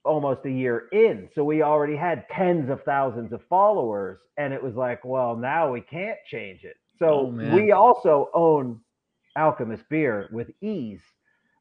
almost 0.06 0.46
a 0.46 0.52
year 0.52 0.88
in. 0.92 1.30
So 1.36 1.44
we 1.44 1.62
already 1.62 1.96
had 1.96 2.26
tens 2.30 2.70
of 2.70 2.82
thousands 2.84 3.34
of 3.34 3.42
followers. 3.50 4.20
And 4.38 4.54
it 4.54 4.64
was 4.64 4.74
like, 4.76 5.04
well, 5.06 5.36
now 5.36 5.72
we 5.72 5.82
can't 5.82 6.18
change 6.26 6.64
it. 6.64 6.78
So 6.98 7.08
Oh, 7.10 7.56
we 7.56 7.74
also 7.74 8.30
own 8.34 8.80
Alchemist 9.40 9.84
beer 9.90 10.30
with 10.32 10.52
ease, 10.62 11.02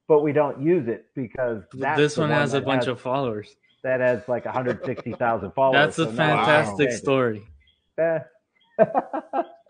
but 0.09 0.23
we 0.23 0.33
don't 0.33 0.61
use 0.61 0.89
it 0.89 1.07
because 1.15 1.63
that's 1.73 1.99
this 1.99 2.15
the 2.17 2.23
one 2.23 2.31
has 2.31 2.55
a 2.55 2.61
bunch 2.61 2.85
has- 2.85 2.89
of 2.89 3.01
followers. 3.01 3.55
that 3.85 4.01
has 4.01 4.21
like 4.29 4.45
160,000 4.45 5.53
followers. 5.53 5.75
That's 5.75 5.99
a 5.99 6.05
so 6.07 6.13
fantastic 6.13 6.89
can't 6.89 7.01
story. 7.01 7.43
Eh. 7.99 8.19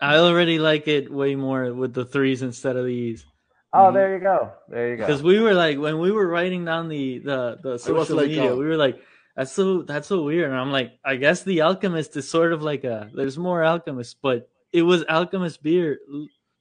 I 0.01 0.15
already 0.15 0.59
like 0.59 0.87
it 0.87 1.11
way 1.11 1.35
more 1.35 1.73
with 1.73 1.93
the 1.93 2.05
threes 2.05 2.41
instead 2.41 2.75
of 2.75 2.85
the 2.85 2.91
these. 2.91 3.25
oh, 3.73 3.91
there 3.91 4.15
you 4.15 4.23
go. 4.23 4.51
There 4.67 4.89
you 4.89 4.97
go. 4.97 5.05
Because 5.05 5.21
we 5.21 5.39
were 5.39 5.53
like 5.53 5.77
when 5.77 5.99
we 5.99 6.11
were 6.11 6.27
writing 6.27 6.65
down 6.65 6.89
the 6.89 7.19
the, 7.19 7.59
the 7.61 7.77
social 7.77 8.17
like, 8.17 8.27
media, 8.27 8.55
we 8.55 8.65
were 8.65 8.77
like, 8.77 9.01
that's 9.35 9.51
so 9.51 9.83
that's 9.83 10.07
so 10.07 10.23
weird. 10.23 10.49
And 10.49 10.59
I'm 10.59 10.71
like, 10.71 10.93
I 11.03 11.15
guess 11.15 11.43
the 11.43 11.61
alchemist 11.61 12.15
is 12.17 12.29
sort 12.29 12.53
of 12.53 12.61
like 12.61 12.83
a 12.83 13.09
there's 13.13 13.37
more 13.37 13.63
alchemists, 13.63 14.15
but 14.21 14.49
it 14.71 14.83
was 14.83 15.03
alchemist 15.07 15.61
beer. 15.61 15.99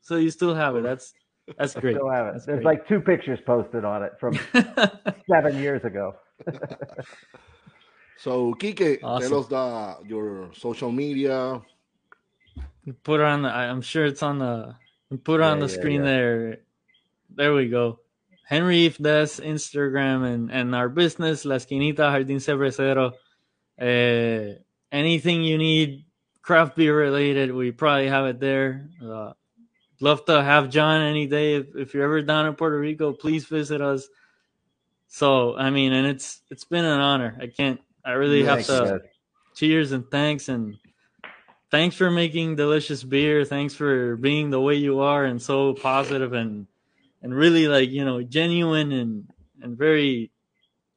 So 0.00 0.16
you 0.16 0.30
still 0.30 0.54
have 0.54 0.76
it. 0.76 0.82
That's 0.82 1.12
that's 1.56 1.74
great. 1.74 1.96
Still 1.96 2.10
have 2.10 2.26
it. 2.28 2.32
That's 2.34 2.46
There's 2.46 2.56
great. 2.62 2.64
like 2.66 2.88
two 2.88 3.00
pictures 3.00 3.38
posted 3.46 3.84
on 3.84 4.02
it 4.02 4.12
from 4.20 4.38
seven 5.30 5.56
years 5.58 5.84
ago. 5.84 6.14
so, 8.16 8.54
Kike, 8.54 8.98
Awesome. 9.02 9.28
tell 9.30 9.38
us 9.40 9.46
the, 9.48 10.08
your 10.08 10.50
social 10.54 10.90
media. 10.92 11.60
put 13.04 13.20
it 13.20 13.24
on 13.26 13.42
the 13.42 13.48
I'm 13.48 13.80
sure 13.82 14.06
it's 14.06 14.22
on 14.22 14.38
the 14.38 14.74
put 15.24 15.40
it 15.40 15.44
on 15.44 15.58
Yeah, 15.60 15.66
the 15.66 15.72
yeah, 15.72 15.78
screen 15.78 16.00
yeah. 16.00 16.06
there. 16.10 16.58
There 17.34 17.54
we 17.54 17.68
go. 17.68 18.00
Henry 18.44 18.86
If 18.86 18.96
Des, 18.98 19.42
Instagram 19.42 20.24
and, 20.26 20.50
and 20.50 20.74
our 20.74 20.88
business, 20.88 21.44
La 21.44 21.56
Esquinita 21.56 21.98
Jardín 22.10 22.40
Cervecero. 22.40 23.12
Uh, 23.80 24.58
anything 24.90 25.42
you 25.42 25.58
need 25.58 26.04
craft 26.40 26.74
beer 26.76 26.96
related, 26.96 27.52
we 27.54 27.70
probably 27.70 28.08
have 28.08 28.24
it 28.26 28.40
there. 28.40 28.88
Uh, 29.04 29.32
love 30.00 30.24
to 30.26 30.42
have 30.42 30.70
John 30.70 31.00
any 31.02 31.26
day. 31.26 31.54
If, 31.56 31.76
if 31.76 31.94
you're 31.94 32.04
ever 32.04 32.22
down 32.22 32.46
in 32.46 32.54
Puerto 32.54 32.78
Rico, 32.78 33.12
please 33.12 33.44
visit 33.46 33.80
us. 33.80 34.08
So 35.08 35.56
I 35.56 35.70
mean, 35.70 35.92
and 35.92 36.06
it's 36.06 36.40
it's 36.50 36.64
been 36.64 36.84
an 36.84 37.00
honor. 37.00 37.36
I 37.40 37.46
can't. 37.46 37.80
I 38.04 38.12
really 38.12 38.44
have 38.44 38.64
to 38.66 39.00
guys. 39.00 39.10
cheers 39.54 39.92
and 39.92 40.10
thanks 40.10 40.48
and 40.48 40.76
thanks 41.70 41.96
for 41.96 42.10
making 42.10 42.56
delicious 42.56 43.02
beer 43.04 43.44
thanks 43.44 43.74
for 43.74 44.16
being 44.16 44.48
the 44.48 44.60
way 44.60 44.74
you 44.74 45.00
are 45.00 45.26
and 45.26 45.42
so 45.42 45.74
positive 45.74 46.32
and 46.32 46.66
and 47.20 47.34
really 47.34 47.68
like 47.68 47.90
you 47.90 48.04
know 48.04 48.22
genuine 48.22 48.92
and 48.92 49.28
and 49.60 49.76
very 49.76 50.30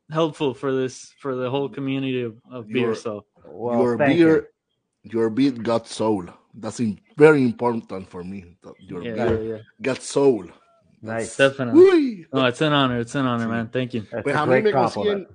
helpful 0.10 0.54
for 0.54 0.72
this 0.72 1.12
for 1.20 1.36
the 1.36 1.50
whole 1.50 1.68
community 1.68 2.22
of, 2.24 2.38
of 2.50 2.68
beer 2.68 2.94
You're- 2.94 2.96
so 2.96 3.26
Well, 3.44 3.82
your 3.82 3.98
thank 3.98 4.18
beer, 4.18 4.48
your 5.04 5.30
beer 5.30 5.52
got 5.52 5.88
soul. 5.88 6.26
That's 6.54 6.80
in, 6.80 7.00
very 7.18 7.42
important 7.44 8.08
for 8.08 8.24
me. 8.24 8.58
Your 8.80 9.04
yeah, 9.04 9.14
beer 9.14 9.42
yeah, 9.44 9.56
yeah. 9.58 9.62
got 9.82 10.02
soul. 10.02 10.46
Nice. 11.04 11.36
definitely 11.36 11.82
Uy. 11.82 12.28
no 12.32 12.46
it's 12.46 12.62
an 12.62 12.74
honor 12.74 13.00
it's 13.00 13.16
an 13.16 13.26
honor 13.26 13.46
Sí. 13.46 13.50
man 13.50 13.70
thank 13.72 13.92
you 13.96 14.02
That's 14.12 14.22
Pues 14.24 14.36
a 14.36 14.42
a 14.44 14.46
mí 14.46 14.50
great 14.52 14.66
me 14.66 14.72
consiguen 14.72 15.28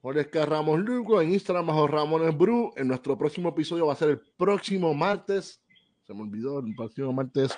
Jorge 0.00 0.46
Ramos 0.46 0.78
Lugo 0.80 1.20
en 1.20 1.32
Instagram 1.32 1.66
bajo 1.66 1.86
Ramones 1.88 2.36
Brew. 2.36 2.72
En 2.76 2.86
nuestro 2.88 3.16
próximo 3.18 3.48
episodio 3.48 3.86
va 3.86 3.94
a 3.94 3.96
ser 3.96 4.10
el 4.10 4.20
próximo 4.36 4.92
martes. 4.94 5.60
Se 6.06 6.12
me 6.14 6.20
olvidó 6.22 6.60
el 6.60 6.74
próximo 6.76 7.12
martes. 7.12 7.56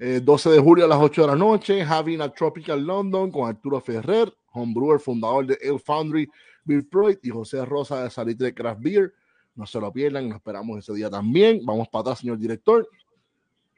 eh, 0.00 0.20
12 0.24 0.50
de 0.50 0.58
julio 0.60 0.84
a 0.86 0.88
las 0.88 0.98
8 0.98 1.20
de 1.22 1.26
la 1.28 1.36
noche. 1.36 1.82
Having 1.84 2.22
a 2.22 2.28
Tropical 2.32 2.84
London 2.84 3.30
con 3.30 3.48
Arturo 3.48 3.80
Ferrer, 3.80 4.32
homebrewer, 4.52 4.98
fundador 4.98 5.46
de 5.46 5.58
Ale 5.62 5.78
Foundry, 5.78 6.26
Beer 6.64 6.88
Proid 6.88 7.18
y 7.22 7.28
José 7.30 7.64
Rosa 7.66 8.02
de 8.02 8.10
Salitre 8.10 8.54
Craft 8.54 8.80
Beer. 8.80 9.12
No 9.58 9.66
se 9.66 9.78
lo 9.80 9.92
pierdan, 9.92 10.28
nos 10.28 10.36
esperamos 10.36 10.78
ese 10.78 10.94
día 10.94 11.10
también. 11.10 11.60
Vamos 11.66 11.88
para 11.88 12.02
atrás, 12.02 12.20
señor 12.20 12.38
director. 12.38 12.88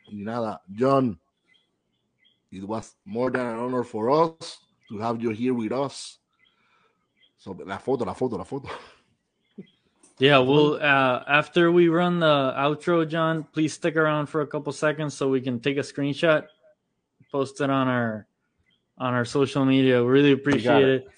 Y 0.09 0.23
nada, 0.23 0.61
John, 0.79 1.19
it 2.51 2.63
was 2.63 2.97
more 3.05 3.33
than 3.33 3.47
an 3.47 3.59
honor 3.59 3.83
for 3.83 4.11
us 4.11 4.61
to 4.89 4.99
have 4.99 5.21
you 5.21 5.31
here 5.31 5.55
with 5.55 5.73
us. 5.73 6.21
So, 7.39 7.57
la 7.65 7.79
foto, 7.79 8.05
la 8.05 8.15
foto, 8.15 8.37
la 8.37 8.45
foto. 8.45 8.69
yeah 10.19 10.39
well 10.39 10.75
uh 10.75 11.25
after 11.27 11.73
we 11.73 11.89
run 11.89 12.21
the 12.21 12.53
outro 12.55 13.09
john 13.09 13.43
please 13.55 13.73
stick 13.73 13.97
around 13.97 14.27
for 14.27 14.43
a 14.43 14.47
couple 14.47 14.71
seconds 14.71 15.15
so 15.15 15.31
we 15.31 15.41
can 15.41 15.59
take 15.59 15.79
a 15.79 15.81
screenshot 15.81 16.45
post 17.31 17.63
it 17.63 17.71
on 17.71 17.89
our 17.89 18.27
on 18.99 19.15
our 19.15 19.25
social 19.25 19.65
media. 19.65 20.03
We 20.03 20.11
really 20.11 20.33
appreciate 20.33 20.89
it. 20.89 21.03
it. 21.03 21.09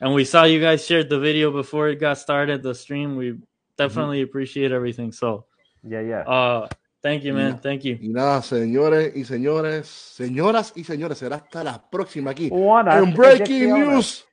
And 0.00 0.14
we 0.14 0.24
saw 0.24 0.44
you 0.44 0.60
guys 0.60 0.86
shared 0.86 1.08
the 1.08 1.18
video 1.18 1.50
before 1.50 1.88
it 1.88 1.96
got 1.96 2.18
started, 2.18 2.62
the 2.62 2.74
stream. 2.74 3.16
We 3.16 3.38
definitely 3.76 4.22
appreciate 4.22 4.72
everything. 4.72 5.12
So 5.12 5.46
Yeah, 5.82 6.00
yeah. 6.02 6.20
uh 6.26 6.68
thank 7.02 7.24
you, 7.24 7.34
man. 7.34 7.58
Thank 7.60 7.82
you. 7.84 7.98
Y 8.00 8.08
nada, 8.08 8.42
señores 8.42 9.12
y 9.16 9.24
señores, 9.24 9.86
señoras 9.88 10.72
y 10.76 10.84
señores, 10.84 11.18
será 11.18 11.36
hasta 11.36 11.64
la 11.64 11.90
próxima 11.90 12.30
aquí. 12.30 12.48
One 12.52 12.90
En 12.94 13.14
Breaking 13.14 13.74
News, 13.74 14.26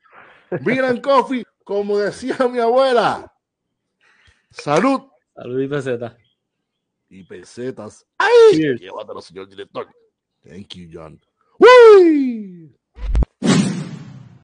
and 0.51 1.01
Coffee, 1.01 1.43
como 1.63 1.97
decía 1.97 2.35
mi 2.51 2.59
abuela. 2.59 3.31
Salud 4.51 5.01
Salud 5.35 5.61
y 5.61 5.67
peseta. 5.67 6.17
y 7.09 7.23
pesetas. 7.23 8.05
¡Ay! 8.17 8.29
Cheers. 8.57 8.81
Llévatelo, 8.81 9.21
señor 9.21 9.47
director. 9.47 9.87
Thank 10.43 10.75
you, 10.75 10.89
John. 10.91 11.19
¡Uy! 11.59 12.75